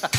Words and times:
Sounds 0.00 0.14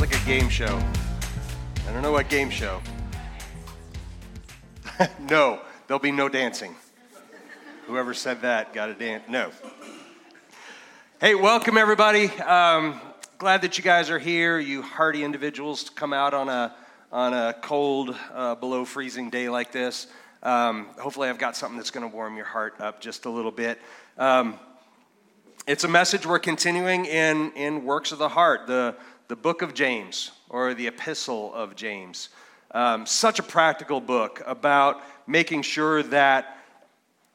like 0.00 0.14
a 0.14 0.24
game 0.24 0.48
show. 0.48 0.64
I 1.86 1.92
don't 1.92 2.00
know 2.00 2.12
what 2.12 2.30
game 2.30 2.48
show. 2.48 2.80
no, 5.28 5.60
there'll 5.86 5.98
be 5.98 6.10
no 6.10 6.30
dancing. 6.30 6.74
Whoever 7.88 8.14
said 8.14 8.40
that 8.40 8.72
got 8.72 8.86
to 8.86 8.94
dance. 8.94 9.24
No. 9.28 9.50
Hey, 11.20 11.34
welcome 11.34 11.76
everybody. 11.76 12.30
Um, 12.40 12.98
glad 13.36 13.60
that 13.60 13.76
you 13.76 13.84
guys 13.84 14.08
are 14.08 14.18
here. 14.18 14.58
You 14.58 14.80
hardy 14.80 15.22
individuals 15.22 15.84
to 15.84 15.92
come 15.92 16.14
out 16.14 16.32
on 16.32 16.48
a 16.48 16.74
on 17.16 17.32
a 17.32 17.54
cold, 17.62 18.14
uh, 18.34 18.54
below 18.56 18.84
freezing 18.84 19.30
day 19.30 19.48
like 19.48 19.72
this. 19.72 20.06
Um, 20.42 20.88
hopefully, 21.00 21.30
I've 21.30 21.38
got 21.38 21.56
something 21.56 21.78
that's 21.78 21.90
going 21.90 22.06
to 22.06 22.14
warm 22.14 22.36
your 22.36 22.44
heart 22.44 22.74
up 22.78 23.00
just 23.00 23.24
a 23.24 23.30
little 23.30 23.50
bit. 23.50 23.80
Um, 24.18 24.58
it's 25.66 25.84
a 25.84 25.88
message 25.88 26.26
we're 26.26 26.38
continuing 26.38 27.06
in 27.06 27.52
in 27.52 27.86
works 27.86 28.12
of 28.12 28.18
the 28.18 28.28
heart. 28.28 28.66
The 28.66 28.96
the 29.28 29.34
book 29.34 29.62
of 29.62 29.72
James 29.72 30.30
or 30.50 30.74
the 30.74 30.88
epistle 30.88 31.54
of 31.54 31.74
James. 31.74 32.28
Um, 32.72 33.06
such 33.06 33.38
a 33.38 33.42
practical 33.42 34.02
book 34.02 34.42
about 34.44 35.00
making 35.26 35.62
sure 35.62 36.02
that 36.02 36.58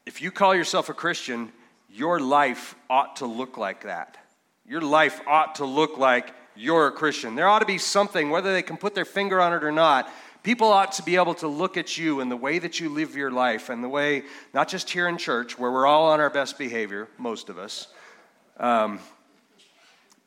if 0.06 0.22
you 0.22 0.30
call 0.30 0.54
yourself 0.54 0.90
a 0.90 0.94
Christian, 0.94 1.52
your 1.90 2.20
life 2.20 2.76
ought 2.88 3.16
to 3.16 3.26
look 3.26 3.58
like 3.58 3.86
that. 3.86 4.16
Your 4.64 4.82
life 4.82 5.20
ought 5.26 5.56
to 5.56 5.66
look 5.66 5.98
like 5.98 6.36
you're 6.56 6.88
a 6.88 6.92
Christian. 6.92 7.36
There 7.36 7.48
ought 7.48 7.60
to 7.60 7.66
be 7.66 7.78
something, 7.78 8.30
whether 8.30 8.54
they 8.54 8.62
can 8.62 8.78
put 8.78 8.96
their 8.96 9.06
finger 9.06 9.40
on 9.42 9.54
it 9.54 9.64
or 9.64 9.72
not. 9.72 10.12
People 10.44 10.70
ought 10.70 10.94
to 10.94 11.04
be 11.04 11.16
able 11.18 11.36
to 11.36 11.48
look 11.48 11.78
at 11.78 11.98
you 11.98 12.20
and 12.20 12.32
the 12.32 12.38
way 12.38 12.58
that 12.60 12.80
you 12.80 12.90
live 12.90 13.16
your 13.16 13.32
life 13.32 13.70
and 13.70 13.84
the 13.84 13.90
way, 13.90 14.24
not 14.54 14.68
just 14.68 14.90
here 14.90 15.08
in 15.08 15.18
church, 15.18 15.60
where 15.60 15.72
we're 15.72 15.86
all 15.86 16.10
on 16.10 16.20
our 16.20 16.32
best 16.32 16.58
behavior, 16.58 17.08
most 17.18 17.50
of 17.50 17.60
us, 17.60 17.88
um, 18.58 19.00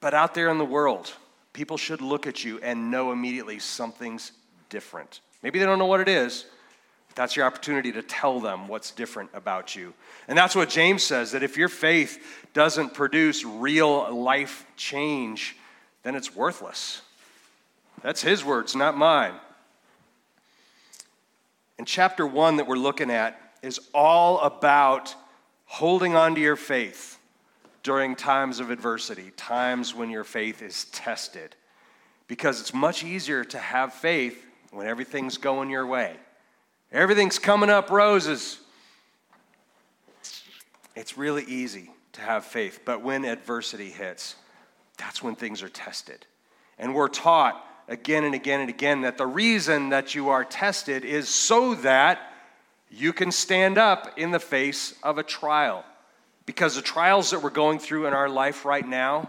but 0.01 0.15
out 0.15 0.35
there 0.35 0.51
in 0.51 0.59
the 0.59 0.65
world 0.65 1.13
people 1.55 1.79
should 1.79 2.03
look 2.03 2.27
at 2.27 2.45
you 2.45 2.59
and 2.59 2.91
know 2.91 3.13
immediately 3.13 3.59
something's 3.59 4.33
different. 4.69 5.21
Maybe 5.43 5.59
they 5.59 5.65
don't 5.65 5.79
know 5.79 5.87
what 5.87 6.01
it 6.01 6.09
is. 6.09 6.45
That's 7.15 7.37
your 7.37 7.47
opportunity 7.47 7.93
to 7.93 8.03
tell 8.03 8.41
them 8.41 8.67
what's 8.67 8.91
different 8.91 9.31
about 9.33 9.77
you. 9.77 9.95
And 10.27 10.37
that's 10.37 10.57
what 10.57 10.69
James 10.69 11.05
says 11.05 11.31
that 11.31 11.45
if 11.45 11.57
your 11.57 11.69
faith 11.69 12.43
doesn't 12.53 12.93
produce 12.93 13.45
real 13.45 14.13
life 14.13 14.67
change, 14.77 15.57
then 16.05 16.15
it's 16.15 16.37
worthless. 16.37 17.03
That's 18.03 18.23
his 18.23 18.45
words, 18.45 18.77
not 18.77 18.97
mine. 18.97 19.35
And 21.79 21.87
chapter 21.87 22.27
one 22.27 22.57
that 22.57 22.69
we're 22.69 22.77
looking 22.77 23.11
at 23.11 23.41
is 23.63 23.81
all 23.93 24.39
about 24.41 25.15
holding 25.67 26.15
on 26.15 26.35
to 26.37 26.41
your 26.41 26.57
faith 26.57 27.19
during 27.83 28.15
times 28.15 28.61
of 28.61 28.71
adversity, 28.71 29.33
times 29.37 29.95
when 29.95 30.11
your 30.11 30.25
faith 30.25 30.63
is 30.63 30.85
tested. 30.87 31.57
Because 32.29 32.61
it's 32.61 32.73
much 32.73 33.03
easier 33.03 33.45
to 33.45 33.59
have 33.59 33.93
faith 33.93 34.45
when 34.71 34.87
everything's 34.87 35.37
going 35.37 35.71
your 35.71 35.87
way. 35.87 36.15
Everything's 36.93 37.39
coming 37.39 37.71
up 37.71 37.91
roses. 37.91 38.61
It's 40.95 41.19
really 41.19 41.45
easy 41.45 41.91
to 42.13 42.21
have 42.21 42.45
faith, 42.45 42.81
but 42.85 43.03
when 43.03 43.25
adversity 43.25 43.91
hits, 43.91 44.37
that's 44.97 45.23
when 45.23 45.35
things 45.35 45.63
are 45.63 45.69
tested. 45.69 46.27
And 46.79 46.95
we're 46.95 47.09
taught 47.09 47.65
again 47.89 48.25
and 48.25 48.35
again 48.35 48.61
and 48.61 48.71
again 48.71 49.03
that 49.03 49.19
the 49.19 49.27
reason 49.27 49.91
that 49.91 50.15
you 50.15 50.31
are 50.31 50.45
tested 50.45 51.05
is 51.05 51.29
so 51.29 51.75
that 51.77 52.33
you 52.91 53.13
can 53.13 53.33
stand 53.33 53.79
up 53.79 54.19
in 54.19 54.31
the 54.31 54.39
face 54.39 54.95
of 55.03 55.19
a 55.19 55.23
trial. 55.23 55.85
Because 56.47 56.77
the 56.77 56.83
trials 56.83 57.31
that 57.31 57.43
we're 57.43 57.51
going 57.51 57.79
through 57.79 58.07
in 58.07 58.13
our 58.13 58.29
life 58.29 58.65
right 58.65 58.87
now 58.87 59.29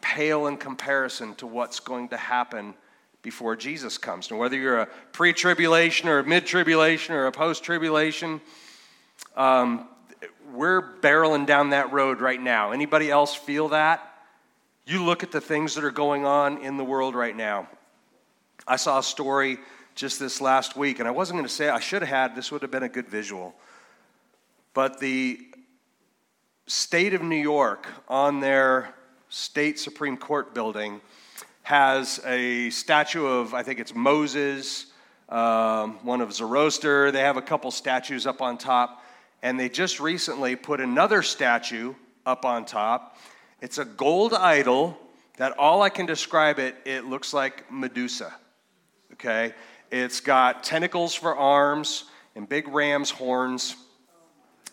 pale 0.00 0.46
in 0.46 0.56
comparison 0.56 1.34
to 1.36 1.46
what's 1.46 1.80
going 1.80 2.08
to 2.08 2.16
happen 2.16 2.74
before 3.22 3.56
Jesus 3.56 3.98
comes. 3.98 4.30
And 4.30 4.38
whether 4.38 4.56
you're 4.56 4.80
a 4.80 4.88
pre 5.12 5.32
tribulation 5.32 6.08
or 6.08 6.18
a 6.18 6.24
mid 6.24 6.44
tribulation 6.44 7.14
or 7.14 7.26
a 7.26 7.32
post 7.32 7.64
tribulation, 7.64 8.40
um, 9.36 9.88
we're 10.52 10.82
barreling 11.00 11.46
down 11.46 11.70
that 11.70 11.92
road 11.92 12.20
right 12.20 12.40
now. 12.40 12.72
Anybody 12.72 13.10
else 13.10 13.34
feel 13.34 13.68
that? 13.68 14.11
You 14.84 15.04
look 15.04 15.22
at 15.22 15.30
the 15.30 15.40
things 15.40 15.76
that 15.76 15.84
are 15.84 15.92
going 15.92 16.26
on 16.26 16.58
in 16.58 16.76
the 16.76 16.84
world 16.84 17.14
right 17.14 17.36
now. 17.36 17.68
I 18.66 18.74
saw 18.74 18.98
a 18.98 19.02
story 19.02 19.58
just 19.94 20.18
this 20.18 20.40
last 20.40 20.76
week, 20.76 20.98
and 20.98 21.06
I 21.06 21.12
wasn't 21.12 21.36
going 21.36 21.46
to 21.46 21.54
say 21.54 21.68
I 21.68 21.78
should 21.78 22.02
have 22.02 22.08
had, 22.08 22.34
this 22.34 22.50
would 22.50 22.62
have 22.62 22.72
been 22.72 22.82
a 22.82 22.88
good 22.88 23.08
visual. 23.08 23.54
But 24.74 24.98
the 24.98 25.38
state 26.66 27.14
of 27.14 27.22
New 27.22 27.36
York 27.36 27.86
on 28.08 28.40
their 28.40 28.92
state 29.28 29.78
Supreme 29.78 30.16
Court 30.16 30.52
building 30.52 31.00
has 31.62 32.20
a 32.26 32.70
statue 32.70 33.24
of, 33.24 33.54
I 33.54 33.62
think 33.62 33.78
it's 33.78 33.94
Moses, 33.94 34.86
um, 35.28 35.98
one 36.02 36.20
of 36.20 36.32
Zoroaster. 36.32 37.12
They 37.12 37.20
have 37.20 37.36
a 37.36 37.42
couple 37.42 37.70
statues 37.70 38.26
up 38.26 38.42
on 38.42 38.58
top. 38.58 39.04
And 39.42 39.60
they 39.60 39.68
just 39.68 40.00
recently 40.00 40.56
put 40.56 40.80
another 40.80 41.22
statue 41.22 41.94
up 42.26 42.44
on 42.44 42.64
top. 42.64 43.16
It's 43.62 43.78
a 43.78 43.84
gold 43.84 44.34
idol 44.34 44.98
that 45.36 45.56
all 45.56 45.82
I 45.82 45.88
can 45.88 46.04
describe 46.04 46.58
it, 46.58 46.74
it 46.84 47.04
looks 47.04 47.32
like 47.32 47.70
Medusa. 47.70 48.34
Okay? 49.12 49.54
It's 49.92 50.18
got 50.18 50.64
tentacles 50.64 51.14
for 51.14 51.36
arms 51.36 52.04
and 52.34 52.48
big 52.48 52.66
ram's 52.66 53.10
horns. 53.10 53.76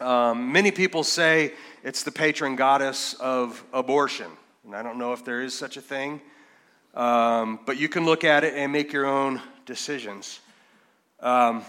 Um, 0.01 0.51
many 0.51 0.71
people 0.71 1.03
say 1.03 1.53
it's 1.83 2.01
the 2.01 2.11
patron 2.11 2.55
goddess 2.55 3.13
of 3.13 3.63
abortion. 3.71 4.31
And 4.65 4.75
I 4.75 4.81
don't 4.81 4.97
know 4.97 5.13
if 5.13 5.23
there 5.23 5.41
is 5.41 5.53
such 5.53 5.77
a 5.77 5.81
thing, 5.81 6.19
um, 6.95 7.59
but 7.67 7.77
you 7.77 7.89
can 7.89 8.05
look 8.05 8.23
at 8.23 8.43
it 8.43 8.55
and 8.55 8.71
make 8.71 8.91
your 8.91 9.05
own 9.05 9.39
decisions. 9.67 10.39
Um, 11.19 11.63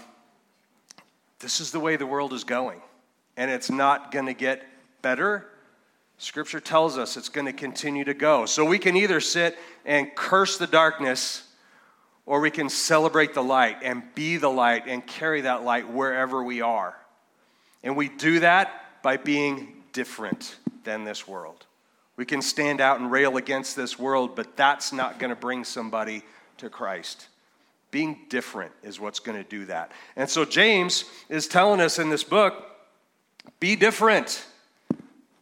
this 1.37 1.59
is 1.59 1.69
the 1.69 1.79
way 1.79 1.97
the 1.97 2.07
world 2.07 2.33
is 2.33 2.43
going, 2.43 2.81
and 3.37 3.51
it's 3.51 3.69
not 3.69 4.11
going 4.11 4.25
to 4.25 4.33
get 4.33 4.63
better. 5.03 5.51
Scripture 6.21 6.59
tells 6.59 6.99
us 6.99 7.17
it's 7.17 7.29
going 7.29 7.47
to 7.47 7.53
continue 7.53 8.03
to 8.03 8.13
go. 8.13 8.45
So 8.45 8.63
we 8.63 8.77
can 8.77 8.95
either 8.95 9.19
sit 9.19 9.57
and 9.85 10.13
curse 10.13 10.59
the 10.59 10.67
darkness, 10.67 11.41
or 12.27 12.41
we 12.41 12.51
can 12.51 12.69
celebrate 12.69 13.33
the 13.33 13.41
light 13.41 13.77
and 13.81 14.03
be 14.13 14.37
the 14.37 14.47
light 14.47 14.83
and 14.85 15.05
carry 15.05 15.41
that 15.41 15.63
light 15.63 15.89
wherever 15.89 16.43
we 16.43 16.61
are. 16.61 16.95
And 17.81 17.97
we 17.97 18.07
do 18.07 18.41
that 18.41 19.01
by 19.01 19.17
being 19.17 19.81
different 19.93 20.57
than 20.83 21.05
this 21.05 21.27
world. 21.27 21.65
We 22.17 22.25
can 22.25 22.43
stand 22.43 22.81
out 22.81 22.99
and 22.99 23.11
rail 23.11 23.37
against 23.37 23.75
this 23.75 23.97
world, 23.97 24.35
but 24.35 24.55
that's 24.55 24.93
not 24.93 25.17
going 25.17 25.31
to 25.31 25.35
bring 25.35 25.63
somebody 25.63 26.21
to 26.57 26.69
Christ. 26.69 27.29
Being 27.89 28.19
different 28.29 28.73
is 28.83 28.99
what's 28.99 29.19
going 29.19 29.43
to 29.43 29.49
do 29.49 29.65
that. 29.65 29.91
And 30.15 30.29
so 30.29 30.45
James 30.45 31.05
is 31.29 31.47
telling 31.47 31.81
us 31.81 31.97
in 31.97 32.11
this 32.11 32.23
book 32.23 32.63
be 33.59 33.75
different. 33.75 34.45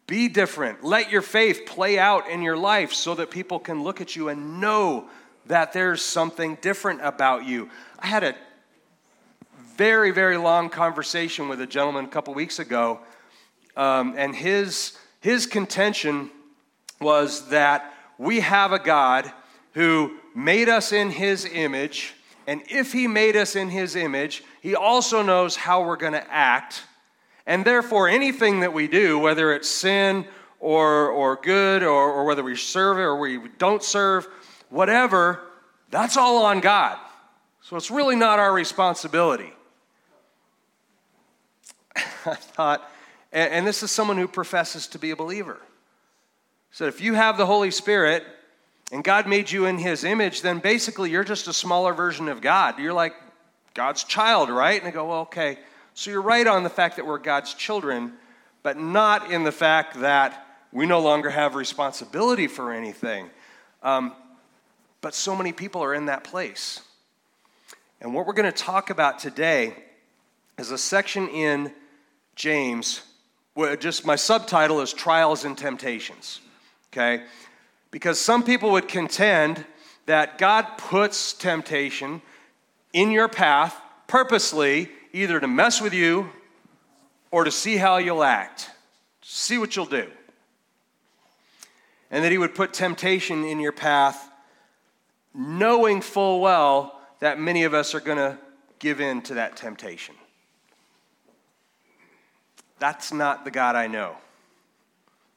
Be 0.09 0.27
different. 0.27 0.83
Let 0.83 1.11
your 1.11 1.21
faith 1.21 1.61
play 1.65 1.97
out 1.97 2.27
in 2.29 2.41
your 2.41 2.57
life 2.57 2.91
so 2.91 3.15
that 3.15 3.29
people 3.29 3.59
can 3.59 3.83
look 3.83 4.01
at 4.01 4.15
you 4.15 4.27
and 4.27 4.59
know 4.59 5.07
that 5.45 5.71
there's 5.71 6.01
something 6.01 6.57
different 6.61 6.99
about 7.03 7.45
you. 7.45 7.69
I 7.99 8.07
had 8.07 8.23
a 8.23 8.35
very, 9.77 10.11
very 10.11 10.35
long 10.35 10.69
conversation 10.69 11.47
with 11.47 11.61
a 11.61 11.67
gentleman 11.67 12.05
a 12.05 12.09
couple 12.09 12.33
weeks 12.33 12.59
ago 12.59 12.99
um, 13.79 14.15
and 14.17 14.35
his, 14.35 14.97
his 15.21 15.45
contention 15.45 16.29
was 16.99 17.47
that 17.47 17.93
we 18.17 18.41
have 18.41 18.73
a 18.73 18.79
God 18.79 19.31
who 19.73 20.17
made 20.35 20.67
us 20.67 20.91
in 20.91 21.11
his 21.11 21.45
image, 21.45 22.13
and 22.45 22.61
if 22.69 22.91
he 22.91 23.07
made 23.07 23.37
us 23.37 23.55
in 23.55 23.69
his 23.69 23.95
image, 23.95 24.43
he 24.61 24.75
also 24.75 25.21
knows 25.21 25.55
how 25.55 25.85
we're 25.85 25.95
going 25.95 26.11
to 26.13 26.33
act. 26.33 26.83
And 27.49 27.65
therefore, 27.65 28.07
anything 28.07 28.59
that 28.59 28.73
we 28.73 28.87
do, 28.87 29.17
whether 29.17 29.51
it's 29.51 29.67
sin 29.67 30.27
or, 30.59 31.09
or 31.09 31.35
good, 31.35 31.81
or, 31.81 32.11
or 32.11 32.23
whether 32.23 32.43
we 32.43 32.55
serve 32.55 32.99
it 32.99 33.01
or 33.01 33.17
we 33.17 33.39
don't 33.57 33.81
serve, 33.81 34.27
whatever, 34.69 35.41
that's 35.89 36.15
all 36.15 36.45
on 36.45 36.59
God. 36.59 36.99
So 37.63 37.75
it's 37.75 37.89
really 37.89 38.15
not 38.15 38.37
our 38.37 38.53
responsibility. 38.53 39.51
I 41.95 42.35
thought, 42.35 42.87
and, 43.33 43.51
and 43.51 43.67
this 43.67 43.81
is 43.81 43.89
someone 43.89 44.17
who 44.17 44.27
professes 44.27 44.85
to 44.85 44.99
be 44.99 45.09
a 45.09 45.15
believer. 45.15 45.57
So 46.69 46.85
if 46.85 47.01
you 47.01 47.15
have 47.15 47.35
the 47.35 47.47
Holy 47.47 47.71
Spirit 47.71 48.23
and 48.91 49.03
God 49.03 49.27
made 49.27 49.49
you 49.49 49.65
in 49.65 49.79
his 49.79 50.03
image, 50.03 50.43
then 50.43 50.59
basically 50.59 51.09
you're 51.09 51.23
just 51.23 51.47
a 51.47 51.53
smaller 51.53 51.95
version 51.95 52.29
of 52.29 52.41
God. 52.41 52.77
You're 52.77 52.93
like 52.93 53.15
God's 53.73 54.03
child, 54.03 54.51
right? 54.51 54.79
And 54.79 54.87
I 54.87 54.91
go, 54.91 55.07
well, 55.07 55.21
okay. 55.21 55.57
So 55.93 56.11
you're 56.11 56.21
right 56.21 56.47
on 56.47 56.63
the 56.63 56.69
fact 56.69 56.95
that 56.95 57.05
we're 57.05 57.17
God's 57.17 57.53
children, 57.53 58.13
but 58.63 58.77
not 58.77 59.31
in 59.31 59.43
the 59.43 59.51
fact 59.51 59.99
that 60.01 60.45
we 60.71 60.85
no 60.85 60.99
longer 60.99 61.29
have 61.29 61.55
responsibility 61.55 62.47
for 62.47 62.71
anything. 62.71 63.29
Um, 63.83 64.13
but 65.01 65.13
so 65.13 65.35
many 65.35 65.51
people 65.51 65.83
are 65.83 65.93
in 65.93 66.05
that 66.05 66.23
place. 66.23 66.81
And 68.01 68.13
what 68.13 68.25
we're 68.25 68.33
going 68.33 68.51
to 68.51 68.57
talk 68.57 68.89
about 68.89 69.19
today 69.19 69.75
is 70.57 70.71
a 70.71 70.77
section 70.77 71.27
in 71.29 71.73
James. 72.35 73.01
Where 73.53 73.75
just 73.75 74.05
my 74.05 74.15
subtitle 74.15 74.81
is 74.81 74.93
Trials 74.93 75.43
and 75.43 75.57
Temptations. 75.57 76.39
Okay? 76.93 77.23
Because 77.91 78.19
some 78.19 78.43
people 78.43 78.71
would 78.71 78.87
contend 78.87 79.65
that 80.05 80.37
God 80.37 80.63
puts 80.77 81.33
temptation 81.33 82.21
in 82.93 83.11
your 83.11 83.27
path 83.27 83.75
purposely, 84.07 84.89
either 85.13 85.39
to 85.39 85.47
mess 85.47 85.81
with 85.81 85.93
you 85.93 86.29
or 87.31 87.43
to 87.43 87.51
see 87.51 87.77
how 87.77 87.97
you'll 87.97 88.23
act, 88.23 88.69
see 89.21 89.57
what 89.57 89.75
you'll 89.75 89.85
do. 89.85 90.07
And 92.11 92.23
that 92.23 92.31
He 92.31 92.37
would 92.37 92.55
put 92.55 92.73
temptation 92.73 93.43
in 93.43 93.59
your 93.59 93.71
path 93.71 94.29
knowing 95.33 96.01
full 96.01 96.41
well 96.41 96.99
that 97.19 97.39
many 97.39 97.63
of 97.63 97.73
us 97.73 97.93
are 97.93 97.99
going 97.99 98.17
to 98.17 98.37
give 98.79 98.99
in 99.01 99.21
to 99.23 99.35
that 99.35 99.55
temptation. 99.55 100.15
That's 102.79 103.11
not 103.11 103.45
the 103.45 103.51
God 103.51 103.75
I 103.75 103.87
know. 103.87 104.15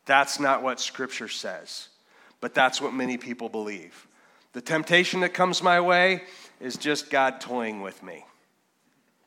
That's 0.06 0.40
not 0.40 0.62
what 0.62 0.80
Scripture 0.80 1.28
says. 1.28 1.88
But 2.40 2.54
that's 2.54 2.80
what 2.80 2.94
many 2.94 3.18
people 3.18 3.48
believe. 3.48 4.06
The 4.52 4.60
temptation 4.60 5.20
that 5.20 5.34
comes 5.34 5.62
my 5.62 5.80
way 5.80 6.22
is 6.60 6.76
just 6.76 7.10
God 7.10 7.40
toying 7.40 7.82
with 7.82 8.02
me. 8.02 8.24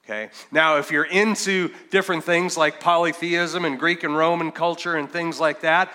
Okay? 0.05 0.29
Now, 0.51 0.77
if 0.77 0.91
you're 0.91 1.03
into 1.03 1.71
different 1.89 2.23
things 2.23 2.55
like 2.57 2.79
polytheism 2.79 3.65
and 3.65 3.79
Greek 3.79 4.03
and 4.03 4.15
Roman 4.15 4.51
culture 4.51 4.95
and 4.95 5.09
things 5.09 5.39
like 5.39 5.61
that, 5.61 5.91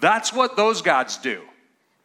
that's 0.00 0.32
what 0.32 0.56
those 0.56 0.80
gods 0.80 1.18
do. 1.18 1.42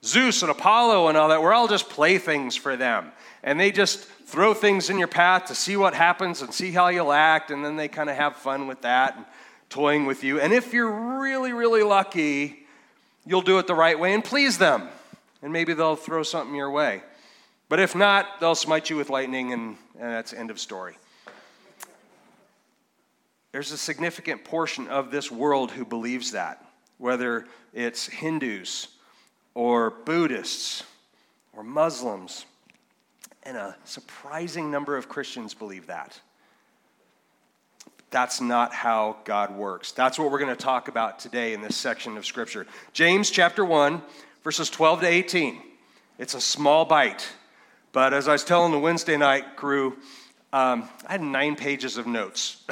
Zeus 0.04 0.42
and 0.42 0.52
Apollo 0.52 1.08
and 1.08 1.18
all 1.18 1.30
that, 1.30 1.42
we're 1.42 1.54
all 1.54 1.68
just 1.68 1.90
playthings 1.90 2.56
for 2.56 2.76
them. 2.76 3.12
And 3.42 3.60
they 3.60 3.72
just 3.72 4.04
throw 4.26 4.54
things 4.54 4.90
in 4.90 5.00
your 5.00 5.08
path 5.08 5.46
to 5.46 5.56
see 5.56 5.78
what 5.78 5.94
happens 5.94 6.42
and 6.42 6.54
see 6.54 6.72
how 6.72 6.90
you'll 6.90 7.14
act, 7.14 7.52
and 7.52 7.64
then 7.64 7.76
they 7.76 7.88
kind 7.88 8.10
of 8.10 8.18
have 8.18 8.36
fun 8.36 8.68
with 8.68 8.82
that 8.82 9.16
and 9.16 9.26
toying 9.70 10.06
with 10.06 10.24
you. 10.24 10.40
And 10.40 10.52
if 10.52 10.74
you're 10.74 10.92
really, 11.20 11.54
really 11.54 11.84
lucky, 11.84 12.66
you'll 13.26 13.42
do 13.42 13.60
it 13.60 13.68
the 13.68 13.76
right 13.76 13.98
way 13.98 14.14
and 14.14 14.24
please 14.24 14.58
them. 14.58 14.90
And 15.42 15.54
maybe 15.54 15.74
they'll 15.74 15.96
throw 15.96 16.24
something 16.24 16.56
your 16.56 16.72
way. 16.72 17.02
But 17.70 17.80
if 17.80 17.96
not, 17.96 18.40
they'll 18.40 18.56
smite 18.56 18.90
you 18.90 18.96
with 18.96 19.10
lightning, 19.10 19.54
and, 19.54 19.78
and 20.00 20.12
that's 20.12 20.34
end 20.34 20.52
of 20.52 20.60
story. 20.60 20.98
There's 23.56 23.72
a 23.72 23.78
significant 23.78 24.44
portion 24.44 24.90
of 24.90 25.12
this 25.12 25.32
world 25.32 25.72
who 25.72 25.86
believes 25.86 26.34
that, 26.34 26.62
whether 26.98 27.46
it's 27.74 28.06
Hindus 28.06 28.90
or 29.54 29.92
Buddhists 29.92 30.84
or 31.56 31.64
Muslims. 31.64 32.46
And 33.44 33.56
a 33.56 33.78
surprising 33.86 34.72
number 34.72 34.98
of 34.98 35.08
Christians 35.08 35.54
believe 35.54 35.88
that. 35.88 36.20
That's 38.10 38.42
not 38.42 38.74
how 38.74 39.20
God 39.24 39.56
works. 39.56 39.94
That's 39.94 40.20
what 40.20 40.32
we're 40.32 40.40
going 40.40 40.54
to 40.54 40.62
talk 40.62 40.90
about 40.90 41.20
today 41.20 41.54
in 41.54 41.62
this 41.62 41.78
section 41.78 42.18
of 42.18 42.26
Scripture. 42.26 42.68
James 42.92 43.32
chapter 43.32 43.64
1, 43.64 44.02
verses 44.44 44.70
12 44.70 45.00
to 45.00 45.08
18. 45.08 45.62
It's 46.20 46.34
a 46.34 46.42
small 46.42 46.84
bite. 46.84 47.26
But 47.94 48.14
as 48.14 48.28
I 48.28 48.34
was 48.34 48.44
telling 48.44 48.74
the 48.74 48.80
Wednesday 48.80 49.16
night 49.16 49.56
crew, 49.56 49.96
um, 50.56 50.88
I 51.06 51.12
had 51.12 51.22
nine 51.22 51.58
pages 51.58 51.98
of 51.98 52.08
notes 52.08 52.64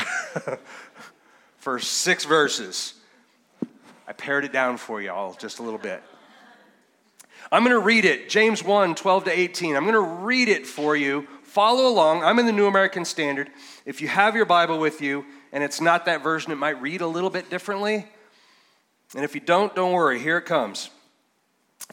for 1.58 1.80
six 1.80 2.24
verses. 2.24 2.94
I 4.08 4.14
pared 4.14 4.46
it 4.46 4.54
down 4.54 4.78
for 4.78 5.02
you 5.02 5.12
all 5.12 5.34
just 5.34 5.60
a 5.60 5.64
little 5.64 5.80
bit. 5.80 6.02
I'm 7.52 7.62
going 7.64 7.76
to 7.76 7.86
read 7.86 8.06
it, 8.06 8.30
James 8.30 8.64
1 8.64 8.96
12 8.96 9.26
to 9.26 9.38
18. 9.38 9.76
I'm 9.76 9.84
going 9.84 9.96
to 9.96 10.00
read 10.00 10.48
it 10.48 10.66
for 10.66 10.96
you. 10.96 11.28
Follow 11.44 11.90
along. 11.90 12.24
I'm 12.24 12.40
in 12.40 12.46
the 12.46 12.54
New 12.54 12.68
American 12.68 13.04
Standard. 13.04 13.50
If 13.86 14.00
you 14.00 14.08
have 14.08 14.34
your 14.34 14.46
Bible 14.46 14.80
with 14.80 15.02
you 15.02 15.26
and 15.52 15.62
it's 15.62 15.82
not 15.82 16.06
that 16.06 16.24
version, 16.24 16.54
it 16.54 16.58
might 16.58 16.82
read 16.82 17.02
a 17.02 17.08
little 17.08 17.30
bit 17.30 17.50
differently. 17.50 18.08
And 19.14 19.26
if 19.26 19.36
you 19.36 19.42
don't, 19.42 19.76
don't 19.76 19.92
worry. 19.92 20.20
Here 20.20 20.38
it 20.38 20.46
comes. 20.46 20.90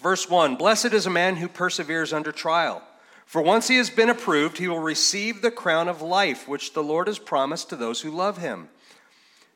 Verse 0.00 0.30
1 0.30 0.54
Blessed 0.54 0.92
is 0.92 1.06
a 1.06 1.10
man 1.10 1.34
who 1.34 1.48
perseveres 1.48 2.12
under 2.12 2.30
trial. 2.30 2.80
For 3.30 3.40
once 3.40 3.68
he 3.68 3.76
has 3.76 3.90
been 3.90 4.10
approved, 4.10 4.58
he 4.58 4.66
will 4.66 4.80
receive 4.80 5.40
the 5.40 5.52
crown 5.52 5.86
of 5.86 6.02
life, 6.02 6.48
which 6.48 6.72
the 6.72 6.82
Lord 6.82 7.06
has 7.06 7.20
promised 7.20 7.68
to 7.68 7.76
those 7.76 8.00
who 8.00 8.10
love 8.10 8.38
him. 8.38 8.70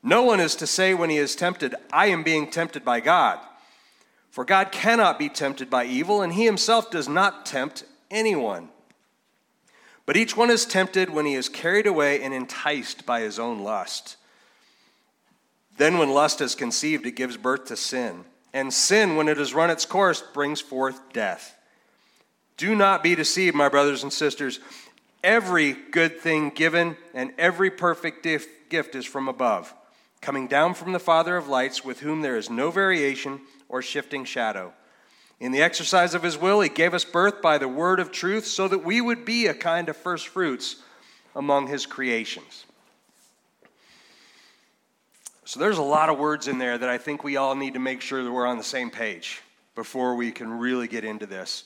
No 0.00 0.22
one 0.22 0.38
is 0.38 0.54
to 0.54 0.66
say 0.68 0.94
when 0.94 1.10
he 1.10 1.16
is 1.16 1.34
tempted, 1.34 1.74
I 1.92 2.06
am 2.06 2.22
being 2.22 2.48
tempted 2.48 2.84
by 2.84 3.00
God. 3.00 3.40
For 4.30 4.44
God 4.44 4.70
cannot 4.70 5.18
be 5.18 5.28
tempted 5.28 5.70
by 5.70 5.86
evil, 5.86 6.22
and 6.22 6.34
he 6.34 6.44
himself 6.44 6.88
does 6.88 7.08
not 7.08 7.46
tempt 7.46 7.82
anyone. 8.12 8.68
But 10.06 10.16
each 10.16 10.36
one 10.36 10.52
is 10.52 10.66
tempted 10.66 11.10
when 11.10 11.26
he 11.26 11.34
is 11.34 11.48
carried 11.48 11.88
away 11.88 12.22
and 12.22 12.32
enticed 12.32 13.04
by 13.04 13.22
his 13.22 13.40
own 13.40 13.64
lust. 13.64 14.14
Then, 15.78 15.98
when 15.98 16.10
lust 16.10 16.40
is 16.40 16.54
conceived, 16.54 17.06
it 17.06 17.16
gives 17.16 17.36
birth 17.36 17.64
to 17.64 17.76
sin. 17.76 18.24
And 18.52 18.72
sin, 18.72 19.16
when 19.16 19.26
it 19.26 19.38
has 19.38 19.52
run 19.52 19.70
its 19.70 19.84
course, 19.84 20.22
brings 20.32 20.60
forth 20.60 21.12
death. 21.12 21.56
Do 22.56 22.74
not 22.74 23.02
be 23.02 23.14
deceived, 23.14 23.56
my 23.56 23.68
brothers 23.68 24.02
and 24.02 24.12
sisters. 24.12 24.60
Every 25.22 25.72
good 25.72 26.20
thing 26.20 26.50
given 26.50 26.96
and 27.14 27.32
every 27.38 27.70
perfect 27.70 28.22
gift 28.22 28.94
is 28.94 29.06
from 29.06 29.28
above, 29.28 29.74
coming 30.20 30.46
down 30.46 30.74
from 30.74 30.92
the 30.92 30.98
Father 30.98 31.36
of 31.36 31.48
lights, 31.48 31.84
with 31.84 32.00
whom 32.00 32.22
there 32.22 32.36
is 32.36 32.50
no 32.50 32.70
variation 32.70 33.40
or 33.68 33.82
shifting 33.82 34.24
shadow. 34.24 34.72
In 35.40 35.50
the 35.50 35.62
exercise 35.62 36.14
of 36.14 36.22
his 36.22 36.38
will, 36.38 36.60
he 36.60 36.68
gave 36.68 36.94
us 36.94 37.04
birth 37.04 37.42
by 37.42 37.58
the 37.58 37.68
word 37.68 37.98
of 37.98 38.12
truth 38.12 38.46
so 38.46 38.68
that 38.68 38.84
we 38.84 39.00
would 39.00 39.24
be 39.24 39.46
a 39.46 39.54
kind 39.54 39.88
of 39.88 39.96
first 39.96 40.28
fruits 40.28 40.76
among 41.34 41.66
his 41.66 41.86
creations. 41.86 42.64
So 45.44 45.60
there's 45.60 45.78
a 45.78 45.82
lot 45.82 46.08
of 46.08 46.18
words 46.18 46.48
in 46.48 46.58
there 46.58 46.78
that 46.78 46.88
I 46.88 46.98
think 46.98 47.24
we 47.24 47.36
all 47.36 47.54
need 47.54 47.74
to 47.74 47.80
make 47.80 48.00
sure 48.00 48.22
that 48.22 48.30
we're 48.30 48.46
on 48.46 48.56
the 48.58 48.64
same 48.64 48.90
page 48.90 49.42
before 49.74 50.14
we 50.14 50.30
can 50.30 50.50
really 50.50 50.86
get 50.86 51.04
into 51.04 51.26
this. 51.26 51.64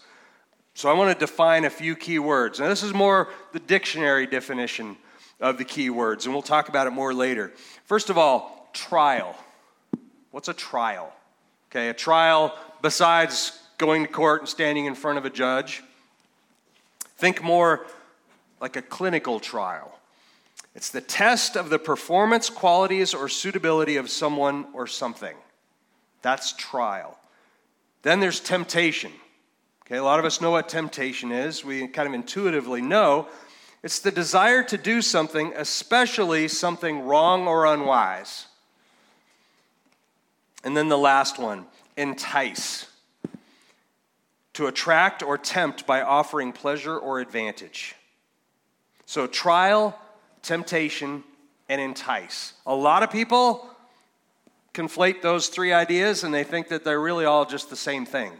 So 0.78 0.88
I 0.88 0.92
want 0.92 1.12
to 1.12 1.18
define 1.18 1.64
a 1.64 1.70
few 1.70 1.96
key 1.96 2.20
words. 2.20 2.60
Now, 2.60 2.68
this 2.68 2.84
is 2.84 2.94
more 2.94 3.30
the 3.50 3.58
dictionary 3.58 4.28
definition 4.28 4.96
of 5.40 5.58
the 5.58 5.64
key 5.64 5.90
words, 5.90 6.24
and 6.24 6.32
we'll 6.32 6.40
talk 6.40 6.68
about 6.68 6.86
it 6.86 6.90
more 6.90 7.12
later. 7.12 7.52
First 7.86 8.10
of 8.10 8.16
all, 8.16 8.70
trial. 8.72 9.34
What's 10.30 10.46
a 10.46 10.54
trial? 10.54 11.12
Okay, 11.68 11.88
a 11.88 11.94
trial 11.94 12.56
besides 12.80 13.58
going 13.76 14.06
to 14.06 14.12
court 14.12 14.42
and 14.42 14.48
standing 14.48 14.84
in 14.86 14.94
front 14.94 15.18
of 15.18 15.24
a 15.24 15.30
judge. 15.30 15.82
Think 17.16 17.42
more 17.42 17.84
like 18.60 18.76
a 18.76 18.82
clinical 18.82 19.40
trial. 19.40 19.98
It's 20.76 20.90
the 20.90 21.00
test 21.00 21.56
of 21.56 21.70
the 21.70 21.80
performance, 21.80 22.48
qualities, 22.48 23.14
or 23.14 23.28
suitability 23.28 23.96
of 23.96 24.08
someone 24.08 24.68
or 24.72 24.86
something. 24.86 25.34
That's 26.22 26.52
trial. 26.52 27.18
Then 28.02 28.20
there's 28.20 28.38
temptation. 28.38 29.10
Okay, 29.88 29.96
a 29.96 30.04
lot 30.04 30.18
of 30.18 30.26
us 30.26 30.42
know 30.42 30.50
what 30.50 30.68
temptation 30.68 31.32
is. 31.32 31.64
We 31.64 31.88
kind 31.88 32.06
of 32.06 32.12
intuitively 32.12 32.82
know 32.82 33.26
it's 33.82 34.00
the 34.00 34.10
desire 34.10 34.62
to 34.64 34.76
do 34.76 35.00
something, 35.00 35.54
especially 35.56 36.46
something 36.48 37.06
wrong 37.06 37.48
or 37.48 37.64
unwise. 37.64 38.48
And 40.62 40.76
then 40.76 40.88
the 40.88 40.98
last 40.98 41.38
one 41.38 41.64
entice. 41.96 42.84
To 44.54 44.66
attract 44.66 45.22
or 45.22 45.38
tempt 45.38 45.86
by 45.86 46.02
offering 46.02 46.52
pleasure 46.52 46.98
or 46.98 47.20
advantage. 47.20 47.94
So, 49.06 49.26
trial, 49.26 49.98
temptation, 50.42 51.24
and 51.70 51.80
entice. 51.80 52.52
A 52.66 52.74
lot 52.74 53.02
of 53.02 53.10
people 53.10 53.70
conflate 54.74 55.22
those 55.22 55.48
three 55.48 55.72
ideas 55.72 56.24
and 56.24 56.34
they 56.34 56.44
think 56.44 56.68
that 56.68 56.84
they're 56.84 57.00
really 57.00 57.24
all 57.24 57.46
just 57.46 57.70
the 57.70 57.76
same 57.76 58.04
thing. 58.04 58.32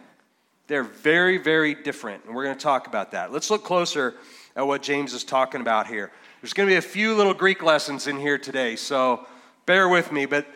They're 0.69 0.85
very, 0.85 1.39
very 1.39 1.75
different, 1.75 2.27
and 2.27 2.35
we're 2.35 2.45
going 2.45 2.57
to 2.57 2.63
talk 2.63 2.87
about 2.87 3.13
that. 3.13 3.33
Let's 3.33 3.51
look 3.51 3.65
closer 3.65 4.15
at 4.55 4.67
what 4.67 4.83
James 4.83 5.15
is 5.15 5.25
talking 5.25 5.63
about 5.63 5.87
here. 5.87 6.13
There's 6.43 6.53
going 6.53 6.69
to 6.69 6.73
be 6.73 6.77
a 6.77 6.83
few 6.83 7.15
little 7.15 7.33
Greek 7.33 7.63
lessons 7.63 8.07
in 8.07 8.19
here 8.19 8.37
today, 8.37 8.77
so 8.77 9.27
bear 9.65 9.89
with 9.89 10.13
me, 10.13 10.27
but 10.27 10.47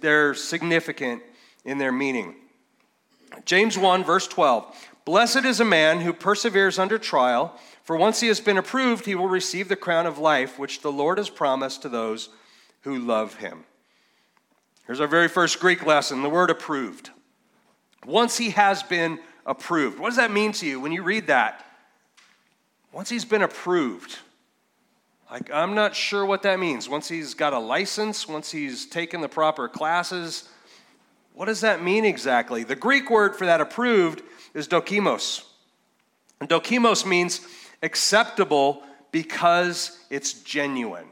they're 0.00 0.32
significant 0.32 1.22
in 1.66 1.76
their 1.76 1.92
meaning. 1.92 2.34
James 3.44 3.76
1, 3.76 4.04
verse 4.04 4.26
12 4.26 4.74
Blessed 5.04 5.44
is 5.44 5.60
a 5.60 5.66
man 5.66 6.00
who 6.00 6.14
perseveres 6.14 6.78
under 6.78 6.98
trial, 6.98 7.54
for 7.84 7.94
once 7.94 8.20
he 8.20 8.28
has 8.28 8.40
been 8.40 8.56
approved, 8.56 9.04
he 9.04 9.14
will 9.14 9.28
receive 9.28 9.68
the 9.68 9.76
crown 9.76 10.06
of 10.06 10.18
life 10.18 10.58
which 10.58 10.80
the 10.80 10.92
Lord 10.92 11.18
has 11.18 11.28
promised 11.28 11.82
to 11.82 11.90
those 11.90 12.30
who 12.82 12.98
love 12.98 13.34
him. 13.34 13.64
Here's 14.86 15.00
our 15.00 15.06
very 15.06 15.28
first 15.28 15.60
Greek 15.60 15.84
lesson 15.84 16.22
the 16.22 16.30
word 16.30 16.48
approved. 16.48 17.10
Once 18.06 18.38
he 18.38 18.50
has 18.50 18.82
been 18.82 19.18
approved. 19.48 19.98
What 19.98 20.10
does 20.10 20.16
that 20.18 20.30
mean 20.30 20.52
to 20.52 20.66
you 20.66 20.78
when 20.78 20.92
you 20.92 21.02
read 21.02 21.26
that? 21.26 21.64
Once 22.92 23.08
he's 23.08 23.24
been 23.24 23.42
approved, 23.42 24.18
like, 25.30 25.50
I'm 25.52 25.74
not 25.74 25.96
sure 25.96 26.24
what 26.24 26.42
that 26.42 26.60
means. 26.60 26.88
Once 26.88 27.08
he's 27.08 27.34
got 27.34 27.52
a 27.52 27.58
license, 27.58 28.28
once 28.28 28.50
he's 28.50 28.86
taken 28.86 29.20
the 29.20 29.28
proper 29.28 29.68
classes, 29.68 30.48
what 31.34 31.46
does 31.46 31.62
that 31.62 31.82
mean 31.82 32.04
exactly? 32.04 32.62
The 32.62 32.76
Greek 32.76 33.10
word 33.10 33.36
for 33.36 33.46
that 33.46 33.60
approved 33.60 34.22
is 34.54 34.68
dokimos. 34.68 35.44
And 36.40 36.48
dokimos 36.48 37.06
means 37.06 37.40
acceptable 37.82 38.82
because 39.12 39.98
it's 40.10 40.34
genuine. 40.34 41.06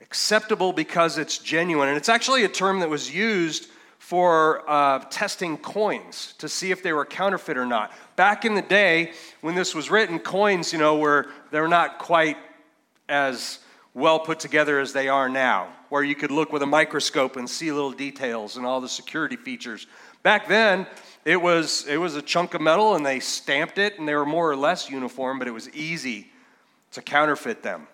Acceptable 0.00 0.72
because 0.72 1.18
it's 1.18 1.38
genuine. 1.38 1.88
And 1.88 1.96
it's 1.96 2.08
actually 2.08 2.44
a 2.44 2.48
term 2.48 2.80
that 2.80 2.88
was 2.88 3.14
used 3.14 3.68
for 4.00 4.68
uh, 4.68 4.98
testing 5.10 5.58
coins 5.58 6.34
to 6.38 6.48
see 6.48 6.70
if 6.70 6.82
they 6.82 6.92
were 6.92 7.04
counterfeit 7.04 7.58
or 7.58 7.66
not. 7.66 7.92
Back 8.16 8.46
in 8.46 8.54
the 8.54 8.62
day, 8.62 9.12
when 9.42 9.54
this 9.54 9.74
was 9.74 9.90
written, 9.90 10.18
coins, 10.18 10.72
you 10.72 10.78
know, 10.78 10.96
were 10.96 11.26
they're 11.50 11.68
not 11.68 11.98
quite 11.98 12.38
as 13.10 13.58
well 13.92 14.18
put 14.18 14.40
together 14.40 14.80
as 14.80 14.94
they 14.94 15.08
are 15.08 15.28
now, 15.28 15.68
where 15.90 16.02
you 16.02 16.14
could 16.14 16.30
look 16.30 16.50
with 16.50 16.62
a 16.62 16.66
microscope 16.66 17.36
and 17.36 17.48
see 17.48 17.70
little 17.70 17.92
details 17.92 18.56
and 18.56 18.64
all 18.64 18.80
the 18.80 18.88
security 18.88 19.36
features. 19.36 19.86
Back 20.22 20.48
then, 20.48 20.86
it 21.26 21.36
was, 21.36 21.86
it 21.86 21.98
was 21.98 22.16
a 22.16 22.22
chunk 22.22 22.54
of 22.54 22.62
metal 22.62 22.94
and 22.94 23.04
they 23.04 23.20
stamped 23.20 23.76
it 23.76 23.98
and 23.98 24.08
they 24.08 24.14
were 24.14 24.26
more 24.26 24.50
or 24.50 24.56
less 24.56 24.88
uniform, 24.88 25.38
but 25.38 25.46
it 25.46 25.52
was 25.52 25.68
easy 25.70 26.28
to 26.92 27.02
counterfeit 27.02 27.62
them. 27.62 27.86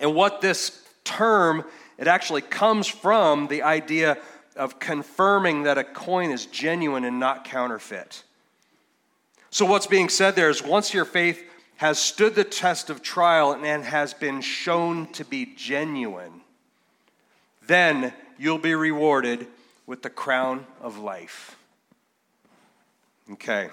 And 0.00 0.12
what 0.12 0.40
this 0.40 0.82
term, 1.04 1.64
it 1.98 2.08
actually 2.08 2.42
comes 2.42 2.88
from 2.88 3.46
the 3.46 3.62
idea 3.62 4.18
of 4.58 4.78
confirming 4.78 5.62
that 5.62 5.78
a 5.78 5.84
coin 5.84 6.30
is 6.30 6.46
genuine 6.46 7.04
and 7.04 7.18
not 7.18 7.44
counterfeit. 7.44 8.24
So, 9.50 9.64
what's 9.64 9.86
being 9.86 10.08
said 10.10 10.36
there 10.36 10.50
is 10.50 10.62
once 10.62 10.92
your 10.92 11.06
faith 11.06 11.42
has 11.76 11.98
stood 11.98 12.34
the 12.34 12.44
test 12.44 12.90
of 12.90 13.02
trial 13.02 13.52
and 13.52 13.84
has 13.84 14.12
been 14.12 14.40
shown 14.40 15.06
to 15.12 15.24
be 15.24 15.46
genuine, 15.56 16.42
then 17.66 18.12
you'll 18.36 18.58
be 18.58 18.74
rewarded 18.74 19.46
with 19.86 20.02
the 20.02 20.10
crown 20.10 20.66
of 20.82 20.98
life. 20.98 21.56
Okay. 23.32 23.70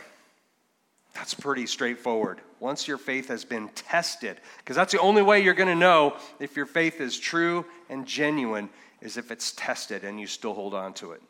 That's 1.16 1.34
pretty 1.34 1.66
straightforward. 1.66 2.42
Once 2.60 2.88
your 2.88 2.98
faith 2.98 3.30
has 3.30 3.46
been 3.46 3.70
tested, 3.70 4.38
because 4.58 4.76
that's 4.76 4.92
the 4.92 5.00
only 5.00 5.22
way 5.22 5.42
you're 5.42 5.54
going 5.54 5.70
to 5.70 5.76
know 5.76 6.18
if 6.40 6.58
your 6.58 6.66
faith 6.66 7.00
is 7.00 7.18
true 7.18 7.66
and 7.90 8.06
genuine, 8.06 8.70
is 9.06 9.18
if 9.18 9.32
it's 9.32 9.52
tested 9.52 10.04
and 10.04 10.20
you 10.20 10.26
still 10.26 10.54
hold 10.54 10.74
on 10.74 10.92
to 10.96 11.12
it. 11.12 11.22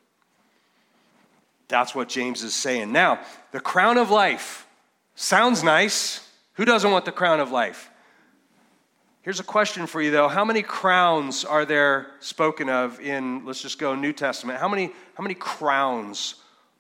That's 1.68 1.94
what 1.94 2.08
James 2.08 2.42
is 2.42 2.54
saying. 2.54 2.92
Now, 2.92 3.20
the 3.52 3.60
crown 3.60 3.98
of 3.98 4.10
life 4.10 4.66
sounds 5.16 5.62
nice. 5.62 6.26
Who 6.54 6.64
doesn't 6.64 6.90
want 6.90 7.04
the 7.04 7.12
crown 7.12 7.42
of 7.42 7.52
life? 7.52 7.90
Here's 9.24 9.42
a 9.42 9.44
question 9.44 9.88
for 9.88 10.02
you, 10.02 10.10
though. 10.10 10.30
How 10.30 10.46
many 10.46 10.62
crowns 10.62 11.44
are 11.44 11.66
there 11.66 12.08
spoken 12.22 12.70
of 12.70 13.02
in, 13.02 13.46
let's 13.46 13.62
just 13.62 13.78
go 13.78 13.94
New 13.94 14.14
Testament? 14.14 14.60
How 14.60 14.70
many, 14.70 14.92
how 15.16 15.24
many 15.24 15.36
crowns 15.36 16.36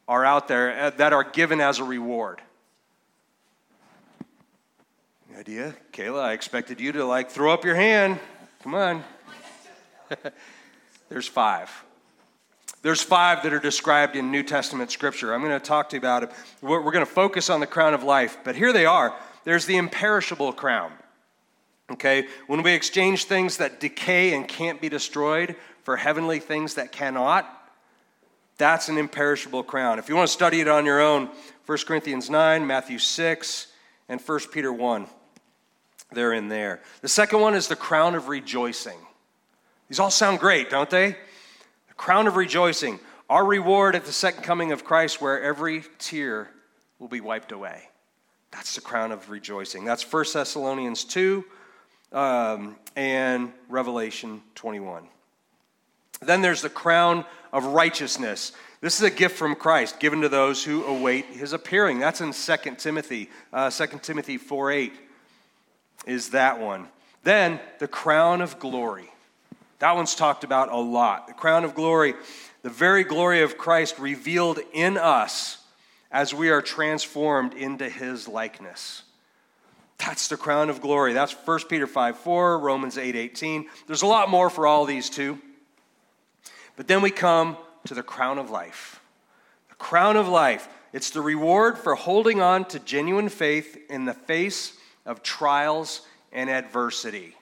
are 0.07 0.23
out 0.23 0.47
there 0.47 0.79
uh, 0.79 0.89
that 0.91 1.11
are 1.11 1.23
given 1.23 1.59
as 1.59 1.79
a 1.79 1.83
reward? 1.83 2.41
Any 5.29 5.39
idea? 5.39 5.75
Kayla, 5.91 6.21
I 6.21 6.33
expected 6.33 6.79
you 6.79 6.93
to 6.93 7.03
like 7.03 7.31
throw 7.31 7.51
up 7.51 7.65
your 7.65 7.75
hand. 7.75 8.19
Come 8.61 8.75
on. 8.75 9.03
There's 11.09 11.27
five. 11.27 11.69
There's 12.81 13.01
five 13.01 13.43
that 13.43 13.53
are 13.53 13.59
described 13.59 14.15
in 14.15 14.31
New 14.31 14.43
Testament 14.43 14.91
scripture. 14.91 15.33
I'm 15.33 15.41
going 15.41 15.59
to 15.59 15.65
talk 15.65 15.89
to 15.89 15.95
you 15.95 15.99
about 15.99 16.23
it. 16.23 16.31
We're 16.61 16.79
going 16.81 17.05
to 17.05 17.05
focus 17.05 17.49
on 17.49 17.59
the 17.59 17.67
crown 17.67 17.93
of 17.93 18.03
life, 18.03 18.37
but 18.43 18.55
here 18.55 18.71
they 18.71 18.85
are. 18.85 19.15
There's 19.43 19.65
the 19.65 19.77
imperishable 19.77 20.53
crown. 20.53 20.91
Okay, 21.91 22.27
when 22.47 22.63
we 22.63 22.73
exchange 22.73 23.25
things 23.25 23.57
that 23.57 23.79
decay 23.79 24.33
and 24.33 24.47
can't 24.47 24.81
be 24.81 24.89
destroyed 24.89 25.55
for 25.83 25.97
heavenly 25.97 26.39
things 26.39 26.75
that 26.75 26.91
cannot, 26.91 27.47
that's 28.57 28.89
an 28.89 28.97
imperishable 28.97 29.63
crown. 29.63 29.99
If 29.99 30.09
you 30.09 30.15
want 30.15 30.27
to 30.27 30.33
study 30.33 30.61
it 30.61 30.67
on 30.67 30.85
your 30.85 31.01
own, 31.01 31.29
1 31.65 31.77
Corinthians 31.85 32.29
9, 32.29 32.65
Matthew 32.65 32.97
6, 32.97 33.67
and 34.09 34.19
1 34.19 34.39
Peter 34.51 34.73
1, 34.73 35.07
they're 36.11 36.33
in 36.33 36.47
there. 36.47 36.81
The 37.01 37.07
second 37.07 37.41
one 37.41 37.53
is 37.53 37.67
the 37.67 37.75
crown 37.75 38.15
of 38.15 38.29
rejoicing. 38.29 38.97
These 39.87 39.99
all 39.99 40.11
sound 40.11 40.39
great, 40.39 40.69
don't 40.69 40.89
they? 40.89 41.11
The 41.87 41.93
crown 41.95 42.27
of 42.27 42.35
rejoicing, 42.35 42.99
our 43.29 43.45
reward 43.45 43.95
at 43.95 44.05
the 44.05 44.11
second 44.11 44.43
coming 44.43 44.71
of 44.71 44.83
Christ, 44.83 45.21
where 45.21 45.41
every 45.41 45.83
tear 45.99 46.49
will 46.99 47.07
be 47.07 47.21
wiped 47.21 47.51
away. 47.51 47.89
That's 48.51 48.75
the 48.75 48.81
crown 48.81 49.11
of 49.11 49.29
rejoicing. 49.29 49.85
That's 49.85 50.09
1 50.11 50.25
Thessalonians 50.33 51.03
2 51.03 51.43
um, 52.13 52.77
and 52.95 53.51
Revelation 53.69 54.41
21. 54.55 55.07
Then 56.21 56.41
there's 56.41 56.61
the 56.61 56.69
crown 56.69 57.25
of 57.51 57.65
righteousness. 57.65 58.53
This 58.81 58.97
is 58.99 59.01
a 59.01 59.11
gift 59.11 59.37
from 59.37 59.55
Christ 59.55 59.99
given 59.99 60.21
to 60.21 60.29
those 60.29 60.63
who 60.63 60.85
await 60.85 61.25
his 61.25 61.53
appearing. 61.53 61.99
That's 61.99 62.21
in 62.21 62.31
2 62.31 62.75
Timothy. 62.77 63.29
Uh, 63.51 63.69
2 63.69 63.99
Timothy 64.01 64.37
4 64.37 64.71
8 64.71 64.93
is 66.07 66.29
that 66.29 66.59
one. 66.59 66.87
Then 67.23 67.59
the 67.79 67.87
crown 67.87 68.41
of 68.41 68.59
glory. 68.59 69.11
That 69.79 69.95
one's 69.95 70.15
talked 70.15 70.43
about 70.43 70.71
a 70.71 70.77
lot. 70.77 71.27
The 71.27 71.33
crown 71.33 71.63
of 71.63 71.75
glory, 71.75 72.13
the 72.61 72.69
very 72.69 73.03
glory 73.03 73.41
of 73.41 73.57
Christ 73.57 73.99
revealed 73.99 74.59
in 74.73 74.97
us 74.97 75.57
as 76.11 76.33
we 76.33 76.49
are 76.49 76.61
transformed 76.61 77.53
into 77.53 77.89
his 77.89 78.27
likeness. 78.27 79.03
That's 79.97 80.27
the 80.27 80.37
crown 80.37 80.69
of 80.69 80.81
glory. 80.81 81.13
That's 81.13 81.33
1 81.33 81.59
Peter 81.69 81.87
5 81.87 82.17
4, 82.17 82.59
Romans 82.59 82.97
8 82.97 83.15
18. 83.15 83.67
There's 83.87 84.01
a 84.01 84.07
lot 84.07 84.29
more 84.29 84.49
for 84.49 84.67
all 84.67 84.85
these 84.85 85.09
too. 85.09 85.39
But 86.75 86.87
then 86.87 87.01
we 87.01 87.11
come 87.11 87.57
to 87.85 87.93
the 87.93 88.03
crown 88.03 88.37
of 88.37 88.49
life. 88.49 88.99
The 89.69 89.75
crown 89.75 90.17
of 90.17 90.27
life. 90.27 90.67
It's 90.91 91.09
the 91.09 91.21
reward 91.21 91.77
for 91.77 91.95
holding 91.95 92.41
on 92.41 92.65
to 92.65 92.79
genuine 92.79 93.29
faith 93.29 93.77
in 93.89 94.05
the 94.05 94.13
face 94.13 94.77
of 95.05 95.21
trials 95.21 96.01
and 96.31 96.49
adversity. 96.49 97.35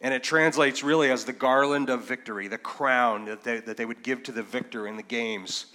And 0.00 0.14
it 0.14 0.22
translates 0.22 0.82
really 0.82 1.10
as 1.10 1.24
the 1.24 1.32
garland 1.32 1.90
of 1.90 2.04
victory, 2.04 2.46
the 2.48 2.58
crown 2.58 3.24
that 3.24 3.42
they, 3.42 3.60
that 3.60 3.76
they 3.76 3.84
would 3.84 4.02
give 4.02 4.22
to 4.24 4.32
the 4.32 4.42
victor 4.42 4.86
in 4.86 4.96
the 4.96 5.02
games 5.02 5.66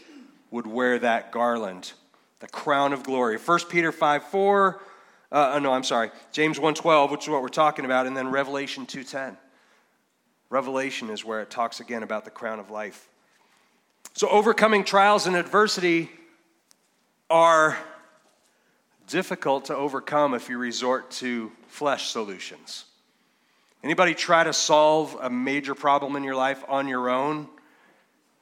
would 0.49 0.67
wear 0.67 0.99
that 0.99 1.31
garland, 1.31 1.93
the 2.39 2.47
crown 2.47 2.93
of 2.93 3.03
glory. 3.03 3.37
1 3.37 3.59
Peter 3.69 3.91
5 3.91 4.23
4, 4.23 4.81
uh, 5.31 5.59
no, 5.59 5.73
I'm 5.73 5.83
sorry, 5.83 6.11
James 6.31 6.59
1.12, 6.59 7.11
which 7.11 7.23
is 7.23 7.29
what 7.29 7.41
we're 7.41 7.49
talking 7.49 7.85
about, 7.85 8.05
and 8.05 8.15
then 8.15 8.29
Revelation 8.29 8.85
2.10. 8.85 9.35
Revelation 10.51 11.09
is 11.09 11.25
where 11.25 11.41
it 11.41 11.49
talks 11.49 11.79
again 11.79 12.03
about 12.03 12.23
the 12.23 12.31
crown 12.31 12.59
of 12.59 12.69
life. 12.69 13.09
So 14.13 14.29
overcoming 14.29 14.83
trials 14.83 15.25
and 15.25 15.35
adversity 15.35 16.11
are 17.31 17.75
difficult 19.07 19.65
to 19.65 19.75
overcome 19.75 20.35
if 20.35 20.49
you 20.49 20.59
resort 20.59 21.09
to 21.11 21.51
flesh 21.67 22.09
solutions. 22.09 22.85
Anybody 23.83 24.13
try 24.13 24.45
to 24.45 24.53
solve 24.53 25.17
a 25.21 25.29
major 25.29 25.75
problem 25.75 26.15
in 26.15 26.23
your 26.23 26.35
life 26.35 26.63
on 26.69 26.87
your 26.87 27.09
own? 27.09 27.47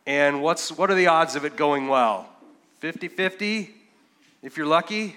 And 0.06 0.44
what's, 0.44 0.72
what 0.72 0.92
are 0.92 0.96
the 0.96 1.08
odds 1.08 1.36
of 1.36 1.46
it 1.46 1.56
going 1.56 1.88
well? 1.88 2.30
50 2.80 3.08
50 3.08 3.74
if 4.44 4.58
you're 4.58 4.68
lucky? 4.68 5.16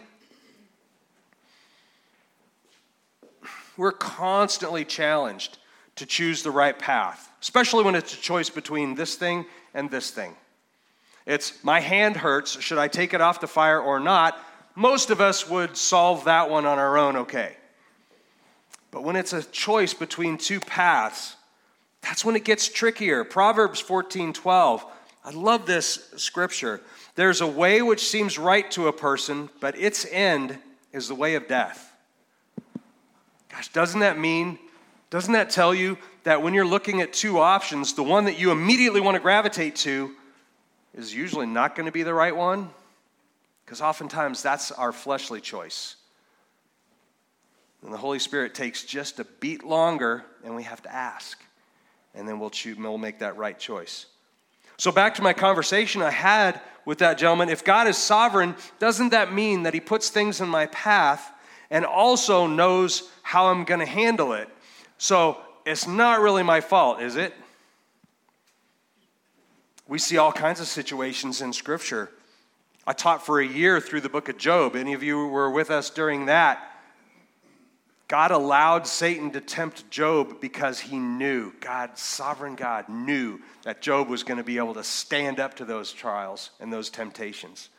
We're 3.77 3.93
constantly 3.93 4.85
challenged 4.85 5.59
to 5.97 6.07
choose 6.07 6.43
the 6.43 6.51
right 6.51 6.79
path, 6.79 7.31
especially 7.43 7.85
when 7.85 7.95
it's 7.95 8.15
a 8.15 8.21
choice 8.21 8.49
between 8.49 8.95
this 8.95 9.17
thing 9.17 9.47
and 9.75 9.91
this 9.91 10.11
thing. 10.11 10.35
It's 11.27 11.63
my 11.65 11.81
hand 11.81 12.17
hurts, 12.17 12.61
should 12.61 12.79
I 12.79 12.89
take 12.89 13.15
it 13.15 13.21
off 13.21 13.41
the 13.41 13.47
fire 13.47 13.81
or 13.81 13.99
not? 13.99 14.39
Most 14.75 15.11
of 15.11 15.21
us 15.21 15.49
would 15.49 15.77
solve 15.77 16.25
that 16.25 16.51
one 16.51 16.67
on 16.67 16.79
our 16.79 16.99
own 16.99 17.17
okay. 17.17 17.57
But 18.95 19.03
when 19.03 19.17
it's 19.17 19.33
a 19.33 19.43
choice 19.43 19.93
between 19.93 20.39
two 20.39 20.61
paths, 20.61 21.35
that's 22.01 22.25
when 22.25 22.37
it 22.37 22.45
gets 22.45 22.69
trickier. 22.69 23.25
Proverbs 23.25 23.81
14 23.81 24.33
12. 24.33 24.87
I 25.25 25.31
love 25.31 25.67
this 25.67 26.13
scripture. 26.17 26.81
There's 27.17 27.41
a 27.41 27.47
way 27.47 27.83
which 27.83 28.07
seems 28.07 28.39
right 28.39 28.71
to 28.71 28.87
a 28.87 28.93
person, 28.93 29.51
but 29.59 29.77
its 29.77 30.07
end 30.09 30.59
is 30.93 31.09
the 31.09 31.15
way 31.17 31.35
of 31.35 31.49
death. 31.49 31.93
Gosh, 33.51 33.73
doesn't 33.73 33.99
that 33.99 34.17
mean, 34.17 34.61
doesn't 35.11 35.33
that 35.33 35.51
tell 35.51 35.75
you 35.75 35.99
that 36.23 36.43
when 36.43 36.55
you're 36.55 36.65
looking 36.65 37.01
at 37.01 37.13
two 37.13 37.41
options, 37.41 37.95
the 37.95 38.05
one 38.05 38.27
that 38.27 38.39
you 38.39 38.53
immediately 38.53 39.01
want 39.01 39.17
to 39.17 39.21
gravitate 39.21 39.75
to 39.77 40.15
is 40.95 41.13
usually 41.13 41.47
not 41.47 41.75
going 41.75 41.87
to 41.87 41.93
be 41.93 42.05
the 42.05 42.15
right 42.15 42.37
one? 42.37 42.71
Because 43.65 43.81
oftentimes 43.81 44.41
that's 44.41 44.71
our 44.71 44.93
fleshly 44.93 45.41
choice. 45.41 45.97
And 47.85 47.93
the 47.93 47.99
Holy 47.99 48.19
Spirit 48.19 48.55
takes 48.55 48.83
just 48.83 49.21
a 49.21 49.25
beat 49.41 49.63
longer, 49.63 50.25
and 50.43 50.57
we 50.57 50.63
have 50.63 50.83
to 50.83 50.93
ask. 50.93 51.39
And 52.15 52.27
then 52.27 52.41
we'll, 52.41 52.51
choose, 52.51 52.79
we'll 52.79 52.97
make 52.97 53.19
that 53.19 53.37
right 53.37 53.59
choice. 53.59 54.07
So, 54.79 54.91
back 54.91 55.15
to 55.17 55.23
my 55.23 55.35
conversation 55.35 56.01
I 56.01 56.11
had 56.11 56.61
with 56.87 56.99
that 56.99 57.19
gentleman. 57.19 57.51
If 57.51 57.63
God 57.63 57.87
is 57.87 57.99
sovereign, 57.99 58.57
doesn't 58.79 59.11
that 59.11 59.33
mean 59.33 59.65
that 59.65 59.75
He 59.75 59.81
puts 59.81 60.09
things 60.09 60.41
in 60.41 60.49
my 60.49 60.67
path 60.67 61.31
and 61.71 61.85
also 61.85 62.47
knows 62.47 63.11
how 63.23 63.49
I'm 63.49 63.65
going 63.65 63.81
to 63.81 63.87
handle 63.87 64.33
it? 64.33 64.49
So, 64.97 65.39
it's 65.67 65.87
not 65.87 66.21
really 66.21 66.43
my 66.43 66.63
fault, 66.63 67.03
is 67.03 67.17
it? 67.17 67.35
We 69.87 69.99
see 69.99 70.17
all 70.17 70.33
kinds 70.33 70.61
of 70.61 70.67
situations 70.67 71.43
in 71.43 71.53
Scripture. 71.53 72.11
I 72.87 72.95
taught 72.95 73.25
for 73.25 73.41
a 73.41 73.47
year 73.47 73.81
through 73.81 74.01
the 74.01 74.09
book 74.09 74.31
of 74.31 74.39
Job. 74.39 74.75
Any 74.75 74.95
of 74.95 75.03
you 75.03 75.27
were 75.27 75.51
with 75.51 75.71
us 75.71 75.91
during 75.91 76.27
that? 76.27 76.74
God 78.15 78.31
allowed 78.31 78.87
Satan 78.87 79.33
to 79.33 79.41
tempt 79.41 79.91
Job 79.91 80.41
because 80.41 80.79
he 80.79 81.01
knew, 81.01 81.53
God, 81.59 81.99
sovereign 81.99 82.55
God, 82.55 82.89
knew 82.89 83.41
that 83.65 83.83
Job 83.83 84.09
was 84.09 84.23
going 84.23 84.39
to 84.39 84.45
be 84.45 84.57
able 84.57 84.75
to 84.75 84.85
stand 84.85 85.41
up 85.41 85.55
to 85.55 85.65
those 85.65 85.93
trials 85.93 86.51
and 86.61 86.73
those 86.73 86.91
temptations. 86.91 87.71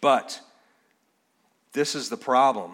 But 0.00 0.40
this 1.74 1.94
is 1.94 2.08
the 2.08 2.16
problem. 2.16 2.72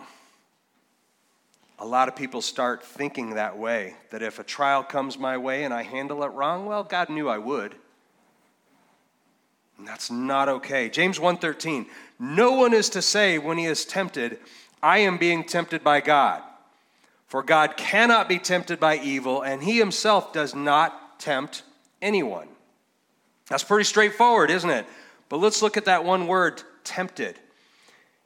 A 1.80 1.84
lot 1.84 2.06
of 2.06 2.14
people 2.14 2.40
start 2.40 2.84
thinking 2.84 3.30
that 3.30 3.58
way 3.58 3.96
that 4.10 4.22
if 4.22 4.38
a 4.38 4.44
trial 4.44 4.84
comes 4.84 5.18
my 5.18 5.38
way 5.38 5.64
and 5.64 5.74
I 5.74 5.82
handle 5.82 6.22
it 6.22 6.28
wrong, 6.28 6.66
well, 6.66 6.84
God 6.84 7.08
knew 7.08 7.28
I 7.28 7.38
would. 7.38 7.74
And 9.76 9.88
that's 9.88 10.08
not 10.08 10.48
okay. 10.48 10.88
James 10.88 11.18
1:13. 11.18 11.86
No 12.20 12.52
one 12.52 12.72
is 12.72 12.88
to 12.90 13.02
say 13.02 13.38
when 13.38 13.58
he 13.58 13.64
is 13.64 13.84
tempted, 13.84 14.38
I 14.82 14.98
am 14.98 15.18
being 15.18 15.44
tempted 15.44 15.82
by 15.82 16.00
God. 16.00 16.42
For 17.26 17.42
God 17.42 17.76
cannot 17.76 18.28
be 18.28 18.38
tempted 18.38 18.80
by 18.80 18.98
evil, 18.98 19.42
and 19.42 19.62
he 19.62 19.78
himself 19.78 20.32
does 20.32 20.54
not 20.54 21.20
tempt 21.20 21.62
anyone. 22.00 22.48
That's 23.48 23.64
pretty 23.64 23.84
straightforward, 23.84 24.50
isn't 24.50 24.70
it? 24.70 24.86
But 25.28 25.38
let's 25.38 25.60
look 25.60 25.76
at 25.76 25.84
that 25.84 26.04
one 26.04 26.26
word, 26.26 26.62
tempted. 26.84 27.38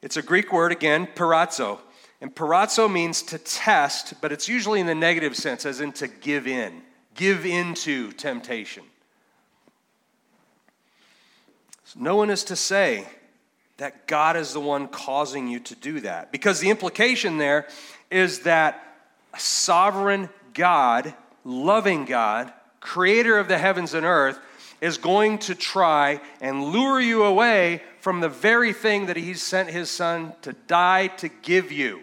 It's 0.01 0.17
a 0.17 0.21
Greek 0.21 0.53
word 0.53 0.71
again, 0.71 1.07
peirazo. 1.07 1.79
And 2.21 2.33
peirazo 2.33 2.89
means 2.91 3.21
to 3.23 3.37
test, 3.37 4.13
but 4.21 4.31
it's 4.31 4.47
usually 4.47 4.79
in 4.79 4.85
the 4.85 4.95
negative 4.95 5.35
sense, 5.35 5.65
as 5.65 5.81
in 5.81 5.91
to 5.93 6.07
give 6.07 6.47
in, 6.47 6.81
give 7.15 7.45
into 7.45 8.13
temptation. 8.13 8.83
So 11.83 11.99
no 11.99 12.15
one 12.15 12.29
is 12.29 12.45
to 12.45 12.55
say 12.55 13.05
that 13.77 14.07
God 14.07 14.37
is 14.37 14.53
the 14.53 14.59
one 14.59 14.87
causing 14.87 15.47
you 15.47 15.59
to 15.61 15.75
do 15.75 15.99
that. 16.01 16.31
Because 16.31 16.59
the 16.59 16.69
implication 16.69 17.37
there 17.37 17.67
is 18.11 18.41
that 18.41 18.81
a 19.33 19.39
sovereign 19.39 20.29
God, 20.53 21.13
loving 21.43 22.05
God, 22.05 22.53
creator 22.79 23.37
of 23.37 23.47
the 23.47 23.57
heavens 23.57 23.93
and 23.93 24.05
earth, 24.05 24.39
is 24.81 24.97
going 24.97 25.37
to 25.39 25.55
try 25.55 26.19
and 26.41 26.63
lure 26.63 26.99
you 26.99 27.23
away 27.23 27.81
from 28.01 28.19
the 28.19 28.29
very 28.29 28.73
thing 28.73 29.05
that 29.05 29.15
He 29.15 29.33
sent 29.33 29.69
His 29.69 29.89
Son 29.89 30.33
to 30.41 30.53
die 30.53 31.07
to 31.07 31.29
give 31.29 31.71
you. 31.71 32.01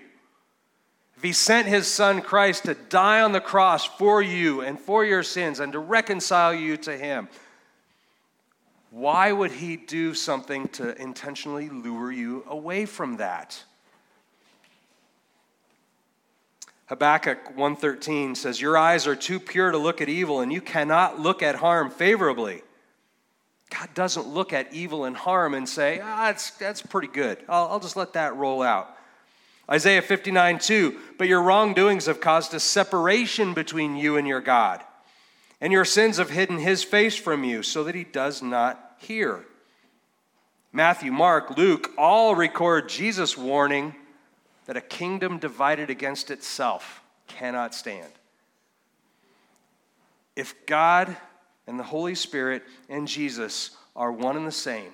If 1.17 1.23
He 1.23 1.35
sent 1.35 1.69
His 1.69 1.87
Son 1.87 2.23
Christ 2.23 2.65
to 2.65 2.75
die 2.75 3.21
on 3.21 3.33
the 3.33 3.41
cross 3.41 3.85
for 3.85 4.23
you 4.23 4.62
and 4.62 4.81
for 4.81 5.05
your 5.05 5.23
sins 5.23 5.61
and 5.61 5.73
to 5.73 5.79
reconcile 5.79 6.55
you 6.55 6.79
to 6.79 6.97
Him, 6.97 7.29
why 8.90 9.30
would 9.30 9.52
he 9.52 9.76
do 9.76 10.14
something 10.14 10.68
to 10.68 11.00
intentionally 11.00 11.68
lure 11.68 12.11
you 12.11 12.44
away 12.49 12.87
from 12.87 13.18
that? 13.18 13.62
Habakkuk 16.87 17.56
1:13 17.56 18.37
says 18.37 18.61
your 18.61 18.76
eyes 18.76 19.06
are 19.06 19.14
too 19.14 19.38
pure 19.38 19.70
to 19.70 19.78
look 19.78 20.00
at 20.00 20.09
evil 20.09 20.40
and 20.40 20.52
you 20.52 20.61
cannot 20.61 21.20
look 21.20 21.40
at 21.40 21.56
harm 21.56 21.88
favorably. 21.88 22.62
God 23.70 23.94
doesn't 23.94 24.26
look 24.26 24.52
at 24.52 24.73
evil 24.75 25.04
and 25.04 25.16
harm 25.16 25.54
and 25.54 25.68
say, 25.68 26.00
ah, 26.02 26.25
that's, 26.26 26.50
that's 26.52 26.82
pretty 26.82 27.06
good. 27.06 27.38
I'll, 27.49 27.68
I'll 27.68 27.80
just 27.80 27.94
let 27.94 28.14
that 28.14 28.35
roll 28.35 28.61
out. 28.61 28.97
Isaiah 29.70 30.02
59 30.02 30.59
2, 30.59 30.99
but 31.16 31.28
your 31.28 31.40
wrongdoings 31.40 32.06
have 32.06 32.20
caused 32.20 32.52
a 32.54 32.59
separation 32.59 33.54
between 33.54 33.94
you 33.94 34.16
and 34.16 34.26
your 34.26 34.40
God 34.40 34.82
and 35.61 35.73
your 35.73 35.85
sins 35.85 36.17
have 36.17 36.31
hidden 36.31 36.59
his 36.59 36.83
face 36.83 37.17
from 37.17 37.45
you 37.45 37.62
so 37.62 37.85
that 37.85 37.95
he 37.95 38.05
does 38.05 38.43
not 38.43 38.97
hear. 38.99 39.45
Matthew, 40.73 41.12
Mark, 41.12 41.57
Luke 41.57 41.90
all 41.99 42.35
record 42.35 42.88
Jesus' 42.88 43.37
warning 43.37 43.95
that 44.67 44.76
a 44.76 44.81
kingdom 44.81 45.38
divided 45.38 45.90
against 45.90 46.31
itself 46.31 47.02
cannot 47.26 47.75
stand. 47.75 48.13
If 50.37 50.54
God 50.67 51.17
and 51.67 51.78
the 51.78 51.84
Holy 51.84 52.15
Spirit 52.15 52.63
and 52.89 53.08
Jesus 53.08 53.71
are 53.97 54.13
one 54.13 54.37
and 54.37 54.47
the 54.47 54.52
same, 54.52 54.93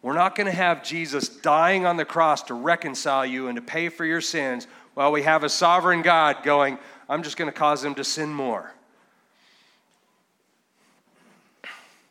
we're 0.00 0.14
not 0.14 0.34
going 0.34 0.46
to 0.46 0.52
have 0.52 0.82
Jesus 0.82 1.28
dying 1.28 1.86
on 1.86 1.96
the 1.96 2.04
cross 2.04 2.42
to 2.44 2.54
reconcile 2.54 3.24
you 3.24 3.48
and 3.48 3.56
to 3.56 3.62
pay 3.62 3.88
for 3.88 4.04
your 4.04 4.20
sins 4.20 4.66
while 4.94 5.12
we 5.12 5.22
have 5.22 5.44
a 5.44 5.48
sovereign 5.48 6.02
God 6.02 6.42
going, 6.42 6.78
I'm 7.08 7.22
just 7.22 7.36
going 7.36 7.50
to 7.50 7.56
cause 7.56 7.84
him 7.84 7.94
to 7.96 8.04
sin 8.04 8.32
more. 8.32 8.72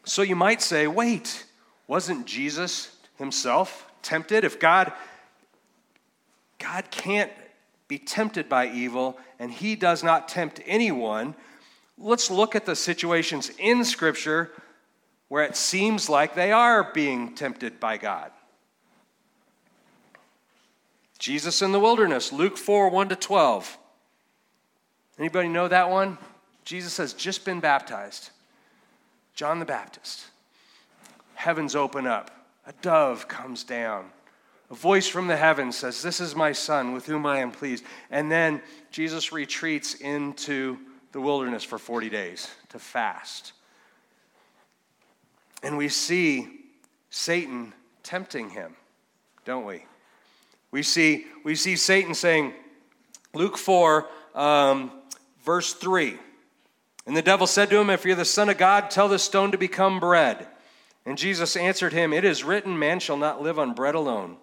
So 0.04 0.22
you 0.22 0.36
might 0.36 0.62
say, 0.62 0.88
wait, 0.88 1.46
wasn't 1.88 2.26
Jesus 2.26 2.96
himself 3.18 3.90
tempted? 4.02 4.44
If 4.44 4.60
God 4.60 4.92
God 6.60 6.90
can't 6.92 7.32
be 7.90 7.98
tempted 7.98 8.48
by 8.48 8.70
evil 8.70 9.20
and 9.38 9.52
he 9.52 9.76
does 9.76 10.02
not 10.02 10.30
tempt 10.30 10.62
anyone, 10.66 11.36
let's 11.98 12.32
look 12.32 12.56
at 12.56 12.66
the 12.66 12.76
situations 12.76 13.52
in 13.60 13.84
scripture 13.84 14.50
where 15.28 15.44
it 15.44 15.58
seems 15.58 16.10
like 16.10 16.36
they 16.36 16.52
are 16.52 16.92
being 16.94 17.36
tempted 17.36 17.80
by 17.80 17.98
God. 17.98 18.32
Jesus 21.20 21.62
in 21.62 21.72
the 21.72 21.80
wilderness, 21.80 22.32
Luke 22.32 22.58
4 22.58 22.90
1 22.90 23.10
to 23.10 23.16
12. 23.16 23.78
Anybody 25.20 25.48
know 25.48 25.68
that 25.68 25.90
one? 25.90 26.18
Jesus 26.66 26.98
has 26.98 27.14
just 27.14 27.46
been 27.46 27.60
baptized. 27.60 28.30
John 29.34 29.60
the 29.60 29.66
Baptist. 29.66 30.28
Heavens 31.36 31.76
open 31.76 32.08
up, 32.08 32.32
a 32.66 32.74
dove 32.82 33.28
comes 33.28 33.64
down. 33.64 34.06
A 34.70 34.76
voice 34.76 35.08
from 35.08 35.28
the 35.28 35.36
heavens 35.36 35.78
says, 35.78 36.02
This 36.02 36.20
is 36.20 36.36
my 36.36 36.52
son 36.52 36.94
with 36.94 37.06
whom 37.06 37.26
I 37.26 37.40
am 37.40 37.52
pleased. 37.52 37.84
And 38.10 38.32
then 38.32 38.62
Jesus 38.92 39.32
retreats 39.32 39.96
into 39.96 40.78
the 41.12 41.22
wilderness 41.22 41.64
for 41.64 41.78
40 41.78 42.10
days 42.10 42.50
to 42.70 42.80
fast. 42.80 43.54
And 45.62 45.78
we 45.78 45.90
see 45.90 46.48
Satan 47.10 47.74
tempting 48.02 48.50
him, 48.50 48.76
don't 49.46 49.66
we? 49.66 49.86
We 50.72 50.82
see, 50.82 51.28
we 51.44 51.56
see 51.56 51.76
Satan 51.76 52.16
saying, 52.16 52.54
Luke 53.34 53.58
4, 53.58 54.08
um, 54.34 54.92
verse 55.46 55.74
3. 55.74 56.18
And 57.06 57.18
the 57.18 57.22
devil 57.22 57.48
said 57.48 57.70
to 57.70 57.80
him, 57.80 57.90
If 57.90 58.06
you're 58.06 58.16
the 58.16 58.26
Son 58.26 58.50
of 58.50 58.58
God, 58.58 58.90
tell 58.90 59.08
this 59.08 59.24
stone 59.24 59.52
to 59.52 59.58
become 59.58 60.00
bread. 60.00 60.48
And 61.06 61.18
Jesus 61.18 61.56
answered 61.56 61.94
him, 61.94 62.14
It 62.14 62.24
is 62.24 62.44
written, 62.44 62.80
Man 62.80 63.00
shall 63.00 63.18
not 63.18 63.42
live 63.42 63.60
on 63.60 63.74
bread 63.74 63.96
alone. 63.96 64.38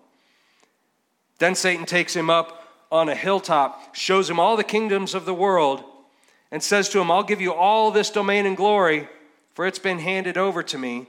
Then 1.39 1.55
Satan 1.55 1.87
takes 1.87 2.15
him 2.15 2.29
up 2.29 2.69
on 2.93 3.09
a 3.09 3.15
hilltop, 3.15 3.95
shows 3.95 4.29
him 4.29 4.39
all 4.39 4.57
the 4.57 4.65
kingdoms 4.65 5.15
of 5.15 5.25
the 5.25 5.33
world, 5.35 5.83
and 6.51 6.63
says 6.63 6.89
to 6.91 7.01
him, 7.01 7.11
I'll 7.11 7.23
give 7.23 7.41
you 7.41 7.55
all 7.55 7.91
this 7.91 8.11
domain 8.11 8.45
and 8.45 8.57
glory, 8.57 9.09
for 9.55 9.67
it's 9.67 9.79
been 9.79 10.01
handed 10.01 10.37
over 10.37 10.63
to 10.65 10.77
me, 10.77 11.07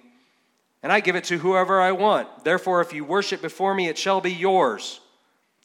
and 0.83 0.91
I 0.91 0.99
give 0.99 1.15
it 1.15 1.25
to 1.25 1.39
whoever 1.39 1.81
I 1.81 1.91
want. 1.91 2.45
Therefore, 2.45 2.79
if 2.81 2.93
you 2.93 3.03
worship 3.03 3.41
before 3.41 3.73
me, 3.73 3.87
it 3.87 3.97
shall 3.97 4.21
be 4.21 4.31
yours. 4.31 5.01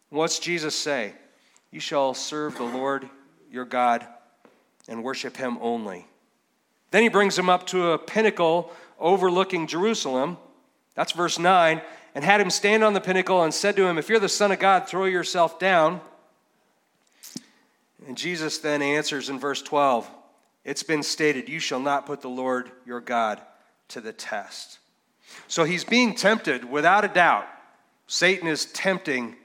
What's 0.08 0.38
Jesus 0.38 0.74
say? 0.74 1.12
You 1.70 1.78
shall 1.78 2.14
serve 2.14 2.56
the 2.56 2.64
Lord 2.64 3.08
your 3.50 3.64
God 3.66 4.06
and 4.88 5.02
worship 5.02 5.36
him 5.36 5.58
only. 5.60 6.06
Then 6.90 7.02
he 7.02 7.08
brings 7.08 7.38
him 7.38 7.48
up 7.48 7.66
to 7.68 7.90
a 7.90 7.98
pinnacle 7.98 8.72
overlooking 8.98 9.66
Jerusalem. 9.66 10.38
That's 10.94 11.12
verse 11.12 11.38
9. 11.38 11.82
And 12.14 12.24
had 12.24 12.40
him 12.40 12.50
stand 12.50 12.82
on 12.82 12.94
the 12.94 13.00
pinnacle 13.00 13.42
and 13.42 13.52
said 13.52 13.76
to 13.76 13.86
him, 13.86 13.98
If 13.98 14.08
you're 14.08 14.20
the 14.20 14.28
Son 14.28 14.52
of 14.52 14.58
God, 14.58 14.88
throw 14.88 15.04
yourself 15.04 15.58
down. 15.58 16.00
And 18.06 18.16
Jesus 18.16 18.58
then 18.58 18.80
answers 18.82 19.28
in 19.28 19.38
verse 19.38 19.60
12 19.62 20.08
It's 20.64 20.82
been 20.82 21.02
stated, 21.02 21.48
You 21.48 21.58
shall 21.58 21.80
not 21.80 22.06
put 22.06 22.22
the 22.22 22.28
Lord 22.28 22.70
your 22.86 23.00
God 23.00 23.40
to 23.88 24.00
the 24.00 24.12
test. 24.12 24.78
So 25.48 25.64
he's 25.64 25.84
being 25.84 26.14
tempted 26.14 26.64
without 26.64 27.04
a 27.04 27.08
doubt. 27.08 27.46
Satan 28.06 28.48
is 28.48 28.66
tempting 28.66 29.36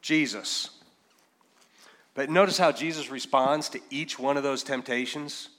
Jesus. 0.00 0.70
But 2.18 2.30
notice 2.30 2.58
how 2.58 2.72
Jesus 2.72 3.12
responds 3.12 3.68
to 3.68 3.80
each 3.90 4.18
one 4.18 4.36
of 4.36 4.42
those 4.42 4.64
temptations. 4.64 5.50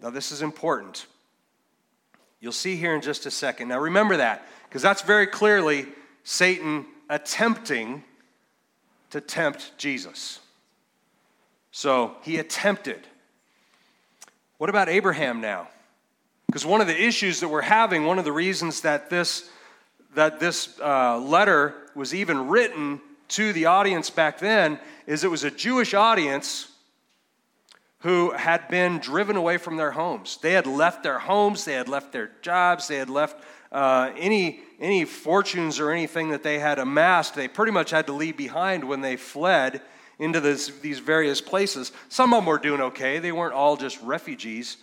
Now, 0.00 0.10
this 0.10 0.30
is 0.30 0.42
important. 0.42 1.06
You'll 2.38 2.52
see 2.52 2.76
here 2.76 2.94
in 2.94 3.00
just 3.00 3.26
a 3.26 3.32
second. 3.32 3.66
Now, 3.66 3.80
remember 3.80 4.18
that, 4.18 4.46
because 4.68 4.80
that's 4.80 5.02
very 5.02 5.26
clearly 5.26 5.86
Satan 6.22 6.86
attempting 7.10 8.04
to 9.10 9.20
tempt 9.20 9.72
Jesus. 9.76 10.38
So 11.72 12.14
he 12.22 12.38
attempted. 12.38 13.08
What 14.58 14.70
about 14.70 14.88
Abraham 14.88 15.40
now? 15.40 15.66
Because 16.46 16.64
one 16.64 16.80
of 16.80 16.86
the 16.86 17.04
issues 17.04 17.40
that 17.40 17.48
we're 17.48 17.60
having, 17.60 18.04
one 18.04 18.20
of 18.20 18.24
the 18.24 18.30
reasons 18.30 18.82
that 18.82 19.10
this, 19.10 19.50
that 20.14 20.38
this 20.38 20.78
uh, 20.78 21.18
letter 21.18 21.74
was 21.96 22.14
even 22.14 22.46
written 22.46 23.00
to 23.34 23.52
the 23.52 23.66
audience 23.66 24.10
back 24.10 24.38
then 24.38 24.78
is 25.08 25.24
it 25.24 25.30
was 25.30 25.42
a 25.42 25.50
Jewish 25.50 25.92
audience 25.92 26.68
who 27.98 28.30
had 28.30 28.68
been 28.68 28.98
driven 28.98 29.34
away 29.34 29.56
from 29.56 29.76
their 29.76 29.90
homes. 29.90 30.38
They 30.40 30.52
had 30.52 30.68
left 30.68 31.02
their 31.02 31.18
homes, 31.18 31.64
they 31.64 31.72
had 31.72 31.88
left 31.88 32.12
their 32.12 32.30
jobs, 32.42 32.86
they 32.86 32.96
had 32.96 33.10
left 33.10 33.42
uh, 33.72 34.12
any, 34.16 34.60
any 34.78 35.04
fortunes 35.04 35.80
or 35.80 35.90
anything 35.90 36.28
that 36.28 36.44
they 36.44 36.60
had 36.60 36.78
amassed. 36.78 37.34
They 37.34 37.48
pretty 37.48 37.72
much 37.72 37.90
had 37.90 38.06
to 38.06 38.12
leave 38.12 38.36
behind 38.36 38.84
when 38.84 39.00
they 39.00 39.16
fled 39.16 39.82
into 40.20 40.38
this, 40.38 40.68
these 40.80 41.00
various 41.00 41.40
places. 41.40 41.90
Some 42.08 42.32
of 42.32 42.38
them 42.38 42.46
were 42.46 42.58
doing 42.58 42.80
okay, 42.82 43.18
they 43.18 43.32
weren't 43.32 43.54
all 43.54 43.76
just 43.76 44.00
refugees, 44.00 44.76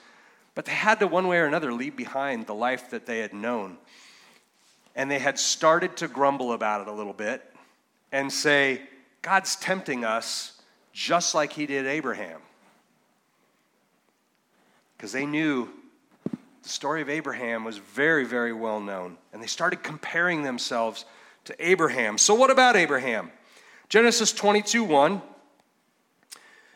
but 0.55 0.65
they 0.65 0.73
had 0.73 0.99
to, 0.99 1.07
one 1.07 1.27
way 1.27 1.37
or 1.37 1.45
another, 1.45 1.71
leave 1.71 1.95
behind 1.95 2.47
the 2.47 2.55
life 2.55 2.89
that 2.89 3.05
they 3.05 3.19
had 3.19 3.33
known. 3.33 3.77
And 4.93 5.09
they 5.09 5.19
had 5.19 5.39
started 5.39 5.95
to 5.97 6.09
grumble 6.09 6.51
about 6.51 6.81
it 6.81 6.87
a 6.89 6.91
little 6.91 7.13
bit 7.13 7.50
and 8.11 8.31
say, 8.31 8.81
God's 9.21 9.55
tempting 9.55 10.03
us 10.03 10.61
just 10.93 11.33
like 11.35 11.53
He 11.53 11.65
did 11.65 11.85
Abraham 11.85 12.41
because 15.01 15.13
they 15.13 15.25
knew 15.25 15.67
the 16.61 16.69
story 16.69 17.01
of 17.01 17.09
Abraham 17.09 17.63
was 17.63 17.79
very, 17.79 18.23
very 18.23 18.53
well 18.53 18.79
known. 18.79 19.17
And 19.33 19.41
they 19.41 19.47
started 19.47 19.81
comparing 19.81 20.43
themselves 20.43 21.05
to 21.45 21.55
Abraham. 21.57 22.19
So, 22.19 22.35
what 22.35 22.51
about 22.51 22.75
Abraham? 22.75 23.31
Genesis 23.89 24.31
22 24.31 24.83
1. 24.83 25.23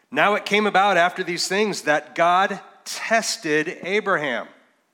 Now 0.09 0.33
it 0.33 0.43
came 0.43 0.65
about 0.65 0.97
after 0.97 1.23
these 1.23 1.47
things 1.47 1.83
that 1.83 2.15
God 2.15 2.59
tested 2.83 3.77
Abraham. 3.83 4.47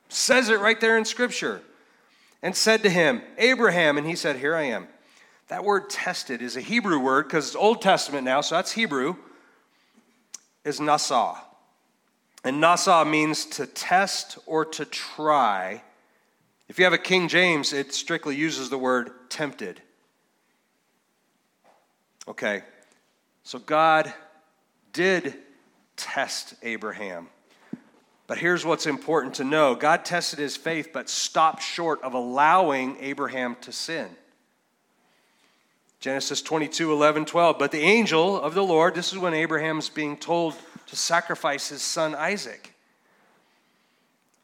Says 0.09 0.49
it 0.49 0.59
right 0.59 0.81
there 0.81 0.97
in 0.97 1.05
Scripture. 1.05 1.61
And 2.41 2.53
said 2.53 2.83
to 2.83 2.89
him, 2.89 3.21
Abraham, 3.37 3.97
and 3.97 4.05
he 4.05 4.15
said, 4.15 4.35
Here 4.35 4.55
I 4.55 4.63
am. 4.63 4.89
That 5.51 5.65
word 5.65 5.89
tested 5.89 6.41
is 6.41 6.55
a 6.55 6.61
Hebrew 6.61 6.97
word 6.97 7.23
because 7.27 7.47
it's 7.47 7.55
Old 7.57 7.81
Testament 7.81 8.23
now, 8.23 8.39
so 8.39 8.55
that's 8.55 8.71
Hebrew, 8.71 9.17
is 10.63 10.79
nasah. 10.79 11.39
And 12.45 12.63
nasah 12.63 13.05
means 13.05 13.43
to 13.47 13.65
test 13.65 14.37
or 14.45 14.63
to 14.63 14.85
try. 14.85 15.83
If 16.69 16.79
you 16.79 16.85
have 16.85 16.93
a 16.93 16.97
King 16.97 17.27
James, 17.27 17.73
it 17.73 17.93
strictly 17.93 18.37
uses 18.37 18.69
the 18.69 18.77
word 18.77 19.11
tempted. 19.27 19.81
Okay, 22.29 22.63
so 23.43 23.59
God 23.59 24.13
did 24.93 25.35
test 25.97 26.53
Abraham. 26.63 27.27
But 28.25 28.37
here's 28.37 28.65
what's 28.65 28.85
important 28.85 29.33
to 29.35 29.43
know 29.43 29.75
God 29.75 30.05
tested 30.05 30.39
his 30.39 30.55
faith, 30.55 30.91
but 30.93 31.09
stopped 31.09 31.61
short 31.61 32.01
of 32.03 32.13
allowing 32.13 32.95
Abraham 33.01 33.57
to 33.63 33.73
sin. 33.73 34.07
Genesis 36.01 36.41
22, 36.41 36.91
11, 36.91 37.25
12. 37.25 37.59
But 37.59 37.71
the 37.71 37.79
angel 37.79 38.41
of 38.41 38.55
the 38.55 38.63
Lord, 38.63 38.95
this 38.95 39.13
is 39.13 39.19
when 39.19 39.35
Abraham's 39.35 39.87
being 39.87 40.17
told 40.17 40.55
to 40.87 40.95
sacrifice 40.95 41.69
his 41.69 41.83
son 41.83 42.15
Isaac. 42.15 42.73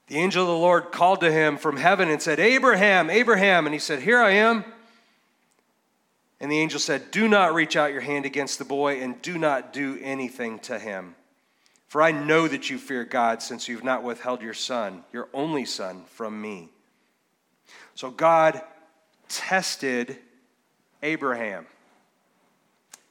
The 0.06 0.18
angel 0.18 0.44
of 0.44 0.50
the 0.50 0.54
Lord 0.54 0.92
called 0.92 1.20
to 1.22 1.32
him 1.32 1.58
from 1.58 1.78
heaven 1.78 2.10
and 2.10 2.22
said, 2.22 2.40
Abraham, 2.40 3.10
Abraham. 3.10 3.66
And 3.66 3.74
he 3.74 3.80
said, 3.80 4.04
Here 4.04 4.20
I 4.20 4.32
am. 4.32 4.64
And 6.40 6.52
the 6.52 6.60
angel 6.60 6.80
said, 6.80 7.10
Do 7.10 7.28
not 7.28 7.56
reach 7.56 7.76
out 7.76 7.92
your 7.92 8.02
hand 8.02 8.28
against 8.28 8.60
the 8.60 8.66
boy 8.66 9.02
and 9.02 9.20
do 9.24 9.40
not 9.40 9.74
do 9.74 10.00
anything 10.02 10.60
to 10.60 10.78
him. 10.78 11.16
For 11.88 12.04
I 12.04 12.12
know 12.12 12.48
that 12.48 12.70
you 12.70 12.78
fear 12.78 13.04
God, 13.04 13.42
since 13.42 13.68
you've 13.68 13.84
not 13.84 14.04
withheld 14.04 14.44
your 14.44 14.54
son, 14.54 15.04
your 15.12 15.28
only 15.34 15.66
son, 15.66 16.04
from 16.06 16.40
me. 16.40 16.70
So 17.96 18.12
God 18.12 18.62
tested 19.28 20.18
Abraham. 21.02 21.66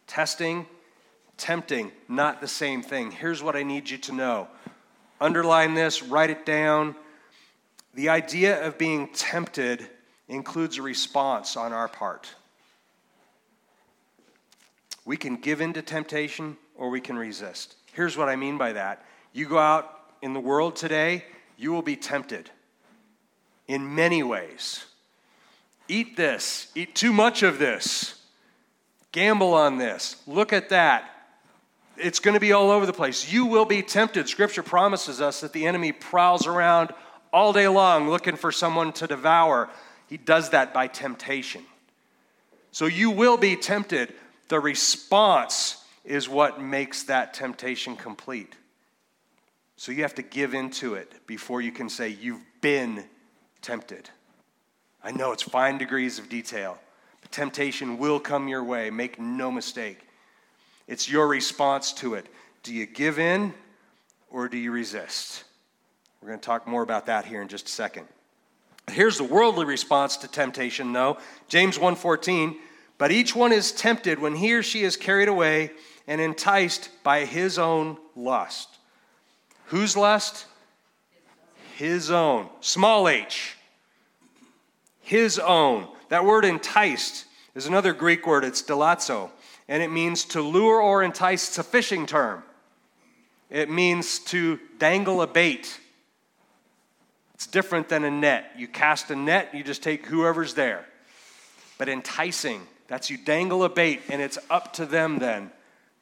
Testing 0.06 0.66
tempting, 1.36 1.92
not 2.08 2.40
the 2.40 2.48
same 2.48 2.82
thing. 2.82 3.10
Here's 3.10 3.42
what 3.42 3.56
I 3.56 3.62
need 3.62 3.90
you 3.90 3.98
to 3.98 4.12
know 4.12 4.48
underline 5.18 5.72
this, 5.72 6.02
write 6.02 6.28
it 6.28 6.44
down. 6.44 6.94
The 7.94 8.10
idea 8.10 8.66
of 8.66 8.76
being 8.76 9.08
tempted 9.14 9.88
includes 10.28 10.76
a 10.76 10.82
response 10.82 11.56
on 11.56 11.72
our 11.72 11.88
part. 11.88 12.28
We 15.06 15.16
can 15.16 15.36
give 15.36 15.62
in 15.62 15.72
to 15.72 15.80
temptation 15.80 16.58
or 16.76 16.90
we 16.90 17.00
can 17.00 17.16
resist. 17.16 17.76
Here's 17.94 18.14
what 18.14 18.28
I 18.28 18.36
mean 18.36 18.58
by 18.58 18.72
that. 18.72 19.06
You 19.32 19.48
go 19.48 19.58
out 19.58 19.90
in 20.20 20.34
the 20.34 20.40
world 20.40 20.76
today, 20.76 21.24
you 21.56 21.72
will 21.72 21.80
be 21.80 21.96
tempted 21.96 22.50
in 23.66 23.94
many 23.94 24.22
ways. 24.22 24.84
Eat 25.88 26.16
this, 26.16 26.68
eat 26.74 26.94
too 26.94 27.12
much 27.12 27.42
of 27.42 27.58
this, 27.58 28.20
gamble 29.12 29.54
on 29.54 29.78
this, 29.78 30.16
look 30.26 30.52
at 30.52 30.70
that, 30.70 31.16
it's 31.98 32.18
going 32.18 32.34
to 32.34 32.40
be 32.40 32.52
all 32.52 32.70
over 32.70 32.86
the 32.86 32.92
place. 32.92 33.32
You 33.32 33.46
will 33.46 33.64
be 33.64 33.82
tempted. 33.82 34.28
Scripture 34.28 34.62
promises 34.62 35.20
us 35.20 35.40
that 35.40 35.52
the 35.52 35.66
enemy 35.66 35.92
prowls 35.92 36.46
around 36.46 36.92
all 37.32 37.52
day 37.52 37.68
long 37.68 38.08
looking 38.08 38.36
for 38.36 38.52
someone 38.52 38.92
to 38.94 39.06
devour. 39.06 39.70
He 40.08 40.16
does 40.16 40.50
that 40.50 40.74
by 40.74 40.88
temptation. 40.88 41.64
So 42.72 42.86
you 42.86 43.10
will 43.10 43.36
be 43.36 43.56
tempted. 43.56 44.12
The 44.48 44.60
response 44.60 45.82
is 46.04 46.28
what 46.28 46.60
makes 46.60 47.04
that 47.04 47.34
temptation 47.34 47.96
complete. 47.96 48.54
So 49.76 49.92
you 49.92 50.02
have 50.02 50.14
to 50.16 50.22
give 50.22 50.54
into 50.54 50.94
it 50.94 51.26
before 51.26 51.60
you 51.60 51.72
can 51.72 51.88
say 51.88 52.08
you've 52.08 52.44
been 52.60 53.04
tempted. 53.62 54.10
I 55.06 55.12
know 55.12 55.30
it's 55.30 55.44
fine 55.44 55.78
degrees 55.78 56.18
of 56.18 56.28
detail, 56.28 56.76
but 57.22 57.30
temptation 57.30 57.96
will 57.96 58.18
come 58.18 58.48
your 58.48 58.64
way. 58.64 58.90
Make 58.90 59.20
no 59.20 59.52
mistake. 59.52 60.00
It's 60.88 61.08
your 61.08 61.28
response 61.28 61.92
to 61.94 62.14
it. 62.14 62.26
Do 62.64 62.74
you 62.74 62.86
give 62.86 63.20
in 63.20 63.54
or 64.32 64.48
do 64.48 64.58
you 64.58 64.72
resist? 64.72 65.44
We're 66.20 66.30
going 66.30 66.40
to 66.40 66.44
talk 66.44 66.66
more 66.66 66.82
about 66.82 67.06
that 67.06 67.24
here 67.24 67.40
in 67.40 67.46
just 67.46 67.68
a 67.68 67.70
second. 67.70 68.08
Here's 68.90 69.16
the 69.16 69.22
worldly 69.22 69.64
response 69.64 70.16
to 70.18 70.28
temptation 70.28 70.92
though. 70.92 71.18
James 71.46 71.78
1:14, 71.78 72.56
but 72.98 73.12
each 73.12 73.32
one 73.36 73.52
is 73.52 73.70
tempted 73.70 74.18
when 74.18 74.34
he 74.34 74.54
or 74.54 74.62
she 74.64 74.82
is 74.82 74.96
carried 74.96 75.28
away 75.28 75.70
and 76.08 76.20
enticed 76.20 76.90
by 77.04 77.24
his 77.24 77.60
own 77.60 77.96
lust. 78.16 78.70
Whose 79.66 79.96
lust? 79.96 80.46
His 81.76 82.10
own. 82.10 82.48
Small 82.60 83.08
h. 83.08 83.55
His 85.06 85.38
own. 85.38 85.86
That 86.08 86.24
word 86.24 86.44
enticed 86.44 87.26
is 87.54 87.68
another 87.68 87.92
Greek 87.92 88.26
word. 88.26 88.42
It's 88.42 88.60
delazo 88.60 89.30
and 89.68 89.80
it 89.80 89.92
means 89.92 90.24
to 90.24 90.42
lure 90.42 90.80
or 90.80 91.04
entice. 91.04 91.46
It's 91.46 91.58
a 91.58 91.62
fishing 91.62 92.06
term. 92.06 92.42
It 93.48 93.70
means 93.70 94.18
to 94.30 94.58
dangle 94.78 95.22
a 95.22 95.28
bait. 95.28 95.78
It's 97.34 97.46
different 97.46 97.88
than 97.88 98.02
a 98.02 98.10
net. 98.10 98.50
You 98.56 98.66
cast 98.66 99.12
a 99.12 99.14
net, 99.14 99.54
you 99.54 99.62
just 99.62 99.80
take 99.80 100.06
whoever's 100.06 100.54
there. 100.54 100.84
But 101.78 101.88
enticing, 101.88 102.62
that's 102.88 103.08
you 103.08 103.16
dangle 103.16 103.62
a 103.62 103.68
bait, 103.68 104.00
and 104.08 104.20
it's 104.20 104.38
up 104.50 104.72
to 104.72 104.86
them 104.86 105.20
then 105.20 105.52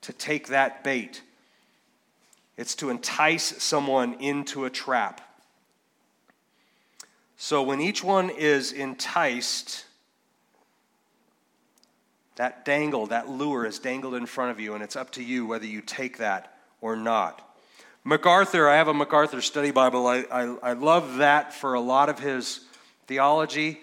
to 0.00 0.14
take 0.14 0.48
that 0.48 0.82
bait. 0.82 1.20
It's 2.56 2.74
to 2.76 2.88
entice 2.88 3.62
someone 3.62 4.14
into 4.14 4.64
a 4.64 4.70
trap. 4.70 5.20
So 7.44 7.62
when 7.62 7.78
each 7.78 8.02
one 8.02 8.30
is 8.30 8.72
enticed, 8.72 9.84
that 12.36 12.64
dangle, 12.64 13.08
that 13.08 13.28
lure 13.28 13.66
is 13.66 13.78
dangled 13.78 14.14
in 14.14 14.24
front 14.24 14.50
of 14.52 14.60
you, 14.60 14.72
and 14.72 14.82
it's 14.82 14.96
up 14.96 15.10
to 15.10 15.22
you 15.22 15.44
whether 15.44 15.66
you 15.66 15.82
take 15.82 16.16
that 16.16 16.56
or 16.80 16.96
not. 16.96 17.46
MacArthur, 18.02 18.66
I 18.66 18.76
have 18.76 18.88
a 18.88 18.94
MacArthur 18.94 19.42
study 19.42 19.72
Bible. 19.72 20.06
I, 20.06 20.24
I, 20.32 20.42
I 20.62 20.72
love 20.72 21.18
that 21.18 21.52
for 21.52 21.74
a 21.74 21.80
lot 21.80 22.08
of 22.08 22.18
his 22.18 22.60
theology. 23.08 23.78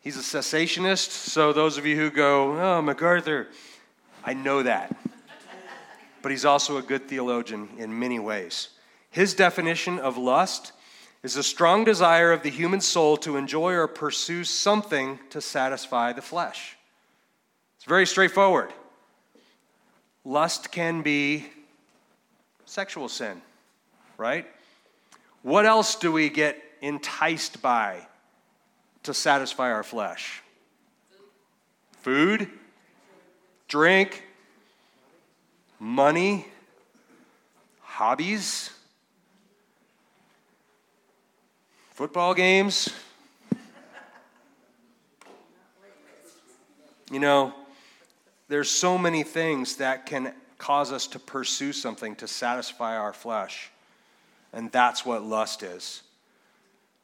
He's 0.00 0.16
a 0.16 0.38
cessationist, 0.38 1.10
so 1.10 1.52
those 1.52 1.78
of 1.78 1.86
you 1.86 1.94
who 1.94 2.10
go, 2.10 2.60
oh, 2.60 2.82
MacArthur, 2.82 3.46
I 4.24 4.34
know 4.34 4.64
that. 4.64 4.96
but 6.20 6.32
he's 6.32 6.44
also 6.44 6.78
a 6.78 6.82
good 6.82 7.08
theologian 7.08 7.68
in 7.78 7.96
many 7.96 8.18
ways. 8.18 8.70
His 9.12 9.34
definition 9.34 10.00
of 10.00 10.18
lust 10.18 10.72
is 11.22 11.36
a 11.36 11.42
strong 11.42 11.84
desire 11.84 12.32
of 12.32 12.42
the 12.42 12.50
human 12.50 12.80
soul 12.80 13.16
to 13.18 13.36
enjoy 13.36 13.72
or 13.74 13.88
pursue 13.88 14.44
something 14.44 15.18
to 15.30 15.40
satisfy 15.40 16.12
the 16.12 16.22
flesh. 16.22 16.76
It's 17.76 17.84
very 17.84 18.06
straightforward. 18.06 18.72
Lust 20.24 20.70
can 20.70 21.02
be 21.02 21.46
sexual 22.66 23.08
sin, 23.08 23.40
right? 24.16 24.46
What 25.42 25.66
else 25.66 25.96
do 25.96 26.12
we 26.12 26.28
get 26.28 26.62
enticed 26.80 27.62
by 27.62 28.06
to 29.04 29.14
satisfy 29.14 29.72
our 29.72 29.82
flesh? 29.82 30.42
Food, 32.02 32.48
drink, 33.66 34.22
money, 35.80 36.46
hobbies, 37.80 38.70
football 41.98 42.32
games. 42.32 42.90
You 47.10 47.18
know, 47.18 47.52
there's 48.46 48.70
so 48.70 48.96
many 48.96 49.24
things 49.24 49.78
that 49.78 50.06
can 50.06 50.32
cause 50.58 50.92
us 50.92 51.08
to 51.08 51.18
pursue 51.18 51.72
something 51.72 52.14
to 52.14 52.28
satisfy 52.28 52.96
our 52.96 53.12
flesh. 53.12 53.72
And 54.52 54.70
that's 54.70 55.04
what 55.04 55.24
lust 55.24 55.64
is. 55.64 56.04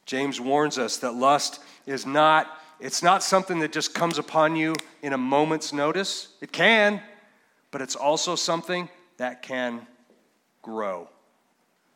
James 0.07 0.41
warns 0.41 0.79
us 0.79 0.99
that 0.99 1.15
lust 1.15 1.61
is 1.87 2.07
not 2.07 2.61
it's 2.79 3.03
not 3.03 3.25
something 3.25 3.59
that 3.61 3.73
just 3.73 3.95
comes 3.95 4.19
upon 4.19 4.55
you 4.55 4.77
in 5.03 5.13
a 5.13 5.19
moment's 5.19 5.73
notice. 5.73 6.29
It 6.41 6.53
can, 6.53 7.03
but 7.73 7.83
it's 7.83 7.97
also 7.97 8.37
something 8.37 8.89
that 9.17 9.43
can 9.43 9.89
grow. 10.63 11.09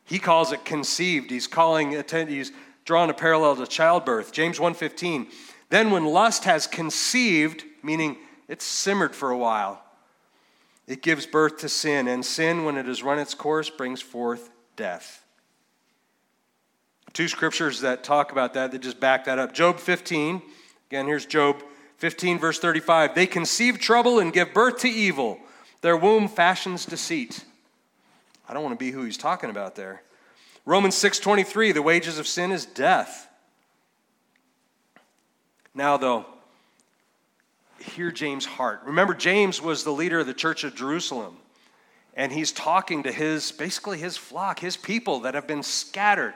He 0.03 0.19
calls 0.19 0.51
it 0.51 0.65
conceived. 0.65 1.31
He's 1.31 1.47
calling 1.47 1.91
he's 1.91 2.51
drawing 2.89 3.11
a 3.11 3.13
parallel 3.13 3.55
to 3.55 3.67
childbirth. 3.67 4.31
James 4.31 4.59
1:15. 4.59 5.27
Then 5.69 5.91
when 5.91 6.05
lust 6.05 6.45
has 6.45 6.65
conceived, 6.65 7.63
meaning 7.83 8.17
it's 8.47 8.65
simmered 8.65 9.15
for 9.15 9.29
a 9.29 9.37
while, 9.37 9.83
it 10.87 11.03
gives 11.03 11.27
birth 11.27 11.59
to 11.59 11.69
sin, 11.69 12.07
and 12.07 12.25
sin 12.25 12.65
when 12.65 12.77
it 12.77 12.87
has 12.87 13.03
run 13.03 13.19
its 13.19 13.35
course 13.35 13.69
brings 13.69 14.01
forth 14.01 14.49
death. 14.75 15.23
Two 17.13 17.27
scriptures 17.27 17.81
that 17.81 18.03
talk 18.03 18.31
about 18.31 18.55
that 18.55 18.71
that 18.71 18.79
just 18.79 18.99
back 18.99 19.25
that 19.25 19.37
up. 19.37 19.53
Job 19.53 19.79
15 19.79 20.41
Again, 20.89 21.05
here's 21.05 21.27
Job 21.27 21.61
15, 21.97 22.39
verse 22.39 22.57
35. 22.57 23.13
They 23.13 23.27
conceive 23.27 23.77
trouble 23.77 24.17
and 24.17 24.33
give 24.33 24.51
birth 24.51 24.79
to 24.79 24.89
evil. 24.89 25.39
Their 25.81 25.95
womb 25.95 26.27
fashions 26.27 26.87
deceit. 26.87 27.45
I 28.47 28.55
don't 28.55 28.63
want 28.63 28.73
to 28.73 28.83
be 28.83 28.89
who 28.89 29.03
he's 29.03 29.15
talking 29.15 29.51
about 29.51 29.75
there. 29.75 30.01
Romans 30.69 30.93
6:23, 30.93 31.71
the 31.71 31.81
wages 31.81 32.19
of 32.19 32.27
sin 32.27 32.51
is 32.51 32.63
death. 32.63 33.27
Now 35.73 35.97
though, 35.97 36.27
hear 37.79 38.11
James' 38.11 38.45
heart. 38.45 38.81
Remember 38.83 39.15
James 39.15 39.59
was 39.59 39.83
the 39.83 39.91
leader 39.91 40.19
of 40.19 40.27
the 40.27 40.33
church 40.35 40.63
of 40.63 40.75
Jerusalem, 40.75 41.39
and 42.13 42.31
he's 42.31 42.51
talking 42.51 43.01
to 43.01 43.11
his 43.11 43.51
basically 43.51 43.97
his 43.97 44.15
flock, 44.15 44.59
his 44.59 44.77
people 44.77 45.21
that 45.21 45.33
have 45.33 45.47
been 45.47 45.63
scattered. 45.63 46.35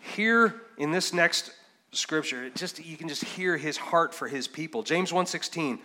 Here 0.00 0.60
in 0.76 0.90
this 0.90 1.12
next 1.12 1.52
scripture, 1.92 2.50
just 2.50 2.84
you 2.84 2.96
can 2.96 3.06
just 3.08 3.22
hear 3.22 3.56
his 3.56 3.76
heart 3.76 4.12
for 4.12 4.26
his 4.26 4.48
people. 4.48 4.82
James 4.82 5.12
1:16. 5.12 5.78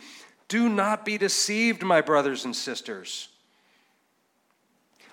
Do 0.47 0.67
not 0.67 1.05
be 1.05 1.19
deceived, 1.19 1.83
my 1.83 2.01
brothers 2.01 2.43
and 2.43 2.55
sisters. 2.55 3.29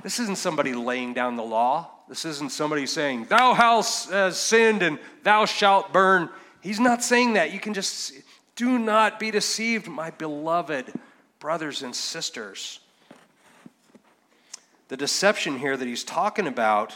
This 0.02 0.18
isn't 0.20 0.38
somebody 0.38 0.74
laying 0.74 1.14
down 1.14 1.36
the 1.36 1.42
law. 1.42 1.90
This 2.08 2.24
isn't 2.24 2.52
somebody 2.52 2.86
saying, 2.86 3.26
Thou 3.26 3.54
hast 3.54 4.10
uh, 4.10 4.30
sinned 4.30 4.82
and 4.82 4.98
thou 5.22 5.44
shalt 5.44 5.92
burn. 5.92 6.30
He's 6.60 6.80
not 6.80 7.02
saying 7.02 7.34
that. 7.34 7.52
You 7.52 7.60
can 7.60 7.74
just 7.74 8.12
do 8.56 8.78
not 8.78 9.20
be 9.20 9.30
deceived, 9.30 9.88
my 9.88 10.10
beloved 10.10 10.92
brothers 11.38 11.82
and 11.82 11.94
sisters. 11.94 12.80
The 14.88 14.96
deception 14.96 15.58
here 15.58 15.76
that 15.76 15.86
he's 15.86 16.04
talking 16.04 16.46
about 16.46 16.94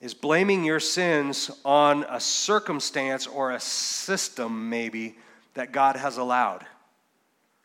is 0.00 0.14
blaming 0.14 0.64
your 0.64 0.80
sins 0.80 1.50
on 1.64 2.04
a 2.08 2.20
circumstance 2.20 3.26
or 3.26 3.52
a 3.52 3.60
system, 3.60 4.70
maybe, 4.70 5.16
that 5.54 5.72
God 5.72 5.96
has 5.96 6.16
allowed. 6.16 6.64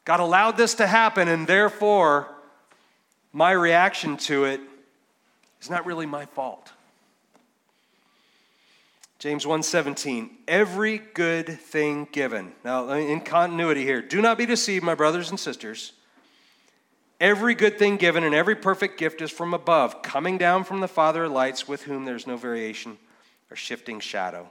God 0.05 0.19
allowed 0.19 0.57
this 0.57 0.75
to 0.75 0.87
happen, 0.87 1.27
and 1.27 1.47
therefore, 1.47 2.35
my 3.33 3.51
reaction 3.51 4.17
to 4.17 4.45
it 4.45 4.61
is 5.61 5.69
not 5.69 5.85
really 5.85 6.05
my 6.05 6.25
fault. 6.25 6.71
James 9.19 9.45
1:17 9.45 10.29
Every 10.47 10.97
good 10.97 11.59
thing 11.59 12.07
given. 12.11 12.53
Now 12.63 12.89
in 12.89 13.21
continuity 13.21 13.83
here, 13.83 14.01
do 14.01 14.21
not 14.21 14.37
be 14.37 14.45
deceived 14.45 14.83
my 14.83 14.95
brothers 14.95 15.29
and 15.29 15.39
sisters. 15.39 15.93
Every 17.19 17.53
good 17.53 17.77
thing 17.77 17.97
given 17.97 18.23
and 18.23 18.33
every 18.33 18.55
perfect 18.55 18.97
gift 18.97 19.21
is 19.21 19.29
from 19.29 19.53
above, 19.53 20.01
coming 20.01 20.39
down 20.39 20.63
from 20.63 20.79
the 20.79 20.87
Father 20.87 21.25
of 21.25 21.31
lights, 21.31 21.67
with 21.67 21.83
whom 21.83 22.03
there's 22.03 22.25
no 22.25 22.35
variation 22.35 22.97
or 23.51 23.55
shifting 23.55 23.99
shadow. 23.99 24.49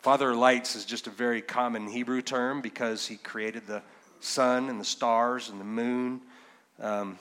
Father 0.00 0.32
of 0.32 0.38
lights 0.38 0.74
is 0.74 0.84
just 0.84 1.06
a 1.06 1.10
very 1.10 1.40
common 1.40 1.86
Hebrew 1.86 2.20
term 2.20 2.60
because 2.60 3.06
he 3.06 3.16
created 3.16 3.68
the 3.68 3.80
sun 4.18 4.68
and 4.68 4.80
the 4.80 4.84
stars 4.84 5.48
and 5.48 5.60
the 5.60 5.64
moon. 5.64 6.20
Um, 6.80 7.16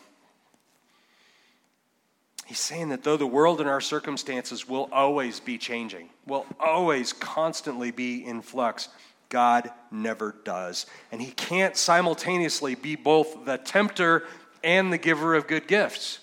he's 2.45 2.59
saying 2.59 2.89
that 2.89 3.03
though 3.03 3.17
the 3.17 3.27
world 3.27 3.59
and 3.59 3.69
our 3.69 3.81
circumstances 3.81 4.67
will 4.67 4.89
always 4.91 5.39
be 5.39 5.57
changing, 5.57 6.09
will 6.25 6.45
always 6.59 7.13
constantly 7.13 7.91
be 7.91 8.25
in 8.25 8.41
flux, 8.41 8.89
God 9.29 9.71
never 9.91 10.35
does. 10.43 10.85
And 11.11 11.21
he 11.21 11.31
can't 11.31 11.75
simultaneously 11.75 12.75
be 12.75 12.95
both 12.95 13.45
the 13.45 13.57
tempter 13.57 14.27
and 14.63 14.93
the 14.93 14.97
giver 14.97 15.35
of 15.35 15.47
good 15.47 15.67
gifts. 15.67 16.19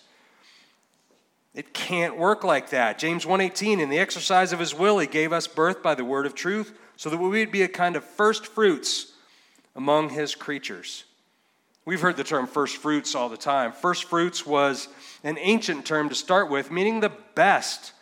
It 1.55 1.75
can't 1.75 2.17
work 2.17 2.45
like 2.45 2.71
that. 2.71 2.99
James 2.99 3.27
1:18 3.27 3.81
in 3.81 3.91
the 3.91 3.99
exercise 3.99 4.53
of 4.53 4.61
his 4.61 4.75
will 4.75 4.99
he 4.99 5.07
gave 5.07 5.33
us 5.33 5.49
birth 5.49 5.83
by 5.83 5.95
the 5.95 6.05
word 6.05 6.27
of 6.27 6.35
truth 6.35 6.73
so 6.97 7.11
that 7.11 7.17
we 7.17 7.29
would 7.29 7.51
be 7.51 7.63
a 7.63 7.69
kind 7.69 7.97
of 7.97 8.05
first 8.05 8.47
fruits 8.47 9.13
among 9.75 10.11
his 10.11 10.35
creatures. 10.35 11.05
We've 11.85 12.01
heard 12.01 12.17
the 12.17 12.25
term 12.25 12.47
first 12.47 12.77
fruits 12.77 13.15
all 13.15 13.29
the 13.29 13.37
time. 13.37 13.73
First 13.73 14.05
fruits 14.05 14.45
was 14.45 14.89
an 15.25 15.39
ancient 15.39 15.87
term 15.87 16.09
to 16.09 16.15
start 16.15 16.51
with 16.51 16.71
meaning 16.71 17.01
the 17.01 17.13
best 17.35 17.93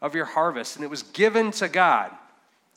of 0.00 0.14
your 0.14 0.24
harvest 0.24 0.76
and 0.76 0.84
it 0.84 0.90
was 0.90 1.02
given 1.02 1.50
to 1.52 1.68
God. 1.68 2.10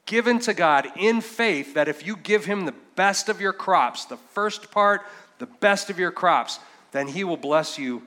Given 0.06 0.40
to 0.40 0.54
God 0.54 0.88
in 0.96 1.22
faith 1.22 1.74
that 1.74 1.88
if 1.88 2.06
you 2.06 2.16
give 2.16 2.46
him 2.46 2.66
the 2.66 2.74
best 2.96 3.30
of 3.30 3.42
your 3.42 3.54
crops, 3.54 4.06
the 4.06 4.18
first 4.18 4.72
part, 4.72 5.02
the 5.38 5.46
best 5.46 5.90
of 5.90 6.00
your 6.00 6.12
crops, 6.12 6.60
then 6.92 7.08
he 7.08 7.24
will 7.24 7.38
bless 7.38 7.78
you 7.78 8.04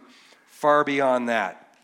far 0.47 0.83
beyond 0.83 1.29
that. 1.29 1.75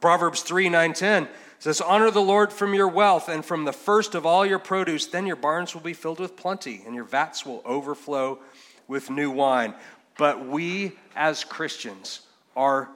Proverbs 0.00 0.42
3 0.42 0.68
9 0.68 0.92
10 0.92 1.28
says, 1.58 1.80
Honor 1.80 2.10
the 2.10 2.20
Lord 2.20 2.52
from 2.52 2.74
your 2.74 2.88
wealth 2.88 3.28
and 3.28 3.44
from 3.44 3.64
the 3.64 3.72
first 3.72 4.14
of 4.14 4.26
all 4.26 4.44
your 4.44 4.58
produce, 4.58 5.06
then 5.06 5.26
your 5.26 5.36
barns 5.36 5.74
will 5.74 5.80
be 5.80 5.94
filled 5.94 6.20
with 6.20 6.36
plenty 6.36 6.82
and 6.84 6.94
your 6.94 7.04
vats 7.04 7.46
will 7.46 7.62
overflow 7.64 8.38
with 8.86 9.10
new 9.10 9.30
wine. 9.30 9.74
But 10.16 10.46
we 10.46 10.92
as 11.16 11.44
Christians 11.44 12.20
are 12.56 12.88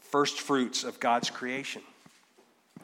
first 0.00 0.40
fruits 0.40 0.84
of 0.84 0.98
God's 1.00 1.30
creation. 1.30 1.82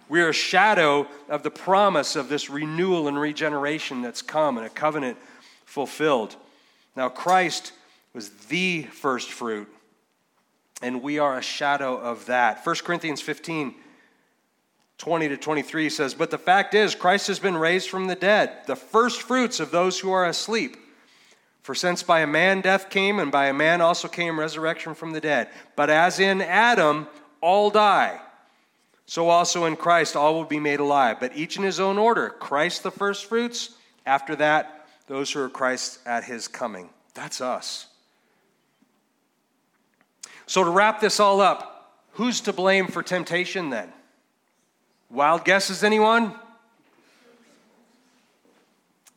We 0.09 0.21
are 0.21 0.29
a 0.29 0.35
shadow 0.35 1.07
of 1.29 1.43
the 1.43 1.51
promise 1.51 2.17
of 2.17 2.29
this 2.29 2.51
renewal 2.51 3.09
and 3.09 3.19
regeneration 3.19 4.03
that's 4.03 4.23
come 4.23 4.59
and 4.59 4.67
a 4.67 4.71
covenant 4.71 5.17
fulfilled. 5.65 6.37
Now, 6.97 7.09
Christ 7.09 7.73
was 8.13 8.31
the 8.49 8.83
first 8.83 9.31
fruit, 9.31 9.69
and 10.83 11.03
we 11.03 11.19
are 11.19 11.39
a 11.39 11.43
shadow 11.43 11.97
of 11.97 12.27
that. 12.27 12.65
1 12.67 12.77
Corinthians 12.85 13.21
15 13.21 13.75
20 14.99 15.29
to 15.31 15.37
23 15.37 15.91
says, 15.91 16.15
But 16.15 16.31
the 16.31 16.39
fact 16.39 16.75
is, 16.75 16.95
Christ 16.95 17.27
has 17.27 17.41
been 17.41 17.57
raised 17.57 17.91
from 17.91 18.07
the 18.07 18.15
dead, 18.15 18.53
the 18.67 18.77
first 18.77 19.23
fruits 19.23 19.59
of 19.59 19.73
those 19.73 19.99
who 19.99 20.13
are 20.13 20.27
asleep. 20.27 20.77
For 21.63 21.75
since 21.75 22.03
by 22.03 22.21
a 22.21 22.27
man 22.27 22.61
death 22.61 22.91
came, 22.91 23.19
and 23.19 23.31
by 23.31 23.47
a 23.47 23.53
man 23.53 23.81
also 23.81 24.09
came 24.09 24.39
resurrection 24.39 24.95
from 24.95 25.13
the 25.13 25.21
dead. 25.21 25.49
But 25.77 25.91
as 25.91 26.19
in 26.19 26.43
Adam, 26.43 27.07
all 27.41 27.71
die. 27.71 28.21
So 29.07 29.29
also 29.29 29.67
in 29.67 29.77
Christ, 29.77 30.17
all 30.17 30.35
will 30.35 30.45
be 30.45 30.61
made 30.61 30.81
alive, 30.81 31.19
but 31.21 31.37
each 31.37 31.57
in 31.57 31.63
his 31.63 31.79
own 31.79 31.99
order. 31.99 32.31
Christ 32.31 32.83
the 32.83 32.91
first 32.91 33.27
fruits, 33.27 33.77
after 34.07 34.35
that, 34.37 34.87
those 35.07 35.31
who 35.31 35.41
are 35.41 35.49
Christ 35.49 36.01
at 36.07 36.25
his 36.25 36.49
coming. 36.49 36.91
That's 37.15 37.41
us. 37.41 37.87
So, 40.47 40.65
to 40.65 40.71
wrap 40.71 41.01
this 41.01 41.21
all 41.21 41.41
up, 41.41 42.01
who's 42.13 42.41
to 42.43 42.53
blame 42.53 42.89
for 42.89 43.03
temptation 43.03 43.71
then? 43.71 43.93
Wild 45.11 45.45
guesses, 45.45 45.85
anyone? 45.85 46.35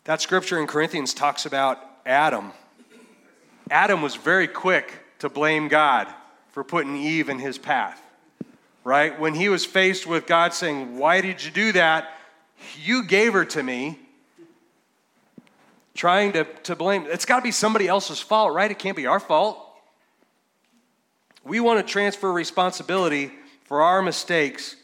That 0.04 0.22
scripture 0.22 0.60
in 0.60 0.68
Corinthians 0.68 1.14
talks 1.14 1.46
about 1.46 1.80
Adam. 2.06 2.52
Adam 3.72 4.02
was 4.02 4.16
very 4.16 4.48
quick 4.48 4.94
to 5.20 5.30
blame 5.30 5.68
God 5.68 6.08
for 6.52 6.64
putting 6.64 6.96
Eve 6.96 7.30
in 7.30 7.40
his 7.40 7.58
path, 7.58 8.02
right? 8.84 9.20
When 9.20 9.34
he 9.34 9.50
was 9.50 9.66
faced 9.66 10.06
with 10.06 10.28
God 10.28 10.54
saying, 10.54 10.98
Why 10.98 11.22
did 11.22 11.44
you 11.44 11.52
do 11.52 11.72
that? 11.74 12.12
You 12.84 13.04
gave 13.04 13.34
her 13.34 13.46
to 13.46 13.64
me. 13.64 14.00
Trying 15.94 16.34
to, 16.34 16.44
to 16.64 16.76
blame, 16.76 17.06
it's 17.08 17.26
got 17.26 17.38
to 17.38 17.42
be 17.42 17.52
somebody 17.52 17.88
else's 17.88 18.20
fault, 18.20 18.54
right? 18.54 18.70
It 18.70 18.78
can't 18.78 18.98
be 18.98 19.08
our 19.08 19.20
fault. 19.20 19.58
We 21.46 21.60
want 21.60 21.86
to 21.86 21.90
transfer 21.90 22.32
responsibility 22.32 23.32
for 23.64 23.82
our 23.82 24.02
mistakes 24.02 24.76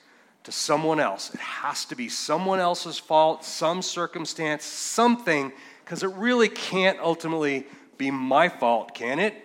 to 0.44 0.52
someone 0.52 1.00
else. 1.00 1.34
It 1.34 1.40
has 1.40 1.86
to 1.86 1.96
be 1.96 2.08
someone 2.08 2.60
else's 2.60 2.98
fault, 2.98 3.44
some 3.44 3.82
circumstance, 3.82 4.64
something, 4.64 5.52
because 5.92 6.04
it 6.04 6.14
really 6.16 6.48
can't 6.48 6.98
ultimately 7.02 7.68
be 7.98 8.10
my 8.12 8.48
fault, 8.48 8.96
can 8.96 9.20
it? 9.20 9.36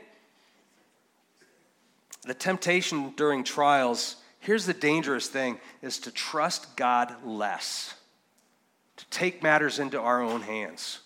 The 2.23 2.35
temptation 2.35 3.13
during 3.17 3.43
trials, 3.43 4.15
here's 4.39 4.65
the 4.65 4.73
dangerous 4.73 5.27
thing, 5.27 5.59
is 5.83 5.99
to 5.99 6.13
trust 6.13 6.77
God 6.77 7.13
less, 7.25 7.95
to 8.97 9.05
take 9.07 9.43
matters 9.43 9.81
into 9.81 10.01
our 10.01 10.23
own 10.23 10.41
hands. 10.41 11.01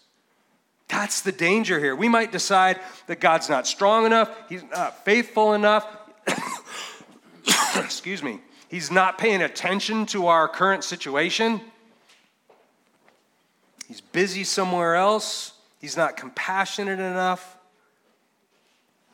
That's 0.88 1.22
the 1.22 1.32
danger 1.32 1.80
here. 1.80 1.96
We 1.96 2.10
might 2.10 2.32
decide 2.32 2.78
that 3.06 3.18
God's 3.18 3.48
not 3.48 3.66
strong 3.66 4.04
enough, 4.04 4.30
He's 4.50 4.64
not 4.64 5.06
faithful 5.06 5.54
enough. 5.54 5.86
Excuse 7.76 8.22
me. 8.22 8.40
He's 8.68 8.90
not 8.90 9.16
paying 9.16 9.40
attention 9.40 10.04
to 10.06 10.26
our 10.26 10.48
current 10.48 10.84
situation. 10.84 11.62
He's 13.90 14.00
busy 14.00 14.44
somewhere 14.44 14.94
else. 14.94 15.52
He's 15.80 15.96
not 15.96 16.16
compassionate 16.16 17.00
enough. 17.00 17.58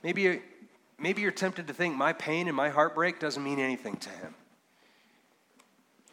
Maybe, 0.03 0.43
maybe 0.99 1.23
you're 1.23 1.31
tempted 1.31 1.69
to 1.69 1.73
think 1.73 1.97
my 1.97 2.13
pain 2.13 2.47
and 2.47 2.55
my 2.55 2.69
heartbreak 2.69 3.19
doesn't 3.19 3.43
mean 3.43 3.59
anything 3.59 3.97
to 3.97 4.11
him. 4.11 4.35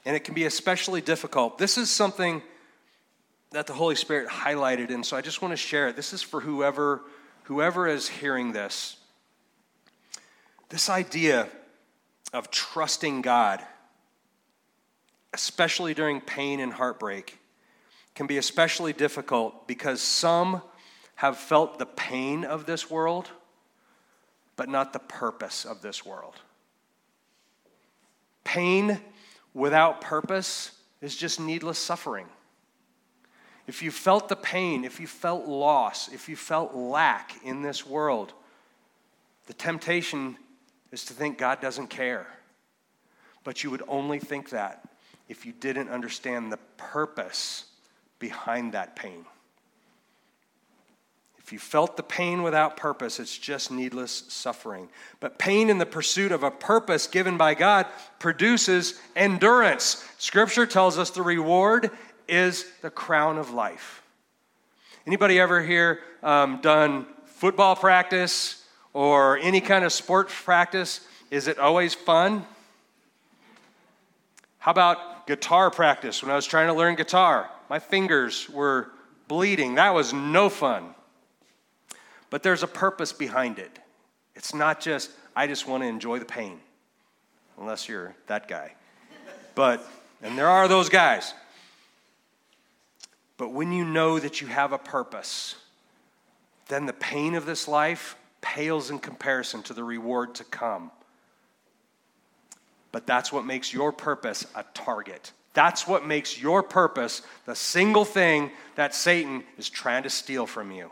And 0.05 0.15
it 0.15 0.23
can 0.23 0.33
be 0.33 0.45
especially 0.45 1.01
difficult. 1.01 1.57
This 1.57 1.77
is 1.77 1.89
something 1.89 2.41
that 3.51 3.67
the 3.67 3.73
Holy 3.73 3.95
Spirit 3.95 4.29
highlighted, 4.29 4.91
and 4.91 5.05
so 5.05 5.17
I 5.17 5.19
just 5.19 5.41
want 5.41 5.51
to 5.51 5.57
share 5.57 5.89
it. 5.89 5.97
This 5.97 6.13
is 6.13 6.21
for 6.21 6.39
whoever, 6.39 7.01
whoever 7.43 7.85
is 7.85 8.07
hearing 8.07 8.53
this. 8.53 8.95
This 10.69 10.89
idea 10.89 11.49
of 12.31 12.49
trusting 12.49 13.23
God, 13.23 13.61
especially 15.33 15.93
during 15.93 16.21
pain 16.21 16.61
and 16.61 16.71
heartbreak, 16.71 17.39
can 18.15 18.27
be 18.27 18.37
especially 18.37 18.93
difficult 18.93 19.67
because 19.67 20.01
some 20.01 20.61
have 21.15 21.37
felt 21.37 21.79
the 21.79 21.85
pain 21.85 22.43
of 22.43 22.65
this 22.65 22.89
world, 22.89 23.29
but 24.55 24.69
not 24.69 24.93
the 24.93 24.99
purpose 24.99 25.65
of 25.65 25.81
this 25.81 26.05
world. 26.05 26.35
Pain 28.43 28.99
without 29.53 30.01
purpose 30.01 30.71
is 31.01 31.15
just 31.15 31.39
needless 31.39 31.79
suffering. 31.79 32.27
If 33.65 33.81
you 33.81 33.91
felt 33.91 34.27
the 34.27 34.35
pain, 34.35 34.83
if 34.83 34.99
you 34.99 35.07
felt 35.07 35.45
loss, 35.45 36.11
if 36.11 36.27
you 36.27 36.35
felt 36.35 36.75
lack 36.75 37.37
in 37.43 37.61
this 37.61 37.85
world, 37.85 38.33
the 39.47 39.53
temptation 39.53 40.37
is 40.91 41.05
to 41.05 41.13
think 41.13 41.37
God 41.37 41.61
doesn't 41.61 41.87
care. 41.87 42.27
But 43.43 43.63
you 43.63 43.71
would 43.71 43.83
only 43.87 44.19
think 44.19 44.49
that 44.49 44.87
if 45.29 45.45
you 45.45 45.53
didn't 45.53 45.89
understand 45.89 46.51
the 46.51 46.59
purpose 46.77 47.65
behind 48.23 48.71
that 48.71 48.95
pain. 48.95 49.25
If 51.39 51.51
you 51.51 51.59
felt 51.59 51.97
the 51.97 52.03
pain 52.03 52.41
without 52.41 52.77
purpose, 52.77 53.19
it's 53.19 53.37
just 53.37 53.69
needless 53.69 54.23
suffering. 54.29 54.87
But 55.19 55.37
pain 55.37 55.69
in 55.69 55.77
the 55.77 55.85
pursuit 55.85 56.31
of 56.31 56.41
a 56.41 56.49
purpose 56.49 57.05
given 57.05 57.35
by 57.35 57.53
God 57.53 57.85
produces 58.19 58.97
endurance. 59.13 60.07
Scripture 60.19 60.65
tells 60.65 60.97
us 60.97 61.09
the 61.09 61.21
reward 61.21 61.91
is 62.29 62.65
the 62.81 62.89
crown 62.89 63.37
of 63.37 63.51
life. 63.51 64.01
Anybody 65.05 65.37
ever 65.37 65.61
here 65.61 65.99
um, 66.23 66.61
done 66.61 67.05
football 67.25 67.75
practice 67.75 68.63
or 68.93 69.37
any 69.39 69.59
kind 69.59 69.83
of 69.83 69.91
sport 69.91 70.29
practice? 70.29 71.05
Is 71.29 71.49
it 71.49 71.59
always 71.59 71.93
fun? 71.93 72.45
How 74.59 74.71
about 74.71 75.27
guitar 75.27 75.69
practice 75.69 76.23
when 76.23 76.31
I 76.31 76.35
was 76.35 76.45
trying 76.45 76.67
to 76.67 76.73
learn 76.73 76.95
guitar? 76.95 77.49
My 77.73 77.79
fingers 77.79 78.47
were 78.51 78.91
bleeding. 79.27 79.73
That 79.75 79.95
was 79.95 80.13
no 80.13 80.47
fun. 80.47 80.93
But 82.29 82.43
there's 82.43 82.61
a 82.61 82.67
purpose 82.67 83.11
behind 83.11 83.57
it. 83.57 83.79
It's 84.35 84.53
not 84.53 84.79
just, 84.79 85.09
I 85.35 85.47
just 85.47 85.67
want 85.67 85.81
to 85.81 85.87
enjoy 85.87 86.19
the 86.19 86.25
pain, 86.25 86.59
unless 87.57 87.89
you're 87.89 88.13
that 88.27 88.47
guy. 88.47 88.75
But, 89.55 89.83
and 90.21 90.37
there 90.37 90.49
are 90.49 90.67
those 90.67 90.87
guys. 90.87 91.33
But 93.37 93.53
when 93.53 93.71
you 93.71 93.85
know 93.85 94.19
that 94.19 94.39
you 94.39 94.45
have 94.45 94.71
a 94.71 94.77
purpose, 94.77 95.55
then 96.67 96.85
the 96.85 96.93
pain 96.93 97.33
of 97.33 97.47
this 97.47 97.67
life 97.67 98.15
pales 98.41 98.91
in 98.91 98.99
comparison 98.99 99.63
to 99.63 99.73
the 99.73 99.83
reward 99.83 100.35
to 100.35 100.43
come. 100.43 100.91
But 102.91 103.07
that's 103.07 103.33
what 103.33 103.47
makes 103.47 103.73
your 103.73 103.91
purpose 103.91 104.45
a 104.53 104.63
target. 104.75 105.31
That's 105.53 105.87
what 105.87 106.05
makes 106.05 106.41
your 106.41 106.63
purpose 106.63 107.21
the 107.45 107.55
single 107.55 108.05
thing 108.05 108.51
that 108.75 108.95
Satan 108.95 109.43
is 109.57 109.69
trying 109.69 110.03
to 110.03 110.09
steal 110.09 110.45
from 110.45 110.71
you. 110.71 110.91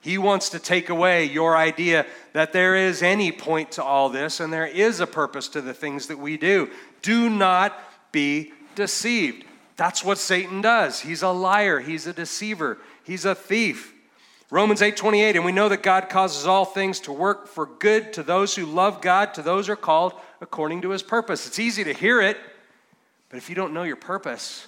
He 0.00 0.18
wants 0.18 0.50
to 0.50 0.60
take 0.60 0.88
away 0.88 1.24
your 1.24 1.56
idea 1.56 2.06
that 2.32 2.52
there 2.52 2.76
is 2.76 3.02
any 3.02 3.32
point 3.32 3.72
to 3.72 3.82
all 3.82 4.08
this 4.08 4.38
and 4.38 4.52
there 4.52 4.66
is 4.66 5.00
a 5.00 5.06
purpose 5.06 5.48
to 5.48 5.60
the 5.60 5.74
things 5.74 6.06
that 6.06 6.18
we 6.18 6.36
do. 6.36 6.70
Do 7.02 7.28
not 7.28 7.76
be 8.12 8.52
deceived. 8.76 9.44
That's 9.76 10.04
what 10.04 10.18
Satan 10.18 10.60
does. 10.60 11.00
He's 11.00 11.22
a 11.22 11.30
liar, 11.30 11.80
he's 11.80 12.06
a 12.06 12.12
deceiver, 12.12 12.78
he's 13.02 13.24
a 13.24 13.34
thief. 13.34 13.94
Romans 14.48 14.80
8:28 14.80 15.34
and 15.34 15.44
we 15.44 15.50
know 15.50 15.68
that 15.68 15.82
God 15.82 16.08
causes 16.08 16.46
all 16.46 16.64
things 16.64 17.00
to 17.00 17.12
work 17.12 17.48
for 17.48 17.66
good 17.66 18.12
to 18.12 18.22
those 18.22 18.54
who 18.54 18.64
love 18.64 19.00
God, 19.00 19.34
to 19.34 19.42
those 19.42 19.66
who 19.66 19.72
are 19.72 19.76
called 19.76 20.12
according 20.40 20.82
to 20.82 20.90
his 20.90 21.02
purpose. 21.02 21.48
It's 21.48 21.58
easy 21.58 21.82
to 21.82 21.92
hear 21.92 22.20
it, 22.20 22.38
but 23.36 23.42
if 23.42 23.50
you 23.50 23.54
don't 23.54 23.74
know 23.74 23.82
your 23.82 23.96
purpose, 23.96 24.66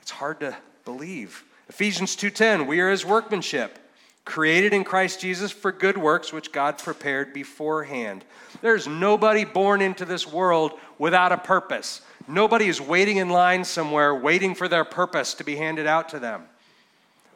it's 0.00 0.10
hard 0.10 0.40
to 0.40 0.56
believe. 0.86 1.44
Ephesians 1.68 2.16
2:10 2.16 2.66
we 2.66 2.80
are 2.80 2.88
his 2.88 3.04
workmanship 3.04 3.78
created 4.24 4.72
in 4.72 4.84
Christ 4.84 5.20
Jesus 5.20 5.52
for 5.52 5.70
good 5.70 5.98
works 5.98 6.32
which 6.32 6.50
God 6.50 6.78
prepared 6.78 7.34
beforehand. 7.34 8.24
There's 8.62 8.88
nobody 8.88 9.44
born 9.44 9.82
into 9.82 10.06
this 10.06 10.26
world 10.26 10.80
without 10.96 11.30
a 11.30 11.36
purpose. 11.36 12.00
Nobody 12.26 12.68
is 12.68 12.80
waiting 12.80 13.18
in 13.18 13.28
line 13.28 13.64
somewhere 13.64 14.14
waiting 14.14 14.54
for 14.54 14.66
their 14.66 14.86
purpose 14.86 15.34
to 15.34 15.44
be 15.44 15.56
handed 15.56 15.86
out 15.86 16.08
to 16.08 16.18
them. 16.18 16.46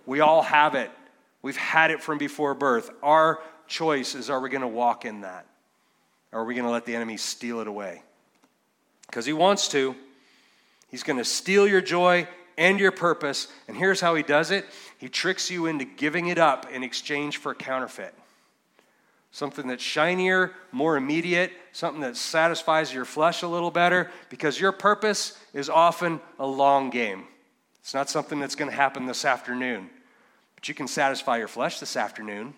We 0.07 0.21
all 0.21 0.41
have 0.41 0.75
it. 0.75 0.91
We've 1.43 1.59
had 1.59 1.91
it 1.91 2.03
from 2.03 2.17
before 2.17 2.55
birth. 2.55 2.89
Our 3.03 3.43
choice 3.67 4.15
is 4.15 4.31
are 4.31 4.41
we 4.41 4.49
going 4.49 4.63
to 4.63 4.67
walk 4.67 5.05
in 5.05 5.21
that? 5.21 5.45
Or 6.33 6.41
are 6.41 6.45
we 6.47 6.55
going 6.55 6.65
to 6.65 6.73
let 6.73 6.87
the 6.87 6.97
enemy 6.97 7.19
steal 7.19 7.61
it 7.61 7.69
away? 7.69 8.03
Because 9.09 9.27
he 9.27 9.35
wants 9.35 9.69
to. 9.69 9.95
He's 10.89 11.03
going 11.03 11.19
to 11.19 11.25
steal 11.25 11.69
your 11.69 11.81
joy 11.81 12.27
and 12.57 12.81
your 12.81 12.93
purpose. 12.93 13.49
And 13.69 13.77
here's 13.77 14.01
how 14.01 14.15
he 14.15 14.23
does 14.23 14.51
it 14.51 14.67
he 14.99 15.09
tricks 15.09 15.51
you 15.51 15.67
into 15.67 15.85
giving 15.85 16.27
it 16.27 16.39
up 16.39 16.71
in 16.71 16.83
exchange 16.83 17.37
for 17.37 17.53
a 17.53 17.55
counterfeit. 17.55 18.15
Something 19.31 19.69
that's 19.69 19.83
shinier, 19.83 20.53
more 20.73 20.97
immediate, 20.97 21.53
something 21.73 22.01
that 22.01 22.17
satisfies 22.17 22.93
your 22.93 23.05
flesh 23.05 23.43
a 23.43 23.49
little 23.49 23.71
better, 23.71 24.11
because 24.31 24.59
your 24.59 24.73
purpose 24.73 25.39
is 25.53 25.69
often 25.69 26.21
a 26.39 26.47
long 26.47 26.91
game. 26.91 27.25
It's 27.81 27.95
not 27.95 28.11
something 28.11 28.41
that's 28.41 28.55
going 28.55 28.71
to 28.71 28.77
happen 28.77 29.07
this 29.07 29.25
afternoon. 29.25 29.91
But 30.55 30.69
you 30.69 30.75
can 30.75 30.89
satisfy 30.89 31.37
your 31.37 31.47
flesh 31.47 31.79
this 31.79 31.97
afternoon. 31.97 32.55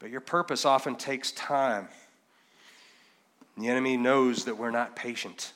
But 0.00 0.10
your 0.10 0.22
purpose 0.22 0.64
often 0.64 0.96
takes 0.96 1.30
time. 1.32 1.88
The 3.56 3.68
enemy 3.68 3.96
knows 3.96 4.46
that 4.46 4.56
we're 4.56 4.70
not 4.70 4.96
patient. 4.96 5.52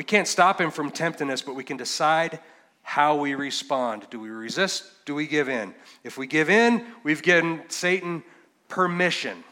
We 0.00 0.04
can't 0.04 0.26
stop 0.26 0.58
him 0.58 0.70
from 0.70 0.90
tempting 0.90 1.28
us, 1.28 1.42
but 1.42 1.54
we 1.54 1.62
can 1.62 1.76
decide 1.76 2.40
how 2.80 3.16
we 3.16 3.34
respond. 3.34 4.06
Do 4.08 4.18
we 4.18 4.30
resist? 4.30 5.04
Do 5.04 5.14
we 5.14 5.26
give 5.26 5.50
in? 5.50 5.74
If 6.04 6.16
we 6.16 6.26
give 6.26 6.48
in, 6.48 6.86
we've 7.02 7.22
given 7.22 7.60
Satan 7.68 8.22
permission. 8.66 9.44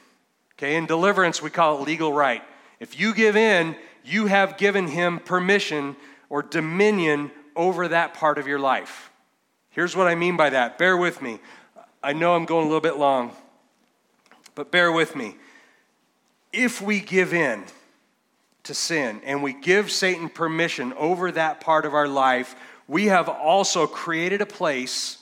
Okay, 0.55 0.77
in 0.77 0.87
deliverance, 0.87 1.43
we 1.43 1.51
call 1.51 1.77
it 1.77 1.87
legal 1.87 2.15
right. 2.15 2.43
If 2.81 2.99
you 2.99 3.13
give 3.15 3.37
in, 3.37 3.77
you 4.07 4.25
have 4.25 4.57
given 4.57 4.87
him 4.87 5.19
permission 5.19 5.97
or 6.31 6.43
dominion 6.43 7.31
over 7.55 7.87
that 7.89 8.15
part 8.15 8.39
of 8.39 8.47
your 8.47 8.59
life. 8.59 9.11
Here's 9.69 9.95
what 9.95 10.09
I 10.09 10.15
mean 10.15 10.39
by 10.39 10.49
that. 10.49 10.79
Bear 10.79 10.97
with 10.97 11.21
me. 11.21 11.41
I 12.03 12.15
know 12.15 12.35
I'm 12.35 12.47
going 12.47 12.65
a 12.65 12.69
little 12.69 12.81
bit 12.81 12.97
long, 12.97 13.33
but 14.55 14.73
bear 14.73 14.91
with 14.91 15.15
me. 15.15 15.37
If 16.55 16.81
we 16.81 17.01
give 17.01 17.35
in, 17.35 17.65
to 18.69 18.75
sin 18.75 19.21
and 19.25 19.43
we 19.43 19.53
give 19.53 19.91
Satan 19.91 20.29
permission 20.29 20.93
over 20.95 21.33
that 21.33 21.61
part 21.61 21.85
of 21.85 21.95
our 21.95 22.09
life, 22.09 22.55
we 22.87 23.07
have 23.07 23.29
also 23.29 23.87
created 23.87 24.41
a 24.41 24.47
place 24.47 25.19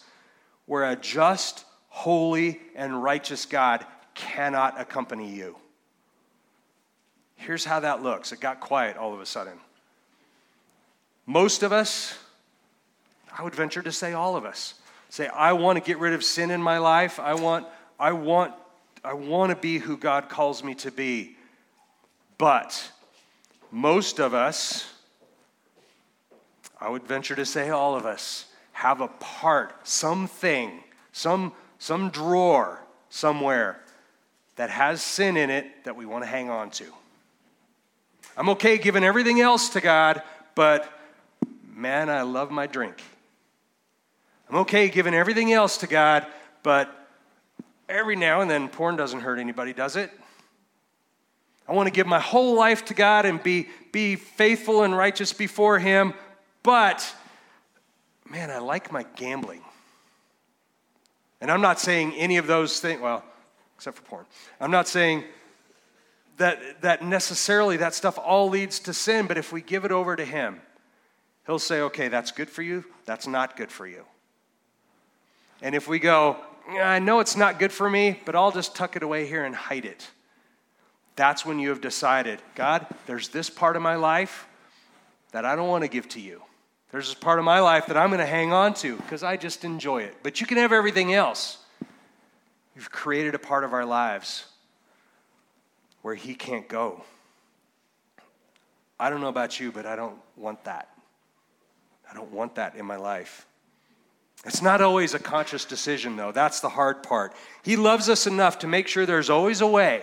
where 0.67 0.85
a 0.85 0.97
just, 0.97 1.65
holy, 1.89 2.61
and 2.75 3.03
righteous 3.03 3.47
God 3.47 3.85
cannot 4.15 4.81
accompany 4.81 5.33
you. 5.33 5.57
Here's 7.37 7.65
how 7.65 7.81
that 7.81 8.03
looks. 8.03 8.33
It 8.33 8.41
got 8.41 8.61
quiet 8.61 8.97
all 8.97 9.15
of 9.15 9.21
a 9.21 9.27
sudden. 9.27 9.59
Most 11.25 11.63
of 11.63 11.73
us, 11.73 12.17
I 13.37 13.43
would 13.43 13.55
venture 13.55 13.83
to 13.83 13.93
say 13.93 14.13
all 14.13 14.37
of 14.37 14.45
us, 14.45 14.75
say, 15.09 15.29
I 15.29 15.53
want 15.53 15.77
to 15.77 15.85
get 15.85 15.99
rid 15.99 16.15
of 16.15 16.25
sin 16.25 16.51
in 16.51 16.63
my 16.63 16.79
life. 16.79 17.21
I 17.21 17.35
want, 17.35 17.67
I 17.99 18.13
want, 18.13 18.55
I 19.05 19.13
want 19.13 19.51
to 19.51 19.57
be 19.57 19.79
who 19.79 19.97
God 19.97 20.29
calls 20.29 20.65
me 20.65 20.75
to 20.77 20.91
be. 20.91 21.37
But 22.39 22.91
most 23.71 24.19
of 24.19 24.35
us, 24.35 24.93
I 26.81 26.89
would 26.89 27.05
venture 27.05 27.35
to 27.35 27.47
say 27.47 27.71
all 27.71 27.97
of 27.97 28.07
us, 28.07 28.47
have 28.73 29.01
a 29.01 29.09
part, 29.09 29.87
something, 29.87 30.83
some, 31.13 31.53
some 31.79 32.11
drawer 32.11 32.83
somewhere 33.09 33.81
that 34.57 34.71
has 34.71 35.03
sin 35.03 35.37
in 35.37 35.51
it 35.51 35.85
that 35.85 35.97
we 35.97 36.05
want 36.05 36.25
to 36.25 36.29
hang 36.29 36.51
on 36.51 36.71
to. 36.71 36.85
I'm 38.37 38.51
okay 38.51 38.77
giving 38.77 39.03
everything 39.03 39.41
else 39.41 39.71
to 39.71 39.81
God, 39.81 40.23
but 40.55 40.91
man, 41.75 42.11
I 42.11 42.23
love 42.23 42.51
my 42.51 42.67
drink. 42.67 43.03
I'm 44.49 44.57
okay 44.57 44.89
giving 44.89 45.15
everything 45.15 45.53
else 45.53 45.79
to 45.79 45.87
God, 45.87 46.27
but 46.63 47.09
every 47.89 48.17
now 48.17 48.43
and 48.43 48.51
then 48.51 48.69
porn 48.69 48.97
doesn't 48.97 49.21
hurt 49.21 49.39
anybody, 49.39 49.73
does 49.73 49.97
it? 49.97 50.11
I 51.69 51.73
want 51.73 51.87
to 51.89 51.93
give 51.93 52.07
my 52.07 52.21
whole 52.21 52.55
life 52.55 52.85
to 52.87 52.95
God 52.95 53.27
and 53.27 53.43
be, 53.43 53.69
be 53.93 54.17
faithful 54.17 54.83
and 54.83 54.97
righteous 54.97 55.33
before 55.33 55.79
Him, 55.79 56.15
but 56.63 57.15
man, 58.31 58.51
I 58.51 58.59
like 58.59 58.93
my 58.93 59.05
gambling. 59.17 59.63
And 61.41 61.51
I'm 61.51 61.61
not 61.61 61.79
saying 61.79 62.15
any 62.15 62.39
of 62.39 62.47
those 62.47 62.81
things, 62.81 63.01
well, 63.01 63.25
except 63.77 63.97
for 63.97 64.03
porn. 64.05 64.27
I'm 64.61 64.71
not 64.71 64.89
saying 64.89 65.25
that, 66.39 66.83
that 66.83 67.05
necessarily 67.05 67.77
that 67.79 67.95
stuff 67.95 68.19
all 68.19 68.49
leads 68.49 68.79
to 68.81 68.95
sin, 68.95 69.27
but 69.27 69.39
if 69.39 69.53
we 69.53 69.61
give 69.61 69.85
it 69.85 69.93
over 69.93 70.17
to 70.17 70.25
Him, 70.25 70.61
He'll 71.47 71.59
say, 71.59 71.81
okay, 71.83 72.09
that's 72.09 72.33
good 72.33 72.51
for 72.51 72.63
you, 72.63 72.85
that's 73.05 73.27
not 73.27 73.57
good 73.57 73.71
for 73.71 73.87
you. 73.87 74.05
And 75.63 75.75
if 75.75 75.89
we 75.89 75.99
go, 75.99 76.37
I 76.69 76.99
know 76.99 77.21
it's 77.21 77.37
not 77.37 77.59
good 77.59 77.73
for 77.73 77.89
me, 77.89 78.21
but 78.25 78.35
I'll 78.35 78.51
just 78.51 78.75
tuck 78.75 78.97
it 78.97 79.03
away 79.03 79.27
here 79.27 79.45
and 79.45 79.55
hide 79.55 79.85
it, 79.85 80.11
that's 81.17 81.45
when 81.45 81.59
you 81.59 81.71
have 81.71 81.81
decided, 81.81 82.41
God, 82.55 82.87
there's 83.07 83.29
this 83.29 83.51
part 83.51 83.75
of 83.75 83.83
my 83.83 83.97
life 83.97 84.47
that 85.33 85.45
I 85.45 85.57
don't 85.57 85.69
want 85.69 85.83
to 85.83 85.89
give 85.89 86.09
to 86.11 86.21
you. 86.21 86.43
There's 86.93 87.07
this 87.07 87.15
part 87.15 87.39
of 87.39 87.45
my 87.45 87.61
life 87.61 87.87
that 87.87 87.97
I'm 87.97 88.11
going 88.11 88.21
to 88.21 88.27
hang 88.27 88.53
on 88.53 88.75
to 88.75 88.97
because 88.97 89.23
I 89.23 89.37
just 89.37 89.65
enjoy 89.65 90.03
it. 90.03 90.15
But 90.23 90.41
you 90.41 90.47
can 90.47 90.59
have 90.59 90.73
everything 90.73 91.13
else. 91.13 91.59
You've 92.75 92.91
created 92.91 93.35
a 93.35 93.39
part 93.39 93.65
of 93.65 93.73
our 93.73 93.85
lives 93.85 94.45
where 96.03 96.15
He 96.15 96.35
can't 96.35 96.69
go. 96.69 97.03
I 99.01 99.11
don't 99.11 99.21
know 99.21 99.29
about 99.29 99.59
you, 99.59 99.73
but 99.73 99.87
I 99.87 99.97
don't 99.97 100.17
want 100.37 100.65
that. 100.65 100.89
I 102.11 102.15
don't 102.15 102.33
want 102.33 102.55
that 102.55 102.77
in 102.77 102.87
my 102.87 102.97
life. 102.97 103.47
It's 104.45 104.63
not 104.63 104.81
always 104.81 105.15
a 105.15 105.19
conscious 105.19 105.65
decision, 105.65 106.17
though. 106.17 106.31
That's 106.31 106.61
the 106.61 106.69
hard 106.69 107.03
part. 107.03 107.35
He 107.63 107.77
loves 107.77 108.09
us 108.09 108.27
enough 108.27 108.61
to 108.61 108.69
make 108.69 108.87
sure 108.87 109.07
there's 109.07 109.31
always 109.31 109.61
a 109.61 109.67
way. 109.67 110.03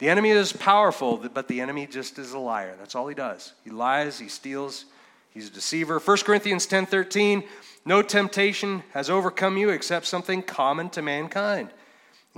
The 0.00 0.08
enemy 0.08 0.30
is 0.30 0.52
powerful, 0.52 1.18
but 1.32 1.46
the 1.46 1.60
enemy 1.60 1.86
just 1.86 2.18
is 2.18 2.32
a 2.32 2.38
liar. 2.38 2.74
That's 2.78 2.94
all 2.94 3.06
he 3.06 3.14
does. 3.14 3.52
He 3.64 3.70
lies, 3.70 4.18
he 4.18 4.28
steals, 4.28 4.86
he's 5.30 5.48
a 5.48 5.52
deceiver. 5.52 5.98
1 5.98 6.16
Corinthians 6.18 6.66
10 6.66 6.86
13, 6.86 7.44
no 7.84 8.02
temptation 8.02 8.82
has 8.92 9.10
overcome 9.10 9.56
you 9.56 9.68
except 9.68 10.06
something 10.06 10.42
common 10.42 10.88
to 10.90 11.02
mankind. 11.02 11.70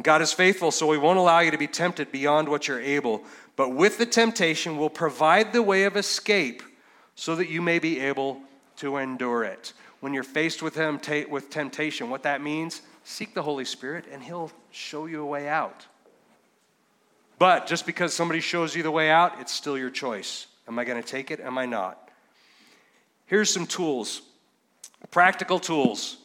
God 0.00 0.22
is 0.22 0.32
faithful, 0.32 0.70
so 0.70 0.90
He 0.92 0.98
won't 0.98 1.18
allow 1.18 1.40
you 1.40 1.50
to 1.50 1.58
be 1.58 1.66
tempted 1.66 2.10
beyond 2.10 2.48
what 2.48 2.66
you're 2.66 2.80
able. 2.80 3.22
But 3.56 3.74
with 3.74 3.98
the 3.98 4.06
temptation, 4.06 4.78
will 4.78 4.90
provide 4.90 5.52
the 5.52 5.62
way 5.62 5.84
of 5.84 5.96
escape 5.96 6.62
so 7.14 7.36
that 7.36 7.50
you 7.50 7.60
may 7.60 7.78
be 7.78 8.00
able 8.00 8.40
to 8.76 8.96
endure 8.96 9.44
it. 9.44 9.74
When 10.00 10.14
you're 10.14 10.22
faced 10.22 10.62
with, 10.62 10.74
him, 10.74 10.98
with 11.28 11.50
temptation, 11.50 12.08
what 12.08 12.22
that 12.22 12.42
means, 12.42 12.82
seek 13.04 13.34
the 13.34 13.42
Holy 13.42 13.66
Spirit 13.66 14.06
and 14.10 14.22
He'll 14.22 14.50
show 14.70 15.06
you 15.06 15.22
a 15.22 15.26
way 15.26 15.48
out. 15.48 15.86
But 17.43 17.66
just 17.66 17.86
because 17.86 18.14
somebody 18.14 18.38
shows 18.38 18.76
you 18.76 18.84
the 18.84 18.93
way 18.93 19.11
out, 19.11 19.40
it's 19.40 19.53
still 19.53 19.76
your 19.76 19.90
choice. 19.90 20.47
Am 20.68 20.78
I 20.78 20.84
going 20.84 21.03
to 21.03 21.09
take 21.09 21.32
it? 21.32 21.40
Am 21.40 21.59
I 21.59 21.66
not? 21.66 22.09
Here's 23.26 23.53
some 23.53 23.66
tools 23.66 24.22
practical 25.11 25.59
tools, 25.59 26.18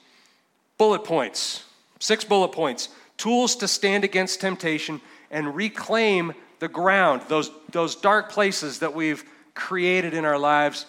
bullet 0.77 1.05
points, 1.05 1.63
six 1.99 2.23
bullet 2.23 2.49
points 2.49 2.89
tools 3.17 3.55
to 3.55 3.67
stand 3.67 4.03
against 4.03 4.41
temptation 4.41 5.01
and 5.31 5.55
reclaim 5.55 6.33
the 6.59 6.67
ground, 6.67 7.23
those, 7.29 7.49
those 7.71 7.95
dark 7.95 8.29
places 8.31 8.77
that 8.77 8.93
we've 8.93 9.25
created 9.55 10.13
in 10.13 10.23
our 10.23 10.37
lives 10.37 10.85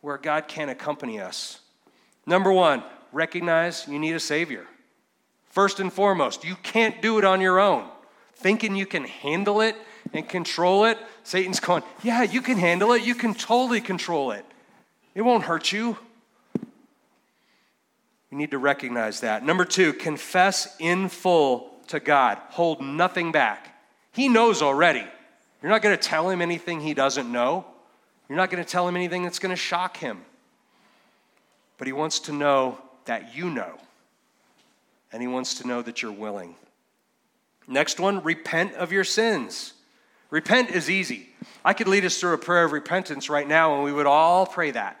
where 0.00 0.16
God 0.16 0.46
can't 0.46 0.70
accompany 0.70 1.20
us. 1.20 1.58
Number 2.24 2.52
one, 2.52 2.84
recognize 3.10 3.88
you 3.88 3.98
need 3.98 4.14
a 4.14 4.20
Savior. 4.20 4.64
First 5.50 5.80
and 5.80 5.92
foremost, 5.92 6.44
you 6.44 6.54
can't 6.62 7.02
do 7.02 7.18
it 7.18 7.24
on 7.24 7.40
your 7.40 7.58
own. 7.58 7.88
Thinking 8.36 8.76
you 8.76 8.86
can 8.86 9.04
handle 9.04 9.60
it 9.60 9.76
and 10.12 10.28
control 10.28 10.84
it, 10.84 10.98
Satan's 11.24 11.58
going, 11.58 11.82
Yeah, 12.02 12.22
you 12.22 12.40
can 12.42 12.58
handle 12.58 12.92
it. 12.92 13.02
You 13.02 13.14
can 13.14 13.34
totally 13.34 13.80
control 13.80 14.30
it. 14.30 14.44
It 15.14 15.22
won't 15.22 15.44
hurt 15.44 15.72
you. 15.72 15.96
You 18.30 18.38
need 18.38 18.50
to 18.50 18.58
recognize 18.58 19.20
that. 19.20 19.44
Number 19.44 19.64
two, 19.64 19.92
confess 19.92 20.76
in 20.78 21.08
full 21.08 21.70
to 21.88 22.00
God. 22.00 22.38
Hold 22.50 22.82
nothing 22.82 23.32
back. 23.32 23.80
He 24.12 24.28
knows 24.28 24.62
already. 24.62 25.04
You're 25.62 25.70
not 25.70 25.82
going 25.82 25.96
to 25.96 26.02
tell 26.02 26.28
him 26.28 26.42
anything 26.42 26.80
he 26.80 26.92
doesn't 26.92 27.30
know. 27.30 27.64
You're 28.28 28.36
not 28.36 28.50
going 28.50 28.62
to 28.62 28.68
tell 28.68 28.86
him 28.86 28.96
anything 28.96 29.22
that's 29.22 29.38
going 29.38 29.50
to 29.50 29.56
shock 29.56 29.96
him. 29.96 30.22
But 31.78 31.86
he 31.86 31.92
wants 31.92 32.20
to 32.20 32.32
know 32.32 32.78
that 33.04 33.34
you 33.34 33.50
know. 33.50 33.78
And 35.12 35.22
he 35.22 35.28
wants 35.28 35.54
to 35.54 35.66
know 35.66 35.82
that 35.82 36.02
you're 36.02 36.12
willing. 36.12 36.56
Next 37.68 37.98
one, 37.98 38.22
repent 38.22 38.74
of 38.74 38.92
your 38.92 39.04
sins. 39.04 39.72
Repent 40.30 40.70
is 40.70 40.90
easy. 40.90 41.28
I 41.64 41.72
could 41.72 41.88
lead 41.88 42.04
us 42.04 42.18
through 42.18 42.34
a 42.34 42.38
prayer 42.38 42.64
of 42.64 42.72
repentance 42.72 43.28
right 43.28 43.46
now, 43.46 43.74
and 43.74 43.84
we 43.84 43.92
would 43.92 44.06
all 44.06 44.46
pray 44.46 44.70
that. 44.72 45.00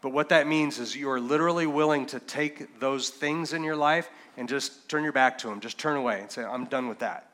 But 0.00 0.10
what 0.10 0.28
that 0.28 0.46
means 0.46 0.78
is 0.78 0.94
you 0.94 1.08
are 1.10 1.20
literally 1.20 1.66
willing 1.66 2.04
to 2.06 2.20
take 2.20 2.78
those 2.78 3.08
things 3.08 3.54
in 3.54 3.64
your 3.64 3.76
life 3.76 4.10
and 4.36 4.48
just 4.48 4.88
turn 4.88 5.02
your 5.02 5.12
back 5.12 5.38
to 5.38 5.48
them. 5.48 5.60
Just 5.60 5.78
turn 5.78 5.96
away 5.96 6.20
and 6.20 6.30
say, 6.30 6.44
I'm 6.44 6.66
done 6.66 6.88
with 6.88 6.98
that. 6.98 7.30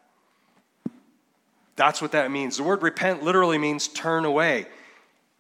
That's 1.75 2.01
what 2.01 2.13
that 2.13 2.31
means. 2.31 2.59
The 2.59 2.63
word 2.63 2.83
repent 2.83 3.23
literally 3.23 3.59
means 3.59 3.89
turn 3.89 4.25
away. 4.25 4.67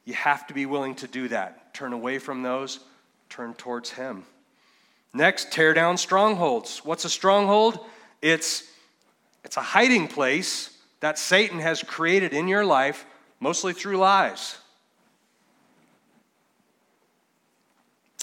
You 0.05 0.15
have 0.15 0.47
to 0.49 0.55
be 0.55 0.67
willing 0.67 0.95
to 0.97 1.07
do 1.07 1.29
that. 1.29 1.75
Turn 1.75 1.93
away 1.93 2.19
from 2.19 2.43
those, 2.43 2.81
turn 3.29 3.55
towards 3.55 3.91
Him. 3.91 4.25
Next, 5.13 5.53
tear 5.53 5.75
down 5.75 5.99
strongholds. 5.99 6.79
What's 6.85 7.05
a 7.05 7.11
stronghold? 7.11 7.79
It's, 8.23 8.65
it's 9.45 9.57
a 9.57 9.63
hiding 9.63 10.09
place 10.09 10.77
that 11.01 11.19
Satan 11.19 11.59
has 11.59 11.83
created 11.83 12.33
in 12.33 12.47
your 12.47 12.65
life, 12.65 13.07
mostly 13.41 13.73
through 13.73 13.97
lies. 13.97 14.59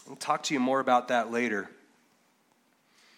I'll 0.09 0.15
talk 0.15 0.43
to 0.43 0.53
you 0.53 0.59
more 0.59 0.79
about 0.79 1.09
that 1.09 1.31
later. 1.31 1.69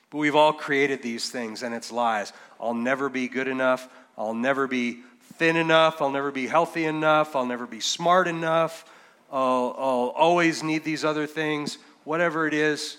But 0.10 0.18
we've 0.18 0.36
all 0.36 0.54
created 0.54 1.04
these 1.04 1.30
things, 1.30 1.62
and 1.62 1.76
it's 1.76 1.92
lies. 1.92 2.34
I'll 2.60 2.74
never 2.74 3.10
be 3.10 3.28
good 3.28 3.48
enough. 3.48 3.88
I'll 4.18 4.34
never 4.34 4.68
be 4.68 5.00
thin 5.34 5.56
enough. 5.56 6.02
I'll 6.02 6.10
never 6.10 6.32
be 6.32 6.48
healthy 6.48 6.86
enough. 6.86 7.36
I'll 7.36 7.46
never 7.46 7.68
be 7.68 7.80
smart 7.80 8.28
enough. 8.28 8.86
I'll, 9.32 9.76
I'll 9.78 10.14
always 10.16 10.64
need 10.64 10.84
these 10.84 11.06
other 11.06 11.28
things. 11.28 11.78
Whatever 12.06 12.48
it 12.48 12.56
is, 12.56 12.98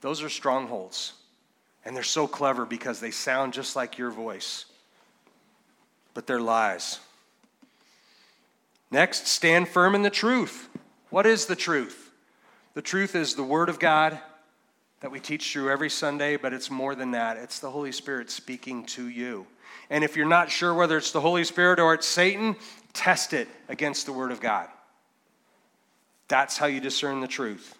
those 0.00 0.22
are 0.22 0.28
strongholds. 0.28 1.14
And 1.84 1.96
they're 1.96 2.02
so 2.02 2.26
clever 2.26 2.64
because 2.64 3.00
they 3.00 3.10
sound 3.10 3.52
just 3.52 3.74
like 3.74 3.98
your 3.98 4.10
voice, 4.10 4.66
but 6.14 6.26
they're 6.26 6.40
lies. 6.40 7.00
Next, 8.90 9.26
stand 9.26 9.68
firm 9.68 9.94
in 9.94 10.02
the 10.02 10.10
truth. 10.10 10.68
What 11.10 11.26
is 11.26 11.46
the 11.46 11.56
truth? 11.56 12.10
The 12.74 12.82
truth 12.82 13.14
is 13.14 13.34
the 13.34 13.42
Word 13.42 13.68
of 13.68 13.78
God 13.78 14.18
that 15.00 15.10
we 15.10 15.18
teach 15.18 15.52
through 15.52 15.70
every 15.70 15.90
Sunday, 15.90 16.36
but 16.36 16.52
it's 16.52 16.70
more 16.70 16.94
than 16.94 17.10
that. 17.10 17.36
It's 17.36 17.58
the 17.58 17.70
Holy 17.70 17.90
Spirit 17.90 18.30
speaking 18.30 18.84
to 18.86 19.08
you. 19.08 19.46
And 19.90 20.04
if 20.04 20.16
you're 20.16 20.26
not 20.26 20.50
sure 20.50 20.72
whether 20.72 20.96
it's 20.96 21.10
the 21.10 21.20
Holy 21.20 21.44
Spirit 21.44 21.80
or 21.80 21.92
it's 21.92 22.06
Satan, 22.06 22.56
test 22.92 23.32
it 23.32 23.48
against 23.68 24.06
the 24.06 24.12
Word 24.12 24.30
of 24.30 24.40
God. 24.40 24.68
That's 26.28 26.56
how 26.56 26.66
you 26.66 26.80
discern 26.80 27.20
the 27.20 27.28
truth. 27.28 27.76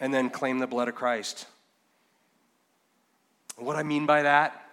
And 0.00 0.12
then 0.12 0.30
claim 0.30 0.58
the 0.58 0.66
blood 0.66 0.88
of 0.88 0.94
Christ. 0.94 1.46
What 3.56 3.76
I 3.76 3.82
mean 3.82 4.06
by 4.06 4.22
that, 4.22 4.68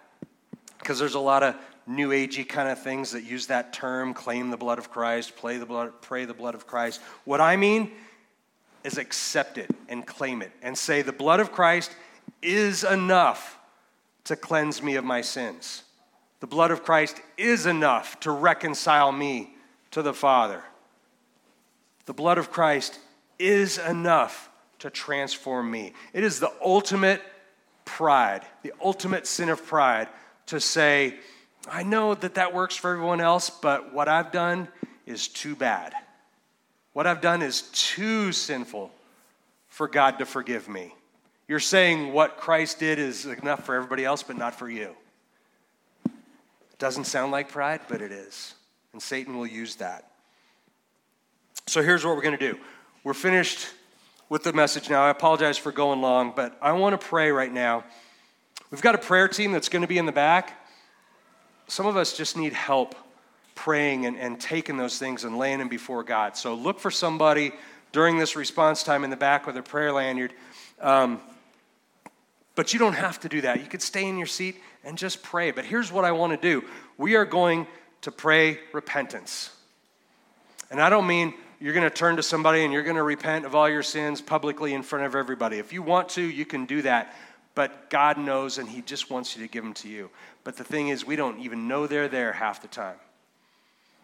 because 0.78 0.98
there's 0.98 1.14
a 1.14 1.20
lot 1.20 1.42
of 1.42 1.54
new 1.86 2.10
agey 2.10 2.48
kind 2.48 2.68
of 2.68 2.82
things 2.82 3.12
that 3.12 3.24
use 3.24 3.46
that 3.46 3.72
term, 3.72 4.14
claim 4.14 4.50
the 4.50 4.56
blood 4.56 4.78
of 4.78 4.90
Christ, 4.90 5.36
play 5.36 5.58
the 5.58 5.66
blood, 5.66 5.92
pray 6.00 6.24
the 6.24 6.34
blood 6.34 6.54
of 6.54 6.66
Christ. 6.66 7.00
What 7.24 7.40
I 7.40 7.56
mean 7.56 7.92
is 8.84 8.98
accept 8.98 9.58
it 9.58 9.70
and 9.88 10.06
claim 10.06 10.42
it 10.42 10.52
and 10.62 10.76
say, 10.76 11.02
The 11.02 11.12
blood 11.12 11.40
of 11.40 11.52
Christ 11.52 11.94
is 12.40 12.84
enough 12.84 13.58
to 14.24 14.36
cleanse 14.36 14.82
me 14.82 14.96
of 14.96 15.04
my 15.04 15.20
sins. 15.20 15.82
The 16.40 16.46
blood 16.46 16.70
of 16.70 16.82
Christ 16.82 17.20
is 17.36 17.66
enough 17.66 18.18
to 18.20 18.32
reconcile 18.32 19.12
me 19.12 19.54
to 19.92 20.02
the 20.02 20.14
Father. 20.14 20.64
The 22.06 22.14
blood 22.14 22.38
of 22.38 22.50
Christ 22.50 22.98
is 23.38 23.78
enough 23.78 24.50
to 24.80 24.90
transform 24.90 25.70
me. 25.70 25.92
It 26.12 26.24
is 26.24 26.40
the 26.40 26.52
ultimate 26.64 27.22
pride, 27.84 28.42
the 28.62 28.72
ultimate 28.82 29.26
sin 29.26 29.48
of 29.48 29.64
pride 29.64 30.08
to 30.46 30.60
say, 30.60 31.16
I 31.70 31.82
know 31.82 32.14
that 32.14 32.34
that 32.34 32.54
works 32.54 32.76
for 32.76 32.92
everyone 32.92 33.20
else, 33.20 33.50
but 33.50 33.94
what 33.94 34.08
I've 34.08 34.32
done 34.32 34.68
is 35.06 35.28
too 35.28 35.54
bad. 35.54 35.92
What 36.92 37.06
I've 37.06 37.20
done 37.20 37.42
is 37.42 37.62
too 37.72 38.32
sinful 38.32 38.90
for 39.68 39.88
God 39.88 40.18
to 40.18 40.26
forgive 40.26 40.68
me. 40.68 40.94
You're 41.48 41.60
saying 41.60 42.12
what 42.12 42.36
Christ 42.36 42.78
did 42.78 42.98
is 42.98 43.26
enough 43.26 43.64
for 43.64 43.74
everybody 43.74 44.04
else, 44.04 44.22
but 44.22 44.36
not 44.36 44.54
for 44.54 44.68
you. 44.68 44.94
It 46.04 46.78
doesn't 46.78 47.04
sound 47.04 47.32
like 47.32 47.48
pride, 47.48 47.80
but 47.88 48.00
it 48.00 48.12
is. 48.12 48.54
And 48.92 49.00
Satan 49.00 49.38
will 49.38 49.46
use 49.46 49.76
that. 49.76 50.10
So 51.66 51.82
here's 51.82 52.04
what 52.04 52.16
we're 52.16 52.22
going 52.22 52.38
to 52.38 52.52
do 52.52 52.58
we're 53.04 53.14
finished 53.14 53.68
with 54.32 54.44
the 54.44 54.52
message 54.54 54.88
now. 54.88 55.04
I 55.04 55.10
apologize 55.10 55.58
for 55.58 55.70
going 55.72 56.00
long, 56.00 56.32
but 56.34 56.56
I 56.62 56.72
want 56.72 56.98
to 56.98 57.06
pray 57.06 57.30
right 57.30 57.52
now. 57.52 57.84
We've 58.70 58.80
got 58.80 58.94
a 58.94 58.98
prayer 58.98 59.28
team 59.28 59.52
that's 59.52 59.68
going 59.68 59.82
to 59.82 59.86
be 59.86 59.98
in 59.98 60.06
the 60.06 60.10
back. 60.10 60.66
Some 61.66 61.84
of 61.84 61.98
us 61.98 62.16
just 62.16 62.34
need 62.34 62.54
help 62.54 62.94
praying 63.54 64.06
and, 64.06 64.16
and 64.16 64.40
taking 64.40 64.78
those 64.78 64.98
things 64.98 65.24
and 65.24 65.36
laying 65.36 65.58
them 65.58 65.68
before 65.68 66.02
God. 66.02 66.34
So 66.34 66.54
look 66.54 66.80
for 66.80 66.90
somebody 66.90 67.52
during 67.92 68.16
this 68.16 68.34
response 68.34 68.82
time 68.82 69.04
in 69.04 69.10
the 69.10 69.18
back 69.18 69.46
with 69.46 69.54
a 69.58 69.62
prayer 69.62 69.92
lanyard. 69.92 70.32
Um, 70.80 71.20
but 72.54 72.72
you 72.72 72.78
don't 72.78 72.94
have 72.94 73.20
to 73.20 73.28
do 73.28 73.42
that. 73.42 73.60
You 73.60 73.66
could 73.66 73.82
stay 73.82 74.08
in 74.08 74.16
your 74.16 74.26
seat 74.26 74.56
and 74.82 74.96
just 74.96 75.22
pray. 75.22 75.50
But 75.50 75.66
here's 75.66 75.92
what 75.92 76.06
I 76.06 76.12
want 76.12 76.32
to 76.32 76.38
do 76.38 76.66
we 76.96 77.16
are 77.16 77.26
going 77.26 77.66
to 78.00 78.10
pray 78.10 78.60
repentance. 78.72 79.50
And 80.70 80.80
I 80.80 80.88
don't 80.88 81.06
mean 81.06 81.34
you're 81.62 81.74
going 81.74 81.88
to 81.88 81.90
turn 81.90 82.16
to 82.16 82.24
somebody 82.24 82.64
and 82.64 82.72
you're 82.72 82.82
going 82.82 82.96
to 82.96 83.04
repent 83.04 83.44
of 83.44 83.54
all 83.54 83.68
your 83.68 83.84
sins 83.84 84.20
publicly 84.20 84.74
in 84.74 84.82
front 84.82 85.06
of 85.06 85.14
everybody. 85.14 85.58
If 85.58 85.72
you 85.72 85.80
want 85.80 86.08
to, 86.10 86.20
you 86.20 86.44
can 86.44 86.66
do 86.66 86.82
that. 86.82 87.14
But 87.54 87.88
God 87.88 88.18
knows 88.18 88.58
and 88.58 88.68
He 88.68 88.82
just 88.82 89.10
wants 89.10 89.36
you 89.36 89.46
to 89.46 89.48
give 89.48 89.62
them 89.62 89.74
to 89.74 89.88
you. 89.88 90.10
But 90.42 90.56
the 90.56 90.64
thing 90.64 90.88
is, 90.88 91.06
we 91.06 91.14
don't 91.14 91.38
even 91.38 91.68
know 91.68 91.86
they're 91.86 92.08
there 92.08 92.32
half 92.32 92.62
the 92.62 92.68
time. 92.68 92.96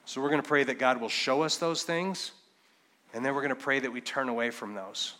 So 0.05 0.21
we're 0.21 0.29
going 0.29 0.41
to 0.41 0.47
pray 0.47 0.63
that 0.63 0.79
God 0.79 1.01
will 1.01 1.09
show 1.09 1.43
us 1.43 1.57
those 1.57 1.83
things, 1.83 2.31
and 3.13 3.25
then 3.25 3.35
we're 3.35 3.43
going 3.43 3.49
to 3.51 3.57
pray 3.57 3.81
that 3.81 3.93
we 3.93 4.01
turn 4.01 4.29
away 4.29 4.51
from 4.51 4.75
those. 4.75 5.15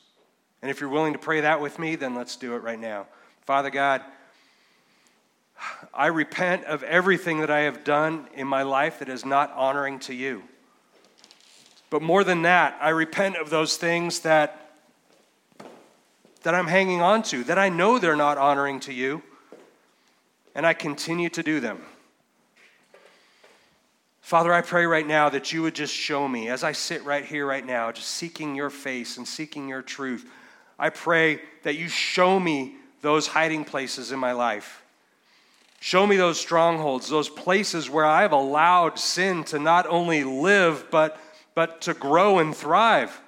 And 0.63 0.71
if 0.71 0.81
you're 0.81 0.91
willing 0.91 1.15
to 1.15 1.19
pray 1.19 1.41
that 1.41 1.61
with 1.61 1.79
me, 1.81 1.97
then 1.97 2.15
let's 2.15 2.37
do 2.37 2.55
it 2.55 2.63
right 2.63 2.79
now. 2.79 3.09
Father 3.47 3.71
God, 3.71 4.03
I 5.93 6.07
repent 6.07 6.67
of 6.67 6.85
everything 6.85 7.41
that 7.41 7.51
I 7.51 7.61
have 7.61 7.83
done 7.83 8.29
in 8.33 8.47
my 8.47 8.63
life 8.63 9.01
that 9.01 9.09
is 9.09 9.25
not 9.25 9.53
honoring 9.55 9.99
to 10.01 10.15
you. 10.15 10.45
But 11.91 12.03
more 12.03 12.25
than 12.25 12.43
that, 12.43 12.77
I 12.81 12.91
repent 12.91 13.37
of 13.37 13.51
those 13.51 13.77
things 13.77 14.21
that, 14.21 14.75
that 16.43 16.55
I'm 16.55 16.67
hanging 16.67 17.01
on 17.01 17.23
to, 17.25 17.45
that 17.45 17.59
I 17.59 17.69
know 17.69 17.99
they're 17.99 18.17
not 18.17 18.39
honoring 18.39 18.81
to 18.81 18.93
you, 18.93 19.23
and 20.55 20.67
I 20.67 20.75
continue 20.75 21.31
to 21.31 21.43
do 21.43 21.61
them. 21.61 21.81
Father, 24.21 24.53
I 24.53 24.61
pray 24.61 24.85
right 24.85 25.07
now 25.07 25.31
that 25.31 25.55
you 25.55 25.63
would 25.63 25.75
just 25.75 25.95
show 25.95 26.29
me, 26.29 26.49
as 26.49 26.63
I 26.63 26.73
sit 26.73 27.03
right 27.05 27.25
here 27.25 27.47
right 27.47 27.65
now, 27.65 27.91
just 27.91 28.11
seeking 28.11 28.55
your 28.55 28.69
face 28.69 29.17
and 29.17 29.27
seeking 29.27 29.69
your 29.69 29.81
truth. 29.81 30.29
I 30.79 30.91
pray 30.91 31.41
that 31.63 31.77
you 31.77 31.89
show 31.89 32.39
me 32.39 32.77
those 33.01 33.27
hiding 33.27 33.65
places 33.65 34.13
in 34.13 34.19
my 34.19 34.33
life. 34.33 34.83
Show 35.81 36.07
me 36.07 36.17
those 36.17 36.39
strongholds, 36.39 37.09
those 37.09 37.31
places 37.31 37.89
where 37.89 38.05
I've 38.05 38.33
allowed 38.33 38.99
sin 38.99 39.45
to 39.45 39.59
not 39.59 39.87
only 39.87 40.25
live, 40.25 40.87
but, 40.91 41.19
but 41.59 41.81
to 41.81 41.93
grow 41.93 42.39
and 42.39 42.55
thrive. 42.55 43.21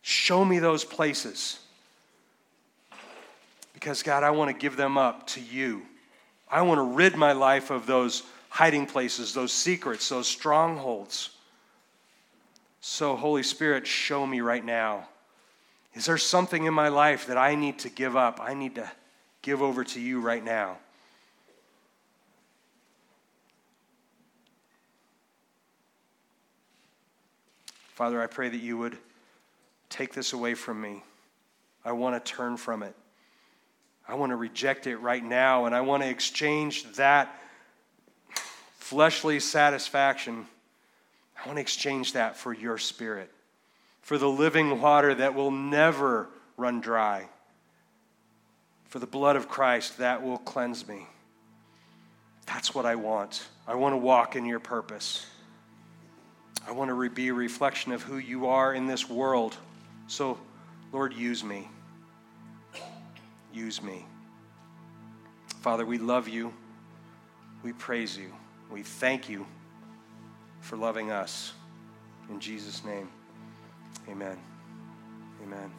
Show 0.00 0.42
me 0.42 0.58
those 0.58 0.86
places. 0.86 1.58
Because, 3.74 4.02
God, 4.02 4.22
I 4.22 4.30
want 4.30 4.50
to 4.50 4.56
give 4.58 4.74
them 4.74 4.96
up 4.96 5.26
to 5.26 5.40
you. 5.42 5.82
I 6.50 6.62
want 6.62 6.78
to 6.78 6.96
rid 6.96 7.16
my 7.16 7.32
life 7.32 7.68
of 7.68 7.84
those 7.84 8.22
hiding 8.48 8.86
places, 8.86 9.34
those 9.34 9.52
secrets, 9.52 10.08
those 10.08 10.28
strongholds. 10.28 11.36
So, 12.80 13.16
Holy 13.16 13.42
Spirit, 13.42 13.86
show 13.86 14.26
me 14.26 14.40
right 14.40 14.64
now. 14.64 15.06
Is 15.92 16.06
there 16.06 16.16
something 16.16 16.64
in 16.64 16.72
my 16.72 16.88
life 16.88 17.26
that 17.26 17.36
I 17.36 17.54
need 17.54 17.80
to 17.80 17.90
give 17.90 18.16
up? 18.16 18.40
I 18.40 18.54
need 18.54 18.76
to 18.76 18.90
give 19.42 19.60
over 19.60 19.84
to 19.84 20.00
you 20.00 20.22
right 20.22 20.42
now. 20.42 20.78
Father, 28.00 28.22
I 28.22 28.28
pray 28.28 28.48
that 28.48 28.62
you 28.62 28.78
would 28.78 28.96
take 29.90 30.14
this 30.14 30.32
away 30.32 30.54
from 30.54 30.80
me. 30.80 31.02
I 31.84 31.92
want 31.92 32.16
to 32.16 32.32
turn 32.32 32.56
from 32.56 32.82
it. 32.82 32.96
I 34.08 34.14
want 34.14 34.30
to 34.30 34.36
reject 34.36 34.86
it 34.86 34.96
right 34.96 35.22
now, 35.22 35.66
and 35.66 35.74
I 35.74 35.82
want 35.82 36.02
to 36.02 36.08
exchange 36.08 36.90
that 36.94 37.38
fleshly 38.78 39.38
satisfaction. 39.38 40.46
I 41.36 41.46
want 41.46 41.58
to 41.58 41.60
exchange 41.60 42.14
that 42.14 42.38
for 42.38 42.54
your 42.54 42.78
spirit, 42.78 43.30
for 44.00 44.16
the 44.16 44.30
living 44.30 44.80
water 44.80 45.14
that 45.16 45.34
will 45.34 45.50
never 45.50 46.30
run 46.56 46.80
dry, 46.80 47.28
for 48.88 48.98
the 48.98 49.06
blood 49.06 49.36
of 49.36 49.46
Christ 49.46 49.98
that 49.98 50.22
will 50.22 50.38
cleanse 50.38 50.88
me. 50.88 51.06
That's 52.46 52.74
what 52.74 52.86
I 52.86 52.94
want. 52.94 53.46
I 53.68 53.74
want 53.74 53.92
to 53.92 53.98
walk 53.98 54.36
in 54.36 54.46
your 54.46 54.58
purpose. 54.58 55.26
I 56.66 56.72
want 56.72 56.90
to 56.90 57.10
be 57.10 57.28
a 57.28 57.34
reflection 57.34 57.92
of 57.92 58.02
who 58.02 58.18
you 58.18 58.46
are 58.46 58.74
in 58.74 58.86
this 58.86 59.08
world. 59.08 59.56
So, 60.06 60.38
Lord, 60.92 61.14
use 61.14 61.42
me. 61.42 61.68
Use 63.52 63.82
me. 63.82 64.06
Father, 65.60 65.84
we 65.84 65.98
love 65.98 66.28
you. 66.28 66.52
We 67.62 67.72
praise 67.72 68.16
you. 68.16 68.32
We 68.70 68.82
thank 68.82 69.28
you 69.28 69.46
for 70.60 70.76
loving 70.76 71.10
us. 71.10 71.52
In 72.28 72.38
Jesus' 72.38 72.84
name, 72.84 73.08
amen. 74.08 74.38
Amen. 75.42 75.70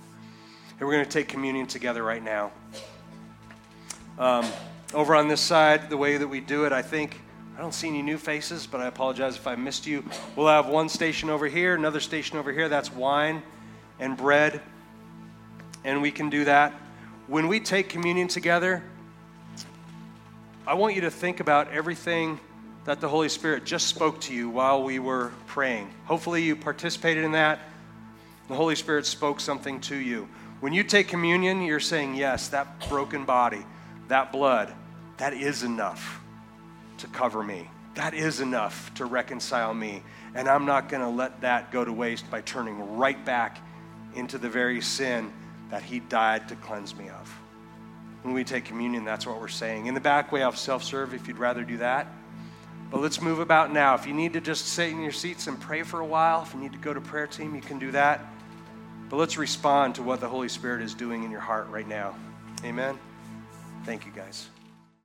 And 0.79 0.87
we're 0.87 0.93
going 0.93 1.05
to 1.05 1.11
take 1.11 1.27
communion 1.27 1.67
together 1.67 2.03
right 2.03 2.23
now. 2.23 2.51
Um, 4.19 4.45
over 4.93 5.15
on 5.15 5.27
this 5.27 5.39
side, 5.39 5.89
the 5.89 5.97
way 5.97 6.17
that 6.17 6.27
we 6.27 6.41
do 6.41 6.65
it, 6.65 6.73
I 6.73 6.81
think 6.81 7.21
I 7.57 7.61
don't 7.61 7.73
see 7.73 7.89
any 7.89 8.01
new 8.01 8.17
faces, 8.17 8.65
but 8.65 8.81
I 8.81 8.87
apologize 8.87 9.35
if 9.35 9.45
I 9.45 9.55
missed 9.55 9.85
you. 9.85 10.03
We'll 10.35 10.47
have 10.47 10.67
one 10.67 10.89
station 10.89 11.29
over 11.29 11.47
here, 11.47 11.75
another 11.75 11.99
station 11.99 12.37
over 12.37 12.51
here. 12.51 12.69
That's 12.69 12.91
wine 12.91 13.43
and 13.99 14.15
bread. 14.15 14.61
And 15.83 16.01
we 16.01 16.11
can 16.11 16.29
do 16.29 16.45
that. 16.45 16.73
When 17.27 17.47
we 17.47 17.59
take 17.59 17.89
communion 17.89 18.27
together, 18.27 18.83
I 20.65 20.75
want 20.75 20.95
you 20.95 21.01
to 21.01 21.11
think 21.11 21.39
about 21.39 21.71
everything 21.71 22.39
that 22.85 23.01
the 23.01 23.09
Holy 23.09 23.29
Spirit 23.29 23.65
just 23.65 23.87
spoke 23.87 24.21
to 24.21 24.33
you 24.33 24.49
while 24.49 24.83
we 24.83 24.99
were 24.99 25.31
praying. 25.47 25.91
Hopefully, 26.05 26.43
you 26.43 26.55
participated 26.55 27.23
in 27.23 27.33
that. 27.33 27.59
The 28.47 28.55
Holy 28.55 28.75
Spirit 28.75 29.05
spoke 29.05 29.39
something 29.39 29.81
to 29.81 29.95
you. 29.95 30.27
When 30.61 30.73
you 30.73 30.83
take 30.83 31.07
communion, 31.07 31.61
you're 31.61 31.79
saying, 31.79 32.15
Yes, 32.15 32.47
that 32.49 32.87
broken 32.89 33.25
body, 33.25 33.63
that 34.07 34.31
blood, 34.31 34.73
that 35.17 35.33
is 35.33 35.63
enough 35.63 36.20
to 37.01 37.07
cover 37.07 37.43
me. 37.43 37.69
That 37.95 38.13
is 38.13 38.39
enough 38.39 38.93
to 38.95 39.05
reconcile 39.05 39.73
me. 39.73 40.03
And 40.33 40.47
I'm 40.47 40.65
not 40.65 40.89
going 40.89 41.01
to 41.01 41.09
let 41.09 41.41
that 41.41 41.71
go 41.71 41.83
to 41.83 41.91
waste 41.91 42.29
by 42.31 42.41
turning 42.41 42.97
right 42.97 43.23
back 43.25 43.59
into 44.15 44.37
the 44.37 44.49
very 44.49 44.81
sin 44.81 45.31
that 45.69 45.83
He 45.83 45.99
died 45.99 46.47
to 46.49 46.55
cleanse 46.55 46.95
me 46.95 47.09
of. 47.09 47.37
When 48.23 48.33
we 48.33 48.43
take 48.43 48.65
communion, 48.65 49.03
that's 49.03 49.25
what 49.25 49.39
we're 49.39 49.47
saying. 49.47 49.87
In 49.87 49.93
the 49.93 49.99
back, 49.99 50.31
we 50.31 50.39
have 50.39 50.57
self 50.57 50.83
serve 50.83 51.13
if 51.13 51.27
you'd 51.27 51.37
rather 51.37 51.63
do 51.63 51.77
that. 51.77 52.07
But 52.91 53.01
let's 53.01 53.21
move 53.21 53.39
about 53.39 53.73
now. 53.73 53.95
If 53.95 54.05
you 54.05 54.13
need 54.13 54.33
to 54.33 54.41
just 54.41 54.67
sit 54.67 54.89
in 54.89 55.01
your 55.01 55.13
seats 55.13 55.47
and 55.47 55.59
pray 55.59 55.83
for 55.83 56.01
a 56.01 56.05
while, 56.05 56.43
if 56.43 56.53
you 56.53 56.59
need 56.59 56.73
to 56.73 56.77
go 56.77 56.93
to 56.93 57.01
prayer 57.01 57.27
team, 57.27 57.55
you 57.55 57.61
can 57.61 57.79
do 57.79 57.91
that. 57.91 58.25
But 59.09 59.17
let's 59.17 59.37
respond 59.37 59.95
to 59.95 60.03
what 60.03 60.19
the 60.19 60.27
Holy 60.27 60.49
Spirit 60.49 60.81
is 60.81 60.93
doing 60.93 61.23
in 61.23 61.31
your 61.31 61.39
heart 61.39 61.67
right 61.69 61.87
now. 61.87 62.15
Amen. 62.63 62.99
Thank 63.85 64.05
you, 64.05 64.11
guys. 64.11 64.49